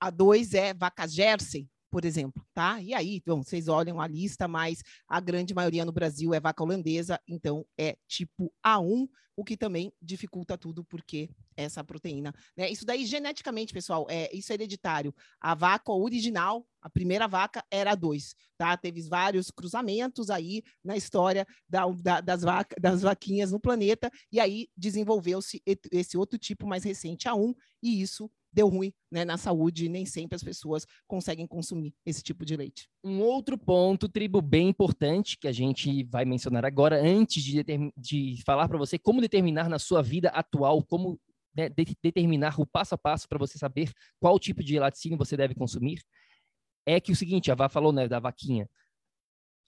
A2 0.03 0.53
é 0.53 0.73
vaca 0.73 1.07
Jersey, 1.07 1.69
por 1.89 2.05
exemplo, 2.05 2.45
tá? 2.53 2.81
E 2.81 2.93
aí, 2.93 3.21
bom, 3.25 3.43
vocês 3.43 3.67
olham 3.67 3.99
a 4.01 4.07
lista, 4.07 4.47
mas 4.47 4.81
a 5.07 5.19
grande 5.19 5.53
maioria 5.53 5.85
no 5.85 5.91
Brasil 5.91 6.33
é 6.33 6.39
vaca 6.39 6.63
holandesa, 6.63 7.19
então 7.27 7.65
é 7.77 7.97
tipo 8.07 8.53
A1, 8.65 9.07
o 9.37 9.43
que 9.43 9.57
também 9.57 9.91
dificulta 10.01 10.57
tudo, 10.57 10.83
porque 10.85 11.29
essa 11.57 11.83
proteína, 11.83 12.33
né? 12.55 12.69
Isso 12.69 12.85
daí 12.85 13.05
geneticamente, 13.05 13.73
pessoal, 13.73 14.05
é 14.09 14.33
isso 14.33 14.51
é 14.51 14.55
hereditário. 14.55 15.13
A 15.41 15.53
vaca 15.53 15.91
original, 15.91 16.65
a 16.81 16.89
primeira 16.89 17.27
vaca 17.27 17.63
era 17.69 17.91
a 17.91 17.95
2, 17.95 18.33
tá? 18.57 18.75
Teve 18.77 19.01
vários 19.01 19.51
cruzamentos 19.51 20.29
aí 20.29 20.63
na 20.83 20.95
história 20.95 21.45
da, 21.67 21.85
da, 21.87 22.21
das, 22.21 22.41
vaca, 22.43 22.75
das 22.79 23.01
vaquinhas 23.01 23.51
no 23.51 23.59
planeta, 23.59 24.09
e 24.31 24.39
aí 24.39 24.69
desenvolveu-se 24.75 25.61
esse 25.91 26.17
outro 26.17 26.39
tipo 26.39 26.65
mais 26.65 26.83
recente, 26.83 27.27
a 27.27 27.35
1, 27.35 27.53
e 27.83 28.01
isso 28.01 28.31
deu 28.55 28.69
ruim 28.69 28.93
né, 29.11 29.25
na 29.25 29.37
saúde 29.37 29.89
nem 29.89 30.05
sempre 30.05 30.35
as 30.35 30.43
pessoas 30.43 30.87
conseguem 31.05 31.45
consumir 31.45 31.93
esse 32.05 32.23
tipo 32.23 32.45
de 32.45 32.55
leite. 32.55 32.87
Um 33.03 33.19
outro 33.19 33.57
ponto, 33.57 34.07
tribo, 34.07 34.41
bem 34.41 34.69
importante 34.69 35.37
que 35.37 35.47
a 35.47 35.51
gente 35.51 36.05
vai 36.05 36.23
mencionar 36.23 36.65
agora, 36.65 37.01
antes 37.01 37.43
de, 37.43 37.63
de 37.97 38.41
falar 38.45 38.69
para 38.69 38.77
você 38.77 38.97
como 38.97 39.19
determinar 39.19 39.69
na 39.69 39.77
sua 39.77 40.01
vida 40.01 40.29
atual, 40.29 40.81
como 40.81 41.19
né, 41.53 41.67
de 41.67 41.97
determinar 42.01 42.59
o 42.59 42.65
passo 42.65 42.95
a 42.95 42.97
passo 42.97 43.27
para 43.27 43.37
você 43.37 43.57
saber 43.57 43.91
qual 44.19 44.39
tipo 44.39 44.63
de 44.63 44.79
laticínio 44.79 45.17
você 45.17 45.35
deve 45.35 45.53
consumir, 45.53 46.01
é 46.85 46.99
que 47.01 47.11
o 47.11 47.15
seguinte, 47.15 47.51
a 47.51 47.55
Vá 47.55 47.67
falou 47.67 47.91
né, 47.91 48.07
da 48.07 48.19
vaquinha, 48.19 48.69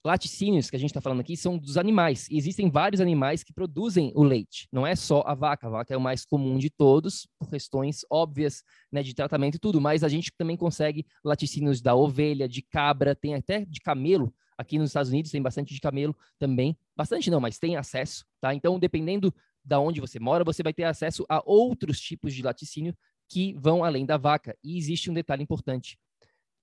laticínios 0.07 0.69
que 0.69 0.75
a 0.77 0.79
gente 0.79 0.89
está 0.89 1.01
falando 1.01 1.19
aqui 1.19 1.35
são 1.35 1.57
dos 1.57 1.77
animais. 1.77 2.27
E 2.31 2.37
existem 2.37 2.69
vários 2.69 3.01
animais 3.01 3.43
que 3.43 3.51
produzem 3.51 4.13
o 4.15 4.23
leite. 4.23 4.67
Não 4.71 4.87
é 4.87 4.95
só 4.95 5.21
a 5.27 5.35
vaca. 5.35 5.67
A 5.67 5.69
vaca 5.69 5.93
é 5.93 5.97
o 5.97 6.01
mais 6.01 6.23
comum 6.23 6.57
de 6.57 6.69
todos, 6.69 7.27
por 7.37 7.49
questões 7.49 8.05
óbvias 8.09 8.63
né, 8.89 9.03
de 9.03 9.13
tratamento 9.13 9.55
e 9.55 9.59
tudo. 9.59 9.81
Mas 9.81 10.05
a 10.05 10.07
gente 10.07 10.31
também 10.37 10.55
consegue 10.55 11.05
laticínios 11.23 11.81
da 11.81 11.93
ovelha, 11.93 12.47
de 12.47 12.61
cabra, 12.61 13.13
tem 13.13 13.35
até 13.35 13.65
de 13.65 13.81
camelo. 13.81 14.33
Aqui 14.57 14.79
nos 14.79 14.89
Estados 14.89 15.11
Unidos 15.11 15.29
tem 15.29 15.41
bastante 15.41 15.73
de 15.73 15.81
camelo 15.81 16.15
também. 16.39 16.77
Bastante 16.95 17.29
não, 17.29 17.41
mas 17.41 17.59
tem 17.59 17.75
acesso. 17.75 18.25
Tá? 18.39 18.55
Então, 18.55 18.79
dependendo 18.79 19.33
da 19.63 19.77
onde 19.77 19.99
você 19.99 20.19
mora, 20.19 20.45
você 20.45 20.63
vai 20.63 20.73
ter 20.73 20.85
acesso 20.85 21.25
a 21.27 21.43
outros 21.45 21.99
tipos 21.99 22.33
de 22.33 22.41
laticínio 22.41 22.95
que 23.29 23.53
vão 23.59 23.83
além 23.83 24.05
da 24.05 24.15
vaca. 24.15 24.57
E 24.63 24.77
existe 24.77 25.11
um 25.11 25.13
detalhe 25.13 25.43
importante. 25.43 25.99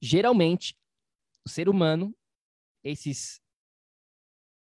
Geralmente, 0.00 0.74
o 1.46 1.48
ser 1.50 1.68
humano 1.68 2.14
esses 2.84 3.40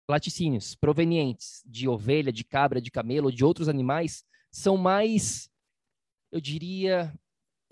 laticínios 0.09 0.75
provenientes 0.75 1.61
de 1.65 1.87
ovelha, 1.87 2.31
de 2.31 2.43
cabra, 2.43 2.81
de 2.81 2.89
camelo 2.89 3.27
ou 3.27 3.31
de 3.31 3.45
outros 3.45 3.69
animais 3.69 4.25
são 4.51 4.75
mais, 4.75 5.47
eu 6.31 6.41
diria, 6.41 7.13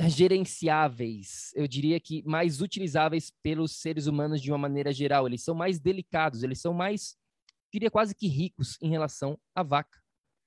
gerenciáveis, 0.07 1.51
eu 1.55 1.67
diria 1.67 1.99
que 1.99 2.23
mais 2.23 2.61
utilizáveis 2.61 3.33
pelos 3.41 3.77
seres 3.79 4.05
humanos 4.05 4.39
de 4.39 4.51
uma 4.51 4.57
maneira 4.57 4.93
geral. 4.93 5.25
Eles 5.25 5.43
são 5.43 5.55
mais 5.55 5.79
delicados, 5.79 6.43
eles 6.43 6.61
são 6.61 6.73
mais 6.73 7.17
diria 7.71 7.91
quase 7.91 8.15
que 8.15 8.27
ricos 8.27 8.77
em 8.81 8.89
relação 8.89 9.37
à 9.53 9.63
vaca. 9.63 10.01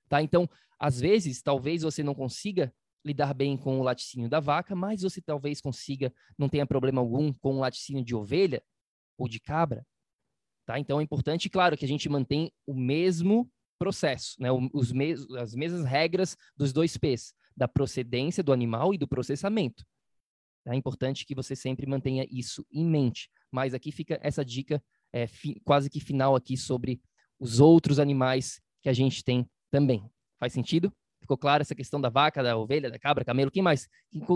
Tá? 0.08 0.22
Então, 0.22 0.48
às 0.78 1.00
vezes, 1.00 1.42
talvez 1.42 1.82
você 1.82 2.02
não 2.02 2.14
consiga 2.14 2.72
lidar 3.04 3.32
bem 3.34 3.56
com 3.56 3.78
o 3.78 3.82
laticínio 3.82 4.28
da 4.28 4.40
vaca, 4.40 4.74
mas 4.74 5.02
você 5.02 5.20
talvez 5.20 5.60
consiga, 5.60 6.12
não 6.36 6.48
tenha 6.48 6.66
problema 6.66 7.00
algum 7.00 7.32
com 7.32 7.56
o 7.56 7.60
laticínio 7.60 8.04
de 8.04 8.14
ovelha 8.14 8.62
ou 9.20 9.28
de 9.28 9.38
cabra. 9.38 9.86
Tá? 10.66 10.78
Então 10.78 11.00
é 11.00 11.02
importante, 11.02 11.48
claro, 11.48 11.76
que 11.76 11.84
a 11.84 11.88
gente 11.88 12.08
mantém 12.08 12.50
o 12.66 12.74
mesmo 12.74 13.50
processo, 13.78 14.36
né? 14.38 14.48
Os 14.72 14.92
mes 14.92 15.28
as 15.32 15.54
mesmas 15.54 15.84
regras 15.84 16.36
dos 16.56 16.72
dois 16.72 16.96
P's, 16.96 17.34
da 17.56 17.66
procedência 17.66 18.42
do 18.42 18.52
animal 18.52 18.92
e 18.94 18.98
do 18.98 19.08
processamento. 19.08 19.84
É 20.66 20.74
importante 20.74 21.24
que 21.24 21.34
você 21.34 21.56
sempre 21.56 21.86
mantenha 21.86 22.26
isso 22.30 22.66
em 22.70 22.86
mente. 22.86 23.30
Mas 23.50 23.74
aqui 23.74 23.90
fica 23.90 24.18
essa 24.22 24.44
dica 24.44 24.82
é, 25.12 25.26
quase 25.64 25.88
que 25.88 25.98
final 25.98 26.36
aqui 26.36 26.56
sobre 26.56 27.00
os 27.38 27.58
outros 27.58 27.98
animais 27.98 28.60
que 28.82 28.88
a 28.88 28.92
gente 28.92 29.24
tem 29.24 29.48
também. 29.70 30.08
Faz 30.38 30.52
sentido? 30.52 30.92
Ficou 31.20 31.36
claro 31.36 31.62
essa 31.62 31.74
questão 31.74 32.00
da 32.00 32.08
vaca, 32.08 32.42
da 32.42 32.56
ovelha, 32.56 32.90
da 32.90 32.98
cabra, 32.98 33.24
camelo? 33.24 33.50
Quem 33.50 33.62
mais? 33.62 33.88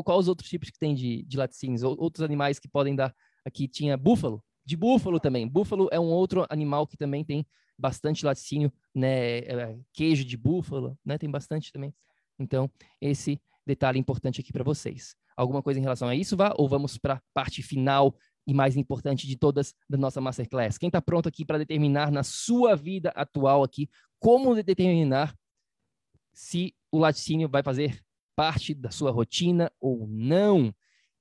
Quais 0.04 0.20
os 0.20 0.28
outros 0.28 0.48
tipos 0.48 0.70
que 0.70 0.78
tem 0.78 0.94
de, 0.94 1.22
de 1.22 1.36
laticínios? 1.36 1.82
Outros 1.82 2.22
animais 2.22 2.58
que 2.58 2.68
podem 2.68 2.94
dar? 2.96 3.14
Aqui 3.44 3.68
tinha 3.68 3.96
búfalo. 3.96 4.42
De 4.64 4.76
búfalo 4.76 5.20
também. 5.20 5.46
Búfalo 5.46 5.88
é 5.92 6.00
um 6.00 6.10
outro 6.10 6.46
animal 6.48 6.86
que 6.86 6.96
também 6.96 7.24
tem 7.24 7.46
bastante 7.78 8.24
laticínio, 8.24 8.72
né? 8.94 9.38
É, 9.38 9.78
queijo 9.92 10.24
de 10.24 10.36
búfalo, 10.36 10.98
né? 11.04 11.18
Tem 11.18 11.30
bastante 11.30 11.72
também. 11.72 11.94
Então, 12.38 12.70
esse 13.00 13.40
detalhe 13.66 13.98
importante 13.98 14.40
aqui 14.40 14.52
para 14.52 14.64
vocês. 14.64 15.14
Alguma 15.36 15.62
coisa 15.62 15.80
em 15.80 15.82
relação 15.82 16.08
a 16.08 16.14
isso, 16.14 16.36
vá? 16.36 16.54
Ou 16.56 16.68
vamos 16.68 16.96
para 16.96 17.14
a 17.14 17.22
parte 17.32 17.62
final 17.62 18.14
e 18.46 18.54
mais 18.54 18.76
importante 18.76 19.26
de 19.26 19.36
todas 19.36 19.74
da 19.88 19.98
nossa 19.98 20.20
Masterclass? 20.20 20.78
Quem 20.78 20.88
está 20.88 21.00
pronto 21.02 21.28
aqui 21.28 21.44
para 21.44 21.58
determinar 21.58 22.10
na 22.10 22.22
sua 22.22 22.76
vida 22.76 23.10
atual 23.10 23.64
aqui 23.64 23.88
como 24.18 24.54
determinar 24.54 25.34
se 26.32 26.74
o 26.90 26.98
laticínio 26.98 27.48
vai 27.48 27.62
fazer 27.62 28.00
parte 28.36 28.74
da 28.74 28.90
sua 28.90 29.10
rotina 29.10 29.70
ou 29.80 30.06
não. 30.08 30.74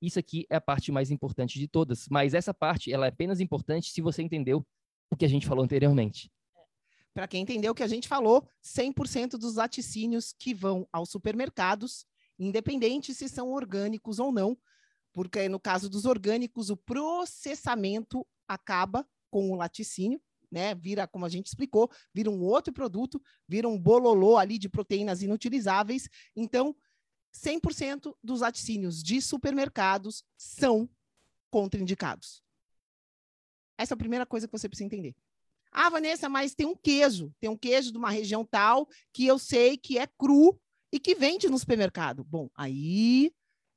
Isso 0.04 0.18
aqui 0.18 0.46
é 0.50 0.56
a 0.56 0.60
parte 0.60 0.92
mais 0.92 1.10
importante 1.10 1.58
de 1.58 1.66
todas, 1.66 2.06
mas 2.10 2.34
essa 2.34 2.52
parte 2.52 2.92
ela 2.92 3.06
é 3.06 3.08
apenas 3.08 3.40
importante 3.40 3.90
se 3.90 4.02
você 4.02 4.22
entendeu 4.22 4.64
o 5.10 5.16
que 5.16 5.24
a 5.24 5.28
gente 5.28 5.46
falou 5.46 5.64
anteriormente. 5.64 6.30
Para 7.14 7.28
quem 7.28 7.42
entendeu 7.42 7.72
o 7.72 7.74
que 7.74 7.82
a 7.82 7.88
gente 7.88 8.08
falou, 8.08 8.46
100% 8.62 9.38
dos 9.38 9.54
laticínios 9.54 10.34
que 10.38 10.52
vão 10.52 10.86
aos 10.92 11.10
supermercados, 11.10 12.04
independente 12.38 13.14
se 13.14 13.28
são 13.28 13.52
orgânicos 13.52 14.18
ou 14.18 14.32
não, 14.32 14.58
porque 15.12 15.48
no 15.48 15.60
caso 15.60 15.88
dos 15.88 16.04
orgânicos, 16.04 16.68
o 16.68 16.76
processamento 16.76 18.26
acaba 18.48 19.06
com 19.30 19.52
o 19.52 19.54
laticínio, 19.54 20.20
né? 20.50 20.74
Vira, 20.74 21.06
como 21.06 21.24
a 21.24 21.28
gente 21.28 21.46
explicou, 21.46 21.90
vira 22.12 22.30
um 22.30 22.42
outro 22.42 22.72
produto, 22.72 23.22
vira 23.48 23.68
um 23.68 23.78
bololô 23.78 24.36
ali 24.36 24.58
de 24.58 24.68
proteínas 24.68 25.22
inutilizáveis. 25.22 26.08
Então, 26.36 26.76
100% 27.34 28.14
dos 28.22 28.40
laticínios 28.40 29.02
de 29.02 29.20
supermercados 29.20 30.24
são 30.36 30.88
contraindicados. 31.50 32.42
Essa 33.76 33.94
é 33.94 33.96
a 33.96 33.98
primeira 33.98 34.24
coisa 34.24 34.46
que 34.46 34.52
você 34.56 34.68
precisa 34.68 34.86
entender. 34.86 35.14
Ah, 35.72 35.90
Vanessa, 35.90 36.28
mas 36.28 36.54
tem 36.54 36.66
um 36.66 36.76
queijo, 36.76 37.34
tem 37.40 37.50
um 37.50 37.56
queijo 37.56 37.90
de 37.90 37.98
uma 37.98 38.10
região 38.10 38.44
tal 38.44 38.88
que 39.12 39.26
eu 39.26 39.38
sei 39.38 39.76
que 39.76 39.98
é 39.98 40.06
cru 40.06 40.58
e 40.92 41.00
que 41.00 41.16
vende 41.16 41.48
no 41.48 41.58
supermercado. 41.58 42.22
Bom, 42.22 42.48
aí 42.54 43.32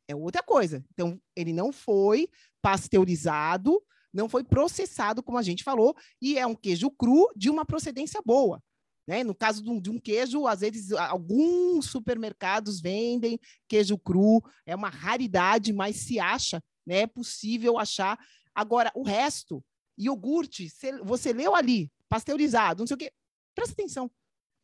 é 0.08 0.16
outra 0.16 0.44
coisa. 0.44 0.86
Então, 0.94 1.20
ele 1.36 1.52
não 1.52 1.72
foi 1.72 2.30
pasteurizado, 2.62 3.82
não 4.14 4.30
foi 4.30 4.44
processado, 4.44 5.24
como 5.24 5.40
a 5.40 5.44
gente 5.44 5.64
falou, 5.64 5.96
e 6.22 6.38
é 6.38 6.46
um 6.46 6.56
queijo 6.56 6.92
cru 6.92 7.28
de 7.36 7.50
uma 7.50 7.66
procedência 7.66 8.22
boa. 8.24 8.62
Né? 9.08 9.24
No 9.24 9.34
caso 9.34 9.64
de 9.64 9.70
um, 9.70 9.80
de 9.80 9.90
um, 9.90 10.00
queijo, 10.00 10.46
às 10.46 10.60
vezes 10.60 10.92
alguns 10.92 11.86
supermercados 11.86 12.82
vendem 12.82 13.40
queijo 13.68 13.98
cru, 13.98 14.44
é 14.66 14.76
uma 14.76 14.90
raridade, 14.90 15.72
mas 15.72 15.96
se 15.96 16.20
acha, 16.20 16.62
né? 16.86 17.00
é 17.00 17.08
possível 17.08 17.78
achar. 17.78 18.20
Agora, 18.54 18.92
o 18.94 19.04
resto, 19.04 19.64
iogurte, 19.98 20.70
você 21.04 21.32
leu 21.32 21.56
ali, 21.56 21.90
pasteurizado, 22.10 22.82
não 22.82 22.88
sei 22.88 22.96
o 22.96 22.98
quê, 22.98 23.14
presta 23.56 23.74
atenção. 23.74 24.12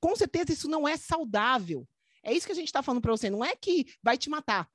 Com 0.01 0.15
certeza 0.15 0.51
isso 0.51 0.67
não 0.67 0.85
é 0.85 0.97
saudável. 0.97 1.87
É 2.21 2.33
isso 2.33 2.45
que 2.45 2.51
a 2.51 2.55
gente 2.55 2.67
está 2.67 2.83
falando 2.83 3.01
para 3.01 3.11
você. 3.11 3.29
Não 3.29 3.43
é 3.43 3.55
que 3.55 3.85
vai 4.01 4.17
te 4.17 4.29
matar. 4.29 4.69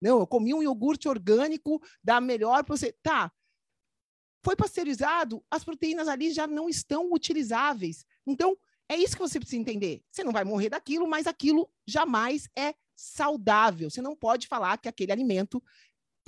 Não, 0.00 0.18
eu 0.18 0.26
comi 0.26 0.52
um 0.52 0.62
iogurte 0.62 1.08
orgânico 1.08 1.80
da 2.02 2.20
melhor 2.20 2.64
para 2.64 2.76
você. 2.76 2.92
Tá, 3.00 3.30
foi 4.44 4.56
pasteurizado, 4.56 5.44
as 5.48 5.64
proteínas 5.64 6.08
ali 6.08 6.32
já 6.32 6.46
não 6.46 6.68
estão 6.68 7.12
utilizáveis. 7.12 8.04
Então, 8.26 8.56
é 8.92 8.96
isso 8.96 9.16
que 9.16 9.22
você 9.22 9.40
precisa 9.40 9.60
entender. 9.60 10.02
Você 10.10 10.22
não 10.22 10.32
vai 10.32 10.44
morrer 10.44 10.68
daquilo, 10.68 11.08
mas 11.08 11.26
aquilo 11.26 11.68
jamais 11.86 12.48
é 12.56 12.74
saudável. 12.94 13.88
Você 13.88 14.02
não 14.02 14.14
pode 14.14 14.46
falar 14.46 14.76
que 14.76 14.88
aquele 14.88 15.10
alimento 15.10 15.62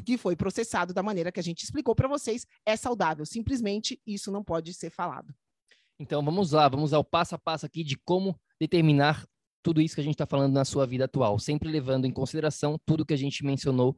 que 0.05 0.17
foi 0.17 0.35
processado 0.35 0.95
da 0.95 1.03
maneira 1.03 1.31
que 1.31 1.39
a 1.39 1.43
gente 1.43 1.63
explicou 1.63 1.95
para 1.95 2.09
vocês 2.09 2.47
é 2.65 2.75
saudável. 2.75 3.27
Simplesmente 3.27 4.01
isso 4.07 4.33
não 4.33 4.43
pode 4.43 4.73
ser 4.73 4.91
falado. 4.91 5.35
Então 5.99 6.25
vamos 6.25 6.53
lá, 6.53 6.67
vamos 6.69 6.93
ao 6.93 7.05
passo 7.05 7.35
a 7.35 7.39
passo 7.39 7.67
aqui 7.67 7.85
de 7.85 7.97
como 7.99 8.39
determinar 8.59 9.27
tudo 9.63 9.81
isso 9.81 9.95
que 9.95 10.01
a 10.01 10.05
gente 10.05 10.15
está 10.15 10.27
falando 10.27 10.53
na 10.53 10.65
sua 10.65 10.87
vida 10.87 11.05
atual, 11.05 11.39
sempre 11.39 11.71
levando 11.71 12.07
em 12.07 12.13
consideração 12.13 12.79
tudo 12.85 13.05
que 13.07 13.15
a 13.15 13.19
gente 13.19 13.45
mencionou 13.45 13.97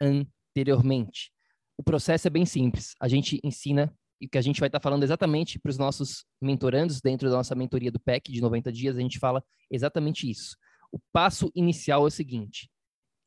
anteriormente. 0.00 1.32
O 1.76 1.82
processo 1.82 2.26
é 2.26 2.30
bem 2.30 2.44
simples. 2.44 2.94
A 3.00 3.08
gente 3.08 3.40
ensina 3.42 3.96
e 4.20 4.28
que 4.28 4.38
a 4.38 4.42
gente 4.42 4.60
vai 4.60 4.68
estar 4.68 4.78
tá 4.78 4.82
falando 4.82 5.02
exatamente 5.02 5.58
para 5.58 5.70
os 5.70 5.78
nossos 5.78 6.24
mentorandos 6.40 7.00
dentro 7.00 7.28
da 7.28 7.36
nossa 7.36 7.54
mentoria 7.54 7.90
do 7.90 8.00
PEC 8.00 8.32
de 8.32 8.40
90 8.40 8.72
dias, 8.72 8.96
a 8.96 9.00
gente 9.00 9.18
fala 9.18 9.42
exatamente 9.70 10.28
isso. 10.28 10.56
O 10.92 10.98
passo 11.12 11.50
inicial 11.54 12.04
é 12.04 12.06
o 12.06 12.10
seguinte: 12.10 12.70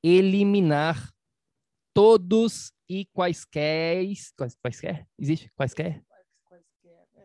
eliminar 0.04 1.12
todos 1.94 2.72
e 2.90 3.06
quaisquer, 3.14 4.06
quais, 4.38 4.56
quaisquer, 4.62 5.08
existe? 5.18 5.50
Quaisquer? 5.56 6.04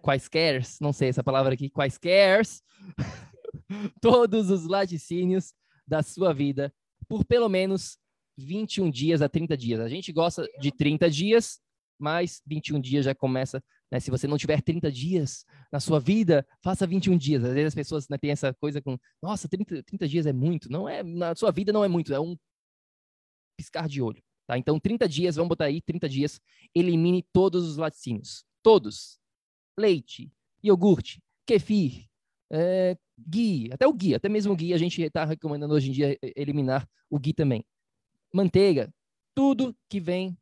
Quaisquer, 0.02 0.62
não 0.80 0.92
sei 0.92 1.08
essa 1.08 1.24
palavra 1.24 1.54
aqui, 1.54 1.68
quaisquer, 1.68 2.42
todos 4.00 4.50
os 4.50 4.64
laticínios 4.66 5.52
da 5.86 6.02
sua 6.02 6.32
vida 6.32 6.72
por 7.08 7.24
pelo 7.24 7.48
menos 7.48 7.98
21 8.38 8.90
dias 8.90 9.22
a 9.22 9.28
30 9.28 9.56
dias. 9.56 9.80
A 9.80 9.88
gente 9.88 10.12
gosta 10.12 10.46
de 10.60 10.70
30 10.70 11.10
dias, 11.10 11.60
mas 11.98 12.42
21 12.46 12.80
dias 12.80 13.04
já 13.04 13.14
começa. 13.14 13.62
Né? 13.90 14.00
Se 14.00 14.10
você 14.10 14.26
não 14.26 14.38
tiver 14.38 14.60
30 14.62 14.90
dias 14.90 15.44
na 15.72 15.80
sua 15.80 16.00
vida, 16.00 16.46
faça 16.62 16.86
21 16.86 17.16
dias. 17.16 17.44
Às 17.44 17.52
vezes 17.52 17.68
as 17.68 17.74
pessoas 17.74 18.08
né, 18.08 18.18
têm 18.18 18.30
essa 18.30 18.52
coisa 18.54 18.80
com, 18.80 18.98
nossa, 19.22 19.48
30, 19.48 19.82
30 19.82 20.08
dias 20.08 20.26
é 20.26 20.32
muito. 20.32 20.70
Não 20.70 20.88
é, 20.88 21.02
na 21.02 21.34
sua 21.34 21.50
vida 21.50 21.72
não 21.72 21.84
é 21.84 21.88
muito, 21.88 22.12
é 22.12 22.20
um 22.20 22.36
piscar 23.56 23.88
de 23.88 24.02
olho. 24.02 24.22
Tá? 24.46 24.56
Então, 24.58 24.78
30 24.78 25.08
dias, 25.08 25.36
vamos 25.36 25.48
botar 25.48 25.66
aí 25.66 25.80
30 25.80 26.08
dias, 26.08 26.40
elimine 26.74 27.24
todos 27.32 27.68
os 27.68 27.76
laticínios. 27.76 28.44
Todos. 28.62 29.18
Leite, 29.78 30.32
iogurte, 30.62 31.22
kefir, 31.46 32.06
é, 32.50 32.96
até 33.72 33.86
o 33.86 33.92
ghee, 33.92 34.14
até 34.14 34.28
mesmo 34.28 34.52
o 34.52 34.56
ghee, 34.56 34.72
a 34.72 34.78
gente 34.78 35.02
está 35.02 35.24
recomendando 35.24 35.74
hoje 35.74 35.90
em 35.90 35.92
dia 35.92 36.18
eliminar 36.34 36.88
o 37.10 37.18
ghee 37.18 37.34
também 37.34 37.64
manteiga, 38.36 38.92
tudo 39.34 39.74
que 39.88 39.98
vem 39.98 40.36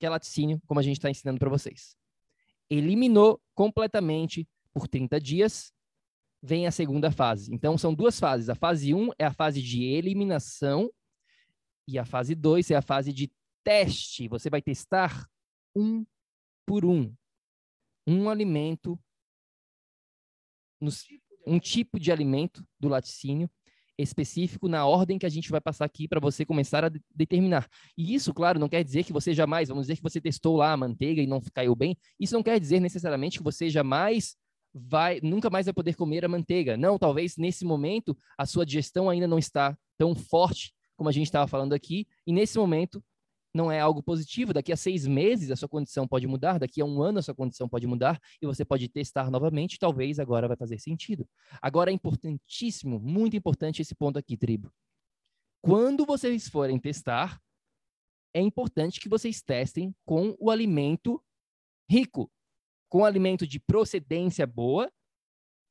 que 0.00 0.06
é 0.06 0.10
laticínio, 0.10 0.60
como 0.66 0.80
a 0.80 0.82
gente 0.82 0.96
está 0.96 1.10
ensinando 1.10 1.38
para 1.38 1.50
vocês. 1.50 1.94
Eliminou 2.70 3.40
completamente 3.54 4.48
por 4.72 4.88
30 4.88 5.20
dias, 5.20 5.72
vem 6.42 6.66
a 6.66 6.70
segunda 6.70 7.12
fase. 7.12 7.52
Então, 7.54 7.76
são 7.76 7.94
duas 7.94 8.18
fases. 8.18 8.48
A 8.48 8.54
fase 8.54 8.94
1 8.94 9.10
é 9.18 9.26
a 9.26 9.32
fase 9.32 9.60
de 9.60 9.84
eliminação 9.84 10.90
e 11.86 11.98
a 11.98 12.04
fase 12.04 12.34
2 12.34 12.70
é 12.70 12.76
a 12.76 12.82
fase 12.82 13.12
de 13.12 13.30
teste. 13.62 14.26
Você 14.28 14.48
vai 14.48 14.62
testar 14.62 15.28
um 15.76 16.06
por 16.66 16.84
um. 16.84 17.14
Um 18.06 18.30
alimento, 18.30 18.98
um 21.46 21.58
tipo 21.58 22.00
de 22.00 22.10
alimento 22.10 22.66
do 22.78 22.88
laticínio 22.88 23.50
específico 24.02 24.68
na 24.68 24.86
ordem 24.86 25.18
que 25.18 25.26
a 25.26 25.28
gente 25.28 25.50
vai 25.50 25.60
passar 25.60 25.84
aqui 25.84 26.08
para 26.08 26.20
você 26.20 26.44
começar 26.44 26.84
a 26.84 26.88
de 26.88 27.00
determinar. 27.14 27.68
E 27.96 28.14
isso, 28.14 28.32
claro, 28.32 28.58
não 28.58 28.68
quer 28.68 28.84
dizer 28.84 29.04
que 29.04 29.12
você 29.12 29.32
jamais, 29.34 29.68
vamos 29.68 29.84
dizer 29.84 29.96
que 29.96 30.02
você 30.02 30.20
testou 30.20 30.56
lá 30.56 30.72
a 30.72 30.76
manteiga 30.76 31.22
e 31.22 31.26
não 31.26 31.40
caiu 31.52 31.74
bem, 31.74 31.96
isso 32.18 32.34
não 32.34 32.42
quer 32.42 32.58
dizer 32.58 32.80
necessariamente 32.80 33.38
que 33.38 33.44
você 33.44 33.68
jamais 33.68 34.36
vai, 34.72 35.20
nunca 35.22 35.50
mais 35.50 35.66
vai 35.66 35.72
poder 35.72 35.94
comer 35.94 36.24
a 36.24 36.28
manteiga. 36.28 36.76
Não, 36.76 36.98
talvez 36.98 37.36
nesse 37.36 37.64
momento 37.64 38.16
a 38.38 38.46
sua 38.46 38.64
digestão 38.64 39.10
ainda 39.10 39.26
não 39.26 39.38
está 39.38 39.76
tão 39.98 40.14
forte 40.14 40.72
como 40.96 41.08
a 41.08 41.12
gente 41.12 41.26
estava 41.26 41.46
falando 41.46 41.72
aqui, 41.72 42.06
e 42.26 42.32
nesse 42.32 42.58
momento 42.58 43.02
não 43.54 43.70
é 43.70 43.80
algo 43.80 44.02
positivo. 44.02 44.52
Daqui 44.52 44.72
a 44.72 44.76
seis 44.76 45.06
meses 45.06 45.50
a 45.50 45.56
sua 45.56 45.68
condição 45.68 46.06
pode 46.06 46.26
mudar, 46.26 46.58
daqui 46.58 46.80
a 46.80 46.84
um 46.84 47.02
ano 47.02 47.18
a 47.18 47.22
sua 47.22 47.34
condição 47.34 47.68
pode 47.68 47.86
mudar 47.86 48.20
e 48.40 48.46
você 48.46 48.64
pode 48.64 48.88
testar 48.88 49.30
novamente. 49.30 49.78
Talvez 49.78 50.18
agora 50.18 50.48
vai 50.48 50.56
fazer 50.56 50.78
sentido. 50.78 51.28
Agora 51.60 51.90
é 51.90 51.94
importantíssimo, 51.94 52.98
muito 53.00 53.36
importante 53.36 53.82
esse 53.82 53.94
ponto 53.94 54.18
aqui, 54.18 54.36
tribo. 54.36 54.72
Quando 55.62 56.06
vocês 56.06 56.48
forem 56.48 56.78
testar, 56.78 57.40
é 58.32 58.40
importante 58.40 59.00
que 59.00 59.08
vocês 59.08 59.42
testem 59.42 59.94
com 60.06 60.36
o 60.38 60.50
alimento 60.50 61.22
rico. 61.90 62.30
com 62.88 63.04
alimento 63.04 63.46
de 63.46 63.60
procedência 63.60 64.46
boa 64.46 64.92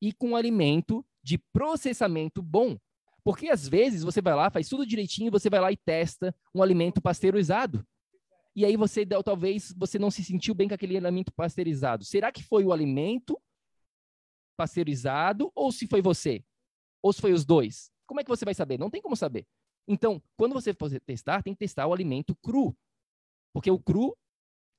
e 0.02 0.14
com 0.14 0.36
alimento 0.36 1.06
de 1.22 1.38
processamento 1.38 2.42
bom. 2.42 2.78
Porque 3.24 3.50
às 3.50 3.68
vezes 3.68 4.04
você 4.04 4.22
vai 4.22 4.34
lá, 4.34 4.50
faz 4.50 4.68
tudo 4.70 4.86
direitinho, 4.86 5.32
você 5.32 5.50
vai 5.50 5.60
lá 5.60 5.72
e 5.72 5.78
testa 5.78 6.36
um 6.54 6.64
alimento 6.64 7.02
pasteurizado. 7.02 7.86
E 8.56 8.66
aí 8.66 8.76
você 8.76 9.06
talvez 9.06 9.74
você 9.78 10.00
não 10.00 10.12
se 10.12 10.24
sentiu 10.24 10.54
bem 10.54 10.68
com 10.68 10.74
aquele 10.74 10.98
alimento 10.98 11.32
pasteurizado. 11.32 12.04
Será 12.04 12.32
que 12.32 12.44
foi 12.44 12.64
o 12.64 12.74
alimento 12.74 13.40
pasteurizado 14.58 15.52
ou 15.56 15.72
se 15.72 15.88
foi 15.88 16.02
você? 16.02 16.44
Ou 17.02 17.14
se 17.14 17.22
foi 17.22 17.32
os 17.32 17.46
dois? 17.46 17.92
Como 18.06 18.20
é 18.20 18.24
que 18.24 18.30
você 18.30 18.44
vai 18.44 18.54
saber? 18.54 18.78
Não 18.78 18.90
tem 18.90 19.02
como 19.02 19.16
saber. 19.16 19.46
Então, 19.88 20.22
quando 20.36 20.54
você 20.54 20.74
for 20.74 20.90
testar, 21.02 21.42
tem 21.42 21.54
que 21.54 21.60
testar 21.60 21.88
o 21.88 21.94
alimento 21.94 22.36
cru. 22.36 22.76
Porque 23.54 23.72
o 23.72 23.80
cru 23.80 24.16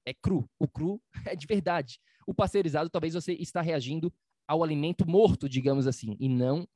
é 0.07 0.13
cru. 0.13 0.49
O 0.59 0.69
cru 0.69 1.01
é 1.27 1.35
de 1.35 1.47
verdade. 1.47 2.01
O 2.27 2.35
pasteurizado, 2.35 2.91
talvez 2.91 3.15
você 3.15 3.33
está 3.35 3.61
reagindo 3.61 4.13
ao 4.47 4.63
alimento 4.63 5.09
morto, 5.09 5.49
digamos 5.49 5.87
assim, 5.87 6.17
e 6.19 6.29
não 6.29 6.69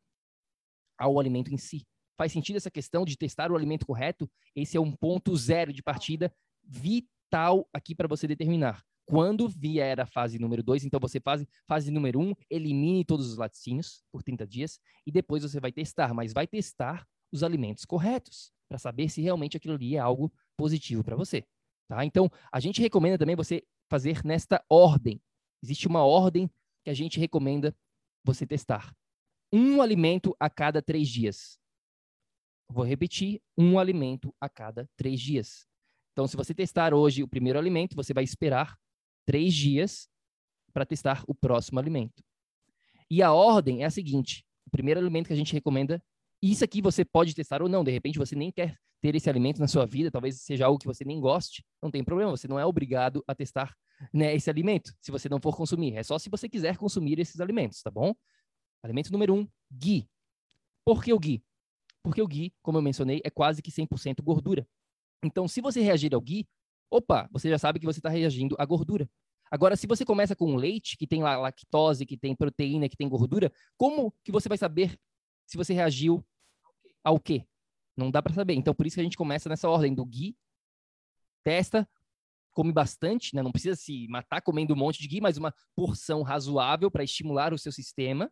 ao 0.99 1.19
alimento 1.19 1.53
em 1.53 1.57
si. 1.57 1.87
Faz 2.17 2.33
sentido 2.33 2.57
essa 2.57 2.71
questão 2.71 3.05
de 3.05 3.17
testar 3.17 3.51
o 3.51 3.57
alimento 3.57 3.87
correto? 3.87 4.31
Esse 4.55 4.77
é 4.77 4.81
um 4.81 4.93
ponto 4.93 5.37
zero 5.37 5.73
de 5.73 5.83
partida 5.83 6.33
vital 6.63 7.69
aqui 7.73 7.95
para 7.95 8.07
você 8.07 8.27
determinar. 8.27 8.85
Quando 9.07 9.49
vier 9.49 10.01
a 10.01 10.07
fase 10.07 10.39
número 10.39 10.63
2, 10.63 10.85
então 10.85 10.99
você 10.99 11.21
faz 11.21 11.45
fase 11.69 11.91
número 11.91 12.21
1, 12.21 12.31
um, 12.31 12.35
elimine 12.49 13.05
todos 13.05 13.29
os 13.29 13.37
laticínios 13.37 14.03
por 14.11 14.23
30 14.23 14.47
dias 14.47 14.79
e 15.07 15.13
depois 15.13 15.43
você 15.43 15.61
vai 15.61 15.71
testar, 15.71 16.15
mas 16.15 16.33
vai 16.33 16.47
testar 16.47 17.07
os 17.31 17.43
alimentos 17.43 17.85
corretos 17.85 18.51
para 18.69 18.79
saber 18.79 19.09
se 19.11 19.21
realmente 19.21 19.57
aquilo 19.57 19.75
ali 19.75 19.97
é 19.97 19.99
algo 19.99 20.33
positivo 20.57 21.05
para 21.05 21.17
você. 21.17 21.45
Tá? 21.89 22.05
Então, 22.05 22.31
a 22.51 22.61
gente 22.61 22.81
recomenda 22.81 23.19
também 23.19 23.37
você 23.37 23.63
fazer 23.91 24.25
nesta 24.25 24.65
ordem. 24.71 25.21
Existe 25.63 25.87
uma 25.87 26.05
ordem 26.05 26.51
que 26.83 26.91
a 26.91 26.95
gente 26.95 27.21
recomenda 27.21 27.77
você 28.25 28.47
testar. 28.47 28.95
Um 29.57 29.81
alimento 29.81 30.35
a 30.41 30.51
cada 30.51 30.83
três 30.83 31.09
dias. 31.09 31.57
Vou 32.69 32.85
repetir: 32.85 33.41
um 33.57 33.79
alimento 33.79 34.35
a 34.41 34.49
cada 34.49 34.91
três 34.97 35.21
dias. 35.21 35.65
Então, 36.13 36.27
se 36.27 36.37
você 36.37 36.53
testar 36.53 36.93
hoje 36.93 37.23
o 37.23 37.29
primeiro 37.29 37.57
alimento, 37.57 37.95
você 37.95 38.13
vai 38.13 38.25
esperar 38.25 38.77
três 39.25 39.55
dias 39.55 40.09
para 40.73 40.85
testar 40.85 41.23
o 41.29 41.35
próximo 41.37 41.79
alimento. 41.79 42.21
E 43.09 43.23
a 43.23 43.33
ordem 43.33 43.85
é 43.85 43.87
a 43.87 43.91
seguinte: 43.91 44.45
o 44.67 44.71
primeiro 44.71 44.99
alimento 44.99 45.29
que 45.29 45.33
a 45.33 45.37
gente 45.37 45.53
recomenda, 45.53 46.03
isso 46.43 46.65
aqui 46.65 46.83
você 46.83 47.05
pode 47.05 47.33
testar 47.33 47.63
ou 47.63 47.69
não, 47.69 47.85
de 47.85 47.93
repente 47.93 48.19
você 48.19 48.35
nem 48.35 48.51
quer 48.51 48.77
ter 49.01 49.15
esse 49.15 49.31
alimento 49.31 49.61
na 49.61 49.69
sua 49.69 49.87
vida, 49.87 50.11
talvez 50.11 50.41
seja 50.41 50.67
algo 50.67 50.81
que 50.81 50.87
você 50.87 51.05
nem 51.05 51.21
goste, 51.21 51.65
não 51.81 51.93
tem 51.93 52.03
problema, 52.03 52.33
você 52.33 52.49
não 52.49 52.59
é 52.59 52.67
obrigado 52.67 53.23
a 53.29 53.37
testar 53.37 53.73
né, 54.13 54.35
esse 54.35 54.51
alimento, 54.51 54.93
se 55.01 55.13
você 55.13 55.29
não 55.29 55.41
for 55.41 55.57
consumir. 55.57 55.95
É 55.95 56.03
só 56.03 56.19
se 56.19 56.29
você 56.29 56.49
quiser 56.49 56.77
consumir 56.77 57.21
esses 57.21 57.41
alimentos, 57.41 57.81
tá 57.83 57.91
bom? 57.91 58.15
Alimento 58.85 59.11
número 59.11 59.35
um, 59.35 59.49
ghee. 59.73 60.07
Por 60.85 61.03
que 61.03 61.11
o 61.11 61.19
ghee? 61.19 61.43
Porque 62.03 62.21
o 62.21 62.29
ghee, 62.29 62.53
como 62.61 62.77
eu 62.77 62.83
mencionei, 62.83 63.23
é 63.25 63.31
quase 63.31 63.63
que 63.63 63.71
100% 63.71 64.23
gordura. 64.23 64.69
Então, 65.25 65.49
se 65.49 65.63
você 65.63 65.81
reagir 65.81 66.15
ao 66.15 66.21
ghee, 66.21 66.47
opa, 66.91 67.27
você 67.33 67.49
já 67.49 67.59
sabe 67.59 67.81
que 67.81 67.87
você 67.87 67.99
está 67.99 68.11
reagindo 68.11 68.55
à 68.59 68.65
gordura. 68.67 69.09
Agora, 69.51 69.75
se 69.75 69.87
você 69.87 70.05
começa 70.05 70.37
com 70.37 70.55
leite, 70.55 70.99
que 70.99 71.07
tem 71.07 71.23
lá 71.23 71.35
lactose, 71.39 72.05
que 72.05 72.15
tem 72.15 72.37
proteína, 72.37 72.87
que 72.87 72.97
tem 72.97 73.09
gordura, 73.09 73.51
como 73.75 74.15
que 74.23 74.31
você 74.31 74.51
vai 74.51 74.59
saber 74.59 75.01
se 75.47 75.57
você 75.57 75.73
reagiu 75.73 76.23
ao 77.03 77.19
quê? 77.19 77.47
Não 77.97 78.11
dá 78.11 78.23
para 78.23 78.35
saber. 78.35 78.53
Então, 78.53 78.75
por 78.75 78.87
isso 78.87 78.97
que 78.97 79.01
a 79.01 79.05
gente 79.05 79.17
começa 79.17 79.49
nessa 79.49 79.67
ordem 79.67 79.95
do 79.95 80.05
ghee, 80.05 80.37
testa, 81.43 81.89
come 82.53 82.71
bastante, 82.71 83.35
né? 83.35 83.43
Não 83.43 83.51
precisa 83.51 83.77
se 83.77 84.07
matar 84.09 84.43
comendo 84.43 84.75
um 84.75 84.77
monte 84.77 85.01
de 85.01 85.09
ghee, 85.09 85.23
mas 85.23 85.39
uma 85.39 85.55
porção 85.75 86.21
razoável 86.21 86.91
para 86.91 87.03
estimular 87.03 87.55
o 87.55 87.59
seu 87.59 87.73
sistema, 87.73 88.31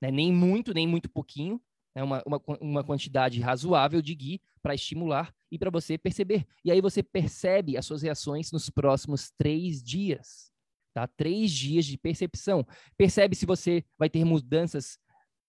né? 0.00 0.10
Nem 0.10 0.32
muito, 0.32 0.72
nem 0.72 0.86
muito 0.86 1.08
pouquinho, 1.08 1.60
né? 1.94 2.02
uma, 2.02 2.22
uma, 2.26 2.40
uma 2.60 2.84
quantidade 2.84 3.40
razoável 3.40 4.00
de 4.00 4.14
ghee 4.14 4.40
para 4.62 4.74
estimular 4.74 5.32
e 5.50 5.58
para 5.58 5.70
você 5.70 5.96
perceber. 5.96 6.46
E 6.64 6.70
aí 6.70 6.80
você 6.80 7.02
percebe 7.02 7.76
as 7.76 7.86
suas 7.86 8.02
reações 8.02 8.52
nos 8.52 8.70
próximos 8.70 9.30
três 9.36 9.82
dias. 9.82 10.50
Tá? 10.94 11.06
Três 11.06 11.50
dias 11.50 11.84
de 11.84 11.96
percepção. 11.96 12.66
Percebe 12.96 13.34
se 13.36 13.46
você 13.46 13.84
vai 13.98 14.08
ter 14.08 14.24
mudanças 14.24 14.98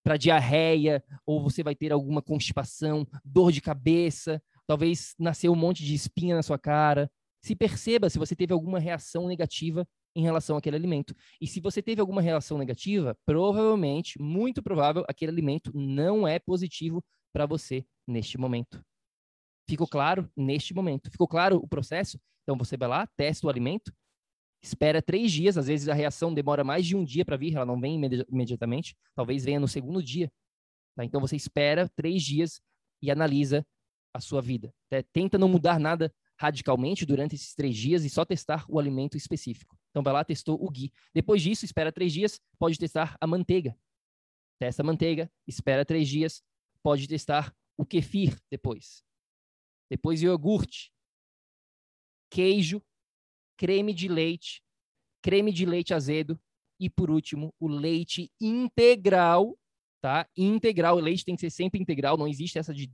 para 0.03 0.17
diarreia, 0.17 1.03
ou 1.25 1.41
você 1.41 1.61
vai 1.61 1.75
ter 1.75 1.91
alguma 1.91 2.21
constipação, 2.21 3.05
dor 3.23 3.51
de 3.51 3.61
cabeça, 3.61 4.41
talvez 4.65 5.13
nasceu 5.19 5.51
um 5.51 5.55
monte 5.55 5.83
de 5.83 5.93
espinha 5.93 6.35
na 6.35 6.41
sua 6.41 6.57
cara. 6.57 7.11
Se 7.43 7.55
perceba 7.55 8.09
se 8.09 8.17
você 8.17 8.35
teve 8.35 8.53
alguma 8.53 8.79
reação 8.79 9.27
negativa 9.27 9.87
em 10.15 10.21
relação 10.21 10.57
àquele 10.57 10.75
alimento. 10.75 11.15
E 11.39 11.47
se 11.47 11.59
você 11.59 11.81
teve 11.81 12.01
alguma 12.01 12.21
reação 12.21 12.57
negativa, 12.57 13.15
provavelmente, 13.25 14.19
muito 14.21 14.61
provável, 14.61 15.03
aquele 15.07 15.31
alimento 15.31 15.71
não 15.73 16.27
é 16.27 16.39
positivo 16.39 17.03
para 17.33 17.45
você 17.45 17.85
neste 18.07 18.37
momento. 18.37 18.83
Ficou 19.67 19.87
claro 19.87 20.29
neste 20.35 20.73
momento? 20.73 21.11
Ficou 21.11 21.27
claro 21.27 21.57
o 21.57 21.67
processo? 21.67 22.19
Então 22.43 22.57
você 22.57 22.75
vai 22.75 22.89
lá, 22.89 23.07
testa 23.15 23.45
o 23.45 23.49
alimento, 23.49 23.93
espera 24.61 25.01
três 25.01 25.31
dias, 25.31 25.57
às 25.57 25.67
vezes 25.67 25.87
a 25.87 25.93
reação 25.93 26.33
demora 26.33 26.63
mais 26.63 26.85
de 26.85 26.95
um 26.95 27.03
dia 27.03 27.23
para 27.23 27.37
vir, 27.37 27.55
ela 27.55 27.65
não 27.65 27.79
vem 27.79 28.01
imediatamente, 28.29 28.95
talvez 29.15 29.45
venha 29.45 29.59
no 29.59 29.67
segundo 29.67 30.01
dia. 30.01 30.31
Tá? 30.95 31.05
Então 31.05 31.21
você 31.21 31.35
espera 31.35 31.87
três 31.95 32.23
dias 32.23 32.59
e 33.01 33.11
analisa 33.11 33.65
a 34.13 34.19
sua 34.19 34.41
vida. 34.41 34.73
Tá? 34.89 35.03
Tenta 35.13 35.37
não 35.37 35.47
mudar 35.47 35.79
nada 35.79 36.11
radicalmente 36.37 37.05
durante 37.05 37.35
esses 37.35 37.53
três 37.53 37.77
dias 37.77 38.03
e 38.03 38.09
só 38.09 38.25
testar 38.25 38.65
o 38.67 38.79
alimento 38.79 39.15
específico. 39.15 39.77
Então 39.89 40.03
vai 40.03 40.13
lá, 40.13 40.23
testou 40.23 40.63
o 40.63 40.69
ghee. 40.69 40.91
Depois 41.13 41.41
disso, 41.41 41.65
espera 41.65 41.91
três 41.91 42.13
dias, 42.13 42.39
pode 42.57 42.77
testar 42.77 43.17
a 43.19 43.27
manteiga. 43.27 43.77
Testa 44.59 44.81
a 44.81 44.85
manteiga, 44.85 45.31
espera 45.47 45.85
três 45.85 46.07
dias, 46.07 46.43
pode 46.83 47.07
testar 47.07 47.55
o 47.77 47.85
kefir 47.85 48.37
depois. 48.51 49.03
Depois 49.89 50.21
iogurte, 50.21 50.91
queijo 52.29 52.81
creme 53.59 53.93
de 53.93 54.07
leite, 54.07 54.63
creme 55.21 55.51
de 55.51 55.65
leite 55.65 55.93
azedo 55.93 56.39
e, 56.79 56.89
por 56.89 57.11
último, 57.11 57.53
o 57.59 57.67
leite 57.67 58.31
integral, 58.39 59.59
tá? 60.01 60.25
Integral, 60.37 60.95
o 60.95 61.01
leite 61.01 61.25
tem 61.25 61.35
que 61.35 61.41
ser 61.41 61.49
sempre 61.49 61.81
integral, 61.81 62.15
não 62.17 62.25
existe 62.25 62.57
essa 62.57 62.73
de, 62.73 62.89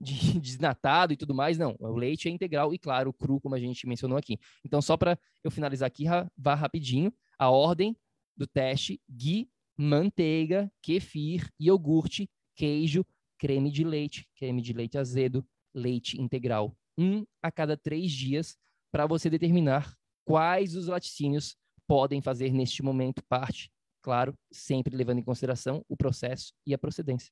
de 0.00 0.12
desnatado 0.40 1.12
e 1.12 1.16
tudo 1.16 1.34
mais, 1.34 1.58
não. 1.58 1.76
O 1.78 1.96
leite 1.96 2.28
é 2.28 2.30
integral 2.30 2.72
e, 2.72 2.78
claro, 2.78 3.12
cru, 3.12 3.40
como 3.40 3.54
a 3.54 3.58
gente 3.58 3.86
mencionou 3.86 4.18
aqui. 4.18 4.38
Então, 4.64 4.80
só 4.80 4.96
para 4.96 5.18
eu 5.42 5.50
finalizar 5.50 5.86
aqui, 5.86 6.04
vá 6.36 6.54
rapidinho, 6.54 7.12
a 7.38 7.50
ordem 7.50 7.96
do 8.36 8.46
teste, 8.46 9.00
ghee, 9.08 9.48
manteiga, 9.76 10.70
kefir, 10.82 11.50
iogurte, 11.60 12.28
queijo, 12.54 13.04
creme 13.38 13.70
de 13.70 13.84
leite, 13.84 14.28
creme 14.36 14.62
de 14.62 14.72
leite 14.72 14.98
azedo, 14.98 15.46
leite 15.74 16.20
integral. 16.20 16.76
Um 16.98 17.26
a 17.42 17.50
cada 17.50 17.76
três 17.76 18.10
dias 18.10 18.56
para 18.90 19.06
você 19.06 19.28
determinar 19.28 19.94
quais 20.24 20.74
os 20.74 20.86
laticínios 20.86 21.56
podem 21.86 22.20
fazer 22.20 22.52
neste 22.52 22.82
momento 22.82 23.22
parte, 23.28 23.70
claro, 24.02 24.34
sempre 24.50 24.96
levando 24.96 25.18
em 25.18 25.24
consideração 25.24 25.84
o 25.88 25.96
processo 25.96 26.52
e 26.66 26.74
a 26.74 26.78
procedência. 26.78 27.30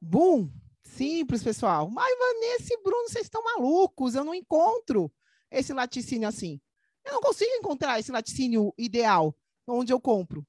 Bum! 0.00 0.50
Simples, 0.82 1.42
pessoal. 1.42 1.90
Mas, 1.90 2.18
Vanessa 2.18 2.74
e 2.74 2.82
Bruno, 2.82 3.08
vocês 3.08 3.24
estão 3.26 3.42
malucos. 3.42 4.14
Eu 4.14 4.24
não 4.24 4.34
encontro 4.34 5.12
esse 5.50 5.72
laticínio 5.72 6.28
assim. 6.28 6.60
Eu 7.04 7.12
não 7.14 7.20
consigo 7.20 7.50
encontrar 7.52 7.98
esse 7.98 8.12
laticínio 8.12 8.72
ideal 8.76 9.34
onde 9.66 9.92
eu 9.92 10.00
compro. 10.00 10.46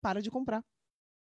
Para 0.00 0.22
de 0.22 0.30
comprar. 0.30 0.64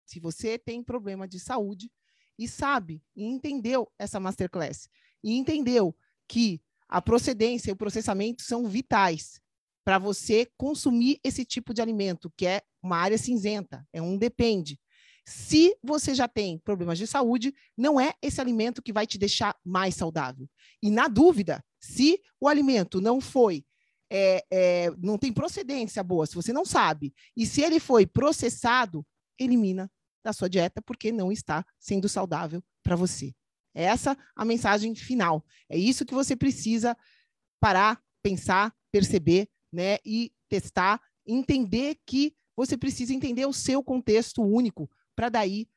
Se 0.05 0.19
você 0.19 0.59
tem 0.59 0.83
problema 0.83 1.27
de 1.27 1.39
saúde 1.39 1.91
e 2.39 2.49
sabe 2.49 3.03
e 3.15 3.25
entendeu 3.25 3.91
essa 3.99 4.19
masterclass 4.19 4.89
e 5.23 5.37
entendeu 5.37 5.95
que 6.27 6.61
a 6.89 7.01
procedência 7.01 7.71
e 7.71 7.73
o 7.73 7.77
processamento 7.77 8.43
são 8.43 8.67
vitais 8.67 9.41
para 9.85 9.99
você 9.99 10.47
consumir 10.57 11.21
esse 11.23 11.45
tipo 11.45 11.73
de 11.73 11.81
alimento, 11.81 12.33
que 12.37 12.47
é 12.47 12.63
uma 12.83 12.97
área 12.97 13.19
cinzenta, 13.19 13.87
é 13.93 14.01
um 14.01 14.17
depende. 14.17 14.79
Se 15.25 15.77
você 15.83 16.15
já 16.15 16.27
tem 16.27 16.59
problemas 16.59 16.99
de 16.99 17.07
saúde, 17.07 17.55
não 17.77 18.01
é 18.01 18.15
esse 18.23 18.41
alimento 18.41 18.83
que 18.83 18.93
vai 18.93 19.07
te 19.07 19.19
deixar 19.19 19.57
mais 19.65 19.95
saudável. 19.95 20.49
E 20.83 20.91
na 20.91 21.09
dúvida, 21.09 21.65
se 21.79 22.21
o 22.41 22.49
alimento 22.49 23.01
não 23.01 23.21
foi, 23.21 23.65
é, 24.11 24.45
é, 24.51 24.91
não 24.99 25.17
tem 25.17 25.33
procedência 25.33 26.03
boa, 26.03 26.27
se 26.27 26.35
você 26.35 26.53
não 26.53 26.65
sabe, 26.65 27.15
e 27.37 27.47
se 27.47 27.63
ele 27.63 27.79
foi 27.79 28.07
processado, 28.07 29.07
elimina 29.39 29.91
da 30.25 30.33
sua 30.33 30.49
dieta, 30.49 30.83
porque 30.83 31.13
não 31.13 31.31
está 31.31 31.65
sendo 31.79 32.09
saudável 32.09 32.63
para 32.83 32.97
você. 32.97 33.33
Essa 33.73 34.17
a 34.35 34.45
mensagem 34.45 34.95
final. 34.95 35.45
É 35.69 35.79
isso 35.79 36.05
que 36.05 36.13
você 36.13 36.35
precisa 36.35 36.97
parar, 37.61 38.03
pensar, 38.23 38.75
perceber, 38.91 39.49
né, 39.73 39.99
e 40.05 40.33
testar, 40.49 41.01
entender 41.27 41.97
que 42.05 42.35
você 42.57 42.77
precisa 42.77 43.15
entender 43.15 43.47
o 43.47 43.53
seu 43.53 43.83
contexto 43.83 44.43
único 44.43 44.91
para 45.21 45.29
daí 45.29 45.69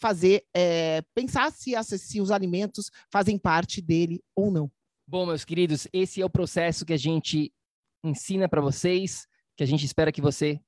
fazer 0.00 0.44
é, 0.52 1.00
pensar 1.14 1.52
se, 1.52 1.80
se 1.84 2.20
os 2.20 2.32
alimentos 2.32 2.90
fazem 3.08 3.38
parte 3.38 3.80
dele 3.80 4.20
ou 4.34 4.50
não. 4.50 4.68
Bom, 5.06 5.26
meus 5.26 5.44
queridos, 5.44 5.86
esse 5.92 6.20
é 6.20 6.24
o 6.24 6.30
processo 6.30 6.84
que 6.84 6.92
a 6.92 6.96
gente 6.96 7.54
ensina 8.02 8.48
para 8.48 8.60
vocês 8.60 9.28
que 9.56 9.62
a 9.62 9.66
gente 9.66 9.86
espera 9.86 10.10
que 10.10 10.20
você 10.20 10.60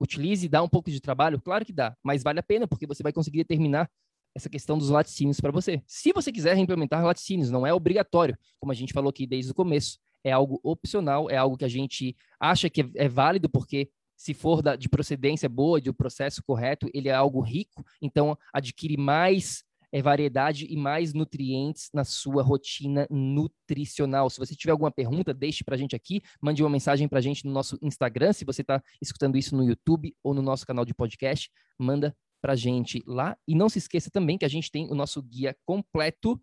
utilize, 0.00 0.48
dá 0.48 0.62
um 0.62 0.68
pouco 0.68 0.88
de 0.88 1.00
trabalho? 1.00 1.40
Claro 1.40 1.64
que 1.64 1.72
dá, 1.72 1.96
mas 2.00 2.22
vale 2.22 2.38
a 2.38 2.44
pena, 2.44 2.68
porque 2.68 2.86
você 2.86 3.02
vai 3.02 3.12
conseguir 3.12 3.38
determinar 3.38 3.90
essa 4.36 4.48
questão 4.48 4.78
dos 4.78 4.90
laticínios 4.90 5.40
para 5.40 5.50
você. 5.50 5.82
Se 5.84 6.12
você 6.12 6.30
quiser 6.30 6.56
implementar 6.56 7.04
laticínios, 7.04 7.50
não 7.50 7.66
é 7.66 7.74
obrigatório, 7.74 8.38
como 8.60 8.70
a 8.70 8.74
gente 8.74 8.92
falou 8.92 9.10
aqui 9.10 9.26
desde 9.26 9.50
o 9.50 9.54
começo. 9.54 9.98
É 10.22 10.30
algo 10.30 10.60
opcional, 10.62 11.28
é 11.28 11.36
algo 11.36 11.56
que 11.56 11.64
a 11.64 11.68
gente 11.68 12.16
acha 12.38 12.70
que 12.70 12.88
é 12.94 13.08
válido, 13.08 13.48
porque 13.48 13.90
se 14.16 14.34
for 14.34 14.62
da, 14.62 14.76
de 14.76 14.88
procedência 14.88 15.48
boa, 15.48 15.80
de 15.80 15.90
um 15.90 15.94
processo 15.94 16.42
correto, 16.42 16.88
ele 16.94 17.08
é 17.08 17.14
algo 17.14 17.40
rico, 17.40 17.84
então 18.00 18.38
adquire 18.52 18.96
mais 18.96 19.64
é, 19.94 20.02
variedade 20.02 20.66
e 20.68 20.76
mais 20.76 21.14
nutrientes 21.14 21.88
na 21.94 22.02
sua 22.02 22.42
rotina 22.42 23.06
nutricional. 23.08 24.28
Se 24.28 24.38
você 24.38 24.56
tiver 24.56 24.72
alguma 24.72 24.90
pergunta, 24.90 25.32
deixe 25.32 25.62
para 25.62 25.76
a 25.76 25.78
gente 25.78 25.94
aqui, 25.94 26.20
mande 26.42 26.64
uma 26.64 26.70
mensagem 26.70 27.06
para 27.06 27.20
a 27.20 27.22
gente 27.22 27.44
no 27.44 27.52
nosso 27.52 27.78
Instagram, 27.80 28.32
se 28.32 28.44
você 28.44 28.62
está 28.62 28.82
escutando 29.00 29.38
isso 29.38 29.56
no 29.56 29.62
YouTube 29.62 30.12
ou 30.22 30.34
no 30.34 30.42
nosso 30.42 30.66
canal 30.66 30.84
de 30.84 30.92
podcast, 30.92 31.48
manda 31.78 32.12
para 32.42 32.54
a 32.54 32.56
gente 32.56 33.04
lá. 33.06 33.38
E 33.46 33.54
não 33.54 33.68
se 33.68 33.78
esqueça 33.78 34.10
também 34.10 34.36
que 34.36 34.44
a 34.44 34.48
gente 34.48 34.68
tem 34.68 34.90
o 34.90 34.96
nosso 34.96 35.22
guia 35.22 35.56
completo 35.64 36.42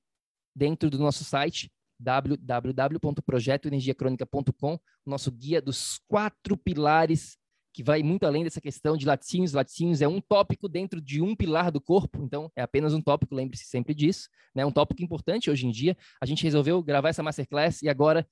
dentro 0.56 0.90
do 0.90 0.98
nosso 0.98 1.26
site 1.26 1.70
www.projetoenergiacronica.com, 2.00 4.80
nosso 5.06 5.32
guia 5.32 5.62
dos 5.62 6.00
quatro 6.08 6.58
pilares 6.58 7.38
que 7.74 7.84
vai 7.84 8.04
muito 8.04 8.26
além 8.26 8.44
dessa 8.44 8.60
questão 8.60 8.98
de 8.98 9.06
laticínios. 9.06 9.54
Laticínios 9.54 10.02
é 10.02 10.08
um 10.08 10.20
tópico 10.20 10.68
dentro 10.68 11.02
de 11.02 11.22
um 11.22 11.36
pilar 11.36 11.72
do 11.72 11.80
corpo, 11.80 12.24
então 12.24 12.52
é 12.56 12.62
apenas 12.62 12.94
um 12.94 13.02
tópico, 13.02 13.34
lembre-se 13.34 13.66
sempre 13.66 13.94
disso, 13.94 14.30
né? 14.54 14.66
Um 14.66 14.72
tópico 14.72 15.02
importante 15.02 15.50
hoje 15.50 15.66
em 15.66 15.72
dia. 15.72 15.96
A 16.22 16.26
gente 16.26 16.44
resolveu 16.44 16.82
gravar 16.84 17.10
essa 17.10 17.24
masterclass 17.24 17.82
e 17.82 17.90
agora 17.90 18.28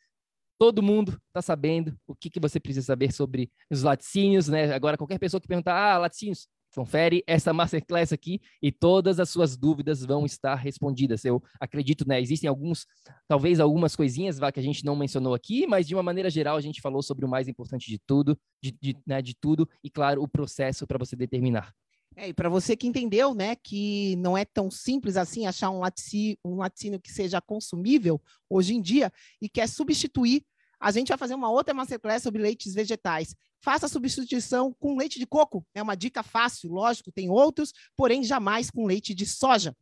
todo 0.60 0.84
mundo 0.84 1.18
está 1.28 1.42
sabendo 1.42 1.98
o 2.06 2.14
que, 2.14 2.30
que 2.30 2.40
você 2.40 2.60
precisa 2.60 2.86
saber 2.86 3.14
sobre 3.14 3.50
os 3.72 3.84
laticínios, 3.84 4.50
né? 4.50 4.74
Agora 4.74 4.98
qualquer 4.98 5.18
pessoa 5.18 5.40
que 5.40 5.48
perguntar, 5.48 5.76
ah, 5.76 5.98
laticínios, 5.98 6.48
Confere 6.80 7.22
essa 7.28 7.52
masterclass 7.52 8.14
aqui 8.14 8.40
e 8.62 8.72
todas 8.72 9.20
as 9.20 9.30
suas 9.30 9.58
dúvidas 9.58 10.06
vão 10.06 10.26
estar 10.26 10.56
respondidas. 10.56 11.26
Eu 11.26 11.44
acredito, 11.60 12.08
né? 12.08 12.22
Existem 12.22 12.48
alguns, 12.48 12.88
talvez 13.28 13.60
algumas 13.60 13.98
coisinhas 13.98 14.40
vá, 14.40 14.50
que 14.50 14.62
a 14.62 14.64
gente 14.64 14.86
não 14.86 14.96
mencionou 14.96 15.34
aqui, 15.34 15.68
mas 15.68 15.86
de 15.86 15.94
uma 15.94 16.02
maneira 16.02 16.30
geral 16.30 16.56
a 16.56 16.62
gente 16.62 16.80
falou 16.80 17.04
sobre 17.04 17.26
o 17.26 17.28
mais 17.28 17.50
importante 17.50 17.90
de 17.90 18.00
tudo, 18.08 18.40
de, 18.64 18.72
de, 18.82 18.98
né, 19.06 19.22
de 19.22 19.36
tudo, 19.36 19.68
e 19.84 19.90
claro, 19.90 20.24
o 20.24 20.28
processo 20.28 20.88
para 20.88 20.98
você 20.98 21.18
determinar. 21.18 21.74
É, 22.16 22.30
e 22.30 22.34
para 22.34 22.48
você 22.48 22.78
que 22.78 22.88
entendeu, 22.88 23.36
né, 23.36 23.58
que 23.58 24.16
não 24.16 24.38
é 24.38 24.46
tão 24.46 24.72
simples 24.72 25.18
assim 25.18 25.48
achar 25.48 25.72
um 25.72 25.80
laticínio, 25.80 26.38
um 26.46 26.56
laticínio 26.56 27.02
que 27.02 27.12
seja 27.12 27.42
consumível 27.42 28.22
hoje 28.50 28.74
em 28.74 28.82
dia 28.82 29.12
e 29.42 29.50
quer 29.50 29.68
substituir 29.68 30.46
a 30.80 30.92
gente 30.92 31.10
vai 31.10 31.18
fazer 31.18 31.36
uma 31.36 31.50
outra 31.50 31.74
masterclass 31.74 32.24
sobre 32.24 32.42
leites 32.42 32.74
vegetais. 32.74 33.36
Faça 33.62 33.86
a 33.86 33.90
substituição 33.90 34.74
com 34.80 34.98
leite 34.98 35.20
de 35.20 35.28
coco. 35.28 35.66
É 35.74 35.84
uma 35.84 35.96
dica 35.96 36.24
fácil, 36.24 36.72
lógico, 36.72 37.12
tem 37.12 37.30
outros, 37.30 37.74
porém 37.96 38.24
jamais 38.24 38.72
com 38.72 38.86
leite 38.86 39.14
de 39.14 39.26
soja. 39.26 39.76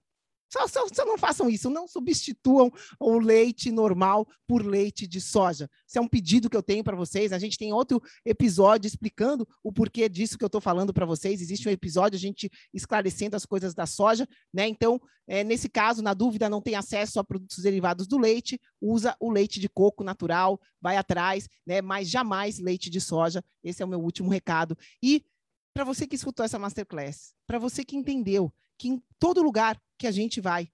Só, 0.49 0.65
só, 0.67 0.87
só, 0.87 1.05
não 1.05 1.17
façam 1.17 1.49
isso, 1.49 1.69
não 1.69 1.87
substituam 1.87 2.71
o 2.99 3.19
leite 3.19 3.71
normal 3.71 4.27
por 4.47 4.65
leite 4.65 5.05
de 5.05 5.19
soja. 5.19 5.69
Isso 5.85 5.97
é 5.97 6.01
um 6.01 6.07
pedido 6.07 6.49
que 6.49 6.55
eu 6.55 6.63
tenho 6.63 6.83
para 6.83 6.95
vocês. 6.95 7.33
A 7.33 7.39
gente 7.39 7.57
tem 7.57 7.73
outro 7.73 8.01
episódio 8.25 8.87
explicando 8.87 9.47
o 9.61 9.73
porquê 9.73 10.07
disso 10.07 10.37
que 10.37 10.43
eu 10.43 10.47
estou 10.47 10.61
falando 10.61 10.93
para 10.93 11.05
vocês. 11.05 11.41
Existe 11.41 11.67
um 11.67 11.71
episódio 11.71 12.15
a 12.15 12.19
gente 12.19 12.49
esclarecendo 12.73 13.35
as 13.35 13.45
coisas 13.45 13.73
da 13.73 13.85
soja, 13.85 14.27
né? 14.53 14.67
Então, 14.67 15.01
é, 15.27 15.43
nesse 15.43 15.67
caso, 15.67 16.01
na 16.01 16.13
dúvida, 16.13 16.49
não 16.49 16.61
tem 16.61 16.75
acesso 16.75 17.19
a 17.19 17.23
produtos 17.23 17.57
derivados 17.57 18.07
do 18.07 18.17
leite, 18.17 18.59
usa 18.79 19.15
o 19.19 19.29
leite 19.29 19.59
de 19.59 19.67
coco 19.67 20.03
natural, 20.03 20.59
vai 20.81 20.95
atrás, 20.95 21.49
né? 21.65 21.81
Mas 21.81 22.09
jamais 22.09 22.57
leite 22.59 22.89
de 22.89 23.01
soja. 23.01 23.43
Esse 23.61 23.83
é 23.83 23.85
o 23.85 23.89
meu 23.89 23.99
último 23.99 24.29
recado. 24.29 24.77
E 25.03 25.25
para 25.73 25.83
você 25.83 26.07
que 26.07 26.15
escutou 26.15 26.45
essa 26.45 26.57
masterclass, 26.57 27.33
para 27.45 27.59
você 27.59 27.83
que 27.83 27.97
entendeu 27.97 28.51
que 28.77 28.89
em 28.89 29.01
todo 29.19 29.41
lugar 29.41 29.81
que 29.97 30.07
a 30.07 30.11
gente 30.11 30.39
vai, 30.39 30.69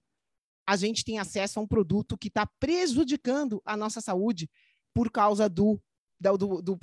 a 0.66 0.76
gente 0.76 1.04
tem 1.04 1.18
acesso 1.18 1.58
a 1.58 1.62
um 1.62 1.66
produto 1.66 2.16
que 2.16 2.28
está 2.28 2.46
prejudicando 2.58 3.60
a 3.64 3.76
nossa 3.76 4.00
saúde 4.00 4.50
por 4.94 5.10
causa 5.10 5.48
do, 5.48 5.80
do, 6.20 6.62
do 6.62 6.78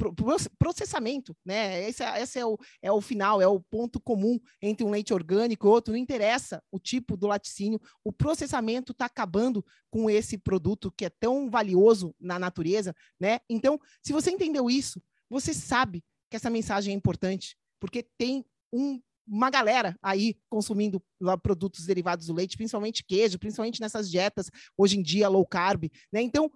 processamento, 0.59 1.35
né? 1.43 1.87
Esse, 1.87 2.03
é, 2.03 2.21
esse 2.21 2.39
é, 2.39 2.45
o, 2.45 2.57
é 2.81 2.91
o 2.91 3.01
final, 3.01 3.41
é 3.41 3.47
o 3.47 3.59
ponto 3.59 3.99
comum 3.99 4.39
entre 4.61 4.85
um 4.85 4.91
leite 4.91 5.13
orgânico 5.13 5.65
e 5.65 5.69
outro. 5.69 5.93
Não 5.93 5.99
interessa 5.99 6.61
o 6.71 6.79
tipo 6.79 7.17
do 7.17 7.27
laticínio, 7.27 7.81
o 8.03 8.11
processamento 8.11 8.91
está 8.91 9.05
acabando 9.05 9.65
com 9.89 10.09
esse 10.09 10.37
produto 10.37 10.91
que 10.91 11.05
é 11.05 11.09
tão 11.09 11.49
valioso 11.49 12.13
na 12.19 12.37
natureza, 12.37 12.93
né? 13.19 13.39
Então, 13.49 13.79
se 14.03 14.13
você 14.13 14.31
entendeu 14.31 14.69
isso, 14.69 15.01
você 15.29 15.53
sabe 15.53 16.03
que 16.29 16.35
essa 16.35 16.49
mensagem 16.49 16.93
é 16.93 16.97
importante, 16.97 17.57
porque 17.79 18.07
tem 18.17 18.45
um 18.71 19.01
uma 19.27 19.49
galera 19.49 19.97
aí 20.01 20.37
consumindo 20.49 21.01
produtos 21.41 21.85
derivados 21.85 22.27
do 22.27 22.33
leite, 22.33 22.57
principalmente 22.57 23.03
queijo, 23.03 23.39
principalmente 23.39 23.79
nessas 23.79 24.09
dietas 24.09 24.49
hoje 24.77 24.97
em 24.97 25.01
dia 25.01 25.29
low 25.29 25.45
carb, 25.45 25.89
né? 26.11 26.21
Então, 26.21 26.51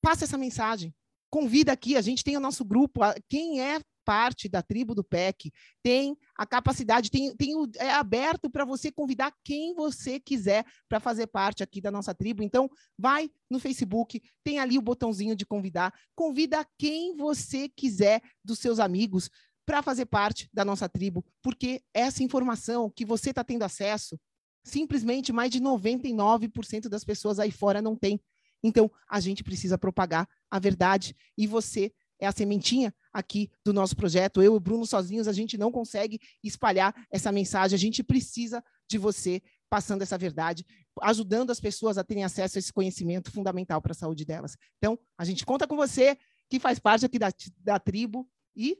passa 0.00 0.24
essa 0.24 0.38
mensagem. 0.38 0.94
Convida 1.30 1.72
aqui, 1.72 1.96
a 1.96 2.00
gente 2.00 2.24
tem 2.24 2.36
o 2.36 2.40
nosso 2.40 2.64
grupo, 2.64 3.00
quem 3.28 3.60
é 3.60 3.80
parte 4.08 4.48
da 4.48 4.62
tribo 4.62 4.94
do 4.94 5.04
PEC 5.04 5.52
tem 5.82 6.16
a 6.34 6.46
capacidade, 6.46 7.10
tem, 7.10 7.36
tem 7.36 7.54
o, 7.54 7.70
é 7.76 7.90
aberto 7.90 8.48
para 8.48 8.64
você 8.64 8.90
convidar 8.90 9.34
quem 9.44 9.74
você 9.74 10.18
quiser 10.18 10.64
para 10.88 10.98
fazer 10.98 11.26
parte 11.26 11.62
aqui 11.62 11.78
da 11.78 11.90
nossa 11.90 12.14
tribo. 12.14 12.42
Então, 12.42 12.70
vai 12.98 13.30
no 13.50 13.60
Facebook, 13.60 14.22
tem 14.42 14.60
ali 14.60 14.78
o 14.78 14.82
botãozinho 14.82 15.36
de 15.36 15.44
convidar, 15.44 15.92
convida 16.16 16.66
quem 16.78 17.14
você 17.16 17.68
quiser 17.68 18.22
dos 18.42 18.58
seus 18.60 18.78
amigos, 18.78 19.28
para 19.68 19.82
fazer 19.82 20.06
parte 20.06 20.48
da 20.50 20.64
nossa 20.64 20.88
tribo, 20.88 21.22
porque 21.42 21.82
essa 21.92 22.22
informação 22.22 22.88
que 22.88 23.04
você 23.04 23.28
está 23.28 23.44
tendo 23.44 23.64
acesso, 23.64 24.18
simplesmente 24.64 25.30
mais 25.30 25.50
de 25.50 25.60
99% 25.60 26.88
das 26.88 27.04
pessoas 27.04 27.38
aí 27.38 27.50
fora 27.50 27.82
não 27.82 27.94
tem. 27.94 28.18
Então, 28.62 28.90
a 29.06 29.20
gente 29.20 29.44
precisa 29.44 29.76
propagar 29.76 30.26
a 30.50 30.58
verdade 30.58 31.14
e 31.36 31.46
você 31.46 31.92
é 32.18 32.26
a 32.26 32.32
sementinha 32.32 32.94
aqui 33.12 33.50
do 33.62 33.74
nosso 33.74 33.94
projeto. 33.94 34.40
Eu 34.40 34.54
e 34.54 34.56
o 34.56 34.58
Bruno 34.58 34.86
sozinhos, 34.86 35.28
a 35.28 35.34
gente 35.34 35.58
não 35.58 35.70
consegue 35.70 36.18
espalhar 36.42 36.94
essa 37.10 37.30
mensagem. 37.30 37.76
A 37.76 37.78
gente 37.78 38.02
precisa 38.02 38.64
de 38.88 38.96
você 38.96 39.42
passando 39.68 40.00
essa 40.00 40.16
verdade, 40.16 40.64
ajudando 41.02 41.50
as 41.50 41.60
pessoas 41.60 41.98
a 41.98 42.04
terem 42.04 42.24
acesso 42.24 42.56
a 42.56 42.60
esse 42.60 42.72
conhecimento 42.72 43.30
fundamental 43.30 43.82
para 43.82 43.92
a 43.92 43.94
saúde 43.94 44.24
delas. 44.24 44.56
Então, 44.78 44.98
a 45.18 45.26
gente 45.26 45.44
conta 45.44 45.66
com 45.66 45.76
você, 45.76 46.16
que 46.48 46.58
faz 46.58 46.78
parte 46.78 47.04
aqui 47.04 47.18
da, 47.18 47.28
da 47.62 47.78
tribo, 47.78 48.26
e 48.56 48.78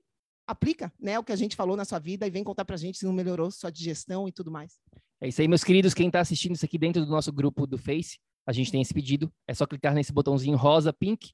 aplica 0.49 0.90
né, 0.99 1.18
o 1.18 1.22
que 1.22 1.30
a 1.30 1.36
gente 1.36 1.55
falou 1.55 1.76
na 1.76 1.84
sua 1.84 1.99
vida 1.99 2.26
e 2.26 2.30
vem 2.30 2.42
contar 2.42 2.64
para 2.64 2.74
a 2.74 2.78
gente 2.78 2.96
se 2.96 3.05
não 3.05 3.12
melhorou 3.12 3.51
sua 3.51 3.70
digestão 3.70 4.26
e 4.26 4.32
tudo 4.32 4.51
mais. 4.51 4.80
É 5.20 5.28
isso 5.28 5.42
aí, 5.42 5.46
meus 5.46 5.62
queridos. 5.62 5.92
Quem 5.92 6.07
está 6.07 6.20
assistindo 6.20 6.55
isso 6.55 6.64
aqui 6.64 6.78
dentro 6.78 7.05
do 7.05 7.11
nosso 7.11 7.30
grupo 7.30 7.66
do 7.66 7.76
Face, 7.76 8.18
a 8.46 8.53
gente 8.53 8.72
tem 8.72 8.80
esse 8.80 8.94
pedido. 8.94 9.30
É 9.46 9.53
só 9.53 9.66
clicar 9.66 9.94
nesse 9.94 10.11
botãozinho 10.11 10.57
rosa, 10.57 10.90
pink, 10.90 11.32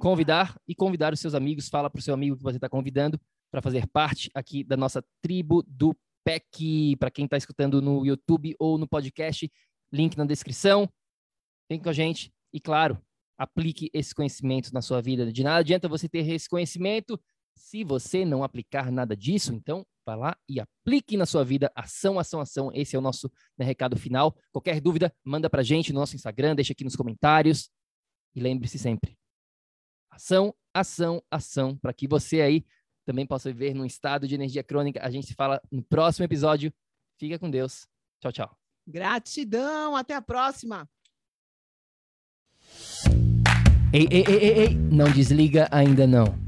convidar 0.00 0.60
e 0.66 0.74
convidar 0.74 1.12
os 1.12 1.20
seus 1.20 1.34
amigos. 1.34 1.68
Fala 1.68 1.88
para 1.88 2.00
o 2.00 2.02
seu 2.02 2.12
amigo 2.12 2.36
que 2.36 2.42
você 2.42 2.56
está 2.56 2.68
convidando 2.68 3.20
para 3.48 3.62
fazer 3.62 3.86
parte 3.86 4.28
aqui 4.34 4.64
da 4.64 4.76
nossa 4.76 5.04
tribo 5.22 5.62
do 5.62 5.96
PEC. 6.24 6.96
Para 6.96 7.12
quem 7.12 7.26
está 7.26 7.36
escutando 7.36 7.80
no 7.80 8.04
YouTube 8.04 8.56
ou 8.58 8.76
no 8.76 8.88
podcast, 8.88 9.48
link 9.92 10.16
na 10.16 10.24
descrição. 10.24 10.88
Vem 11.70 11.78
com 11.78 11.90
a 11.90 11.92
gente 11.92 12.32
e, 12.52 12.58
claro, 12.58 13.00
aplique 13.38 13.88
esse 13.92 14.12
conhecimento 14.12 14.74
na 14.74 14.82
sua 14.82 15.00
vida. 15.00 15.30
De 15.30 15.44
nada 15.44 15.60
adianta 15.60 15.86
você 15.86 16.08
ter 16.08 16.26
esse 16.28 16.48
conhecimento 16.48 17.20
se 17.58 17.84
você 17.84 18.24
não 18.24 18.42
aplicar 18.42 18.90
nada 18.90 19.16
disso, 19.16 19.52
então 19.52 19.86
vá 20.06 20.14
lá 20.14 20.36
e 20.48 20.58
aplique 20.60 21.16
na 21.16 21.26
sua 21.26 21.44
vida 21.44 21.70
ação, 21.74 22.18
ação, 22.18 22.40
ação. 22.40 22.70
Esse 22.72 22.96
é 22.96 22.98
o 22.98 23.02
nosso 23.02 23.30
né, 23.58 23.64
recado 23.64 23.96
final. 23.96 24.34
Qualquer 24.52 24.80
dúvida, 24.80 25.14
manda 25.24 25.50
para 25.50 25.62
gente 25.62 25.92
no 25.92 26.00
nosso 26.00 26.16
Instagram, 26.16 26.54
deixa 26.54 26.72
aqui 26.72 26.84
nos 26.84 26.96
comentários. 26.96 27.70
E 28.34 28.40
lembre-se 28.40 28.78
sempre: 28.78 29.18
ação, 30.10 30.54
ação, 30.72 31.22
ação, 31.30 31.76
para 31.76 31.92
que 31.92 32.08
você 32.08 32.40
aí 32.40 32.64
também 33.04 33.26
possa 33.26 33.52
viver 33.52 33.74
num 33.74 33.84
estado 33.84 34.26
de 34.26 34.34
energia 34.34 34.62
crônica. 34.62 35.04
A 35.04 35.10
gente 35.10 35.26
se 35.26 35.34
fala 35.34 35.60
no 35.70 35.82
próximo 35.82 36.24
episódio. 36.24 36.72
Fica 37.18 37.38
com 37.38 37.50
Deus. 37.50 37.86
Tchau, 38.20 38.32
tchau. 38.32 38.58
Gratidão. 38.86 39.96
Até 39.96 40.14
a 40.14 40.22
próxima. 40.22 40.88
Ei, 43.92 44.06
ei, 44.10 44.24
ei, 44.28 44.36
ei, 44.36 44.58
ei. 44.58 44.74
Não 44.74 45.10
desliga 45.10 45.68
ainda 45.70 46.06
não 46.06 46.47